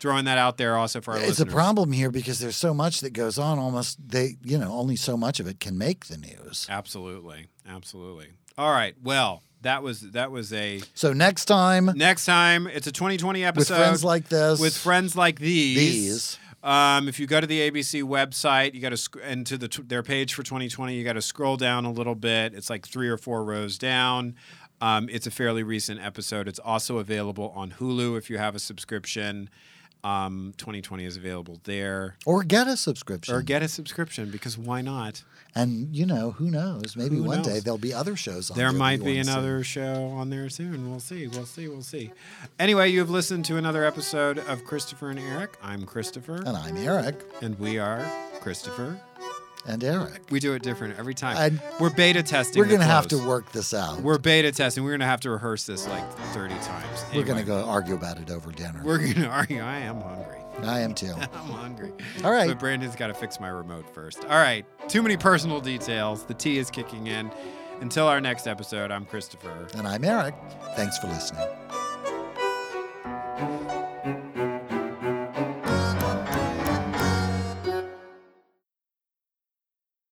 Throwing 0.00 0.26
that 0.26 0.36
out 0.38 0.56
there 0.58 0.76
also 0.76 1.00
for 1.00 1.12
our 1.12 1.18
It's 1.18 1.28
listeners. 1.28 1.52
a 1.52 1.54
problem 1.56 1.92
here 1.92 2.10
because 2.10 2.38
there's 2.38 2.56
so 2.56 2.74
much 2.74 3.00
that 3.00 3.14
goes 3.14 3.38
on. 3.38 3.58
Almost 3.58 3.98
they, 4.08 4.36
you 4.42 4.58
know, 4.58 4.70
only 4.72 4.96
so 4.96 5.16
much 5.16 5.40
of 5.40 5.46
it 5.46 5.58
can 5.60 5.76
make 5.78 6.06
the 6.06 6.18
news. 6.18 6.66
Absolutely, 6.68 7.46
absolutely. 7.68 8.28
All 8.58 8.72
right. 8.72 8.94
Well, 9.02 9.42
that 9.66 9.82
was 9.82 10.00
that 10.12 10.30
was 10.30 10.52
a 10.52 10.80
So 10.94 11.12
next 11.12 11.44
time 11.46 11.86
next 11.94 12.24
time. 12.24 12.66
It's 12.66 12.86
a 12.86 12.92
2020 12.92 13.44
episode 13.44 13.74
with 13.74 13.78
friends 13.78 14.04
like 14.04 14.28
this, 14.28 14.60
with 14.60 14.76
friends 14.76 15.14
like 15.16 15.38
these. 15.38 15.76
these, 15.76 16.38
Um, 16.62 17.08
if 17.08 17.20
you 17.20 17.26
go 17.26 17.40
to 17.40 17.46
the 17.46 17.70
ABC 17.70 18.02
website, 18.02 18.74
you 18.74 18.80
got 18.80 18.88
to 18.90 18.96
sc- 18.96 19.18
and 19.22 19.46
to 19.46 19.56
the 19.58 19.68
t- 19.68 19.82
their 19.86 20.02
page 20.02 20.34
for 20.34 20.42
2020, 20.42 20.94
you 20.94 21.04
got 21.04 21.12
to 21.12 21.22
scroll 21.22 21.56
down 21.56 21.84
a 21.84 21.92
little 21.92 22.14
bit. 22.16 22.54
It's 22.54 22.70
like 22.70 22.86
three 22.86 23.08
or 23.08 23.16
four 23.16 23.44
rows 23.44 23.78
down. 23.78 24.34
Um, 24.80 25.08
it's 25.10 25.26
a 25.26 25.30
fairly 25.30 25.62
recent 25.62 26.00
episode. 26.00 26.48
It's 26.48 26.58
also 26.58 26.98
available 26.98 27.52
on 27.56 27.70
Hulu 27.78 28.18
if 28.18 28.28
you 28.30 28.38
have 28.38 28.54
a 28.54 28.58
subscription. 28.58 29.48
Um, 30.04 30.54
2020 30.58 31.04
is 31.04 31.16
available 31.16 31.58
there. 31.64 32.16
or 32.26 32.44
get 32.44 32.68
a 32.68 32.76
subscription, 32.76 33.34
Or 33.34 33.42
get 33.42 33.62
a 33.62 33.68
subscription 33.68 34.30
because 34.30 34.56
why 34.56 34.80
not? 34.80 35.24
And 35.56 35.94
you 35.96 36.06
know 36.06 36.30
who 36.32 36.50
knows? 36.50 36.94
Maybe 36.96 37.16
Who 37.16 37.24
one 37.24 37.42
day 37.42 37.58
there'll 37.60 37.78
be 37.78 37.92
other 37.94 38.14
shows. 38.14 38.50
on 38.50 38.56
There 38.56 38.70
there 38.70 38.78
might 38.78 39.02
be 39.02 39.14
see. 39.14 39.18
another 39.30 39.64
show 39.64 40.06
on 40.08 40.30
there 40.30 40.48
soon. 40.48 40.88
We'll 40.90 41.00
see. 41.00 41.26
We'll 41.26 41.46
see. 41.46 41.66
We'll 41.68 41.82
see. 41.82 42.12
Anyway, 42.58 42.90
you 42.90 43.00
have 43.00 43.10
listened 43.10 43.44
to 43.46 43.56
another 43.56 43.84
episode 43.84 44.38
of 44.38 44.64
Christopher 44.64 45.10
and 45.10 45.18
Eric. 45.18 45.56
I'm 45.62 45.84
Christopher, 45.86 46.36
And 46.36 46.56
I'm 46.56 46.76
Eric 46.76 47.16
and 47.42 47.58
we 47.58 47.78
are 47.78 48.04
Christopher. 48.40 49.00
and 49.66 49.82
Eric. 49.82 50.22
We 50.30 50.38
do 50.38 50.52
it 50.54 50.62
different 50.62 50.96
every 50.98 51.14
time. 51.14 51.36
And 51.38 51.60
We're 51.80 51.90
beta 51.90 52.22
testing. 52.22 52.62
We're 52.62 52.68
gonna 52.70 52.84
have 52.84 53.08
to 53.08 53.18
work 53.26 53.50
this 53.50 53.74
out. 53.74 54.00
We're 54.00 54.18
beta 54.18 54.52
testing. 54.52 54.84
We're 54.84 54.92
gonna 54.92 55.06
have 55.06 55.20
to 55.22 55.30
rehearse 55.30 55.64
this 55.66 55.88
like 55.88 56.08
30 56.34 56.54
times. 56.60 57.04
We're 57.14 57.24
gonna 57.24 57.42
go 57.42 57.64
argue 57.64 57.94
about 57.94 58.18
it 58.18 58.30
over 58.30 58.52
dinner. 58.52 58.80
We're 58.84 58.98
gonna 59.12 59.26
argue. 59.40 59.60
I 59.60 59.78
am 59.78 60.00
hungry. 60.00 60.38
I 60.62 60.80
am 60.80 60.94
too. 60.94 61.12
I'm 61.16 61.28
hungry. 61.28 61.92
All 62.24 62.30
right. 62.32 62.48
But 62.48 62.58
Brandon's 62.58 62.96
got 62.96 63.08
to 63.08 63.14
fix 63.14 63.38
my 63.40 63.48
remote 63.48 63.88
first. 63.94 64.24
All 64.24 64.38
right. 64.38 64.64
Too 64.88 65.02
many 65.02 65.16
personal 65.16 65.60
details. 65.60 66.24
The 66.24 66.34
tea 66.34 66.58
is 66.58 66.70
kicking 66.70 67.06
in. 67.06 67.30
Until 67.80 68.06
our 68.06 68.22
next 68.22 68.46
episode, 68.46 68.90
I'm 68.90 69.04
Christopher. 69.04 69.68
And 69.74 69.86
I'm 69.86 70.02
Eric. 70.04 70.34
Thanks 70.76 70.98
for 70.98 71.08
listening. 71.08 71.46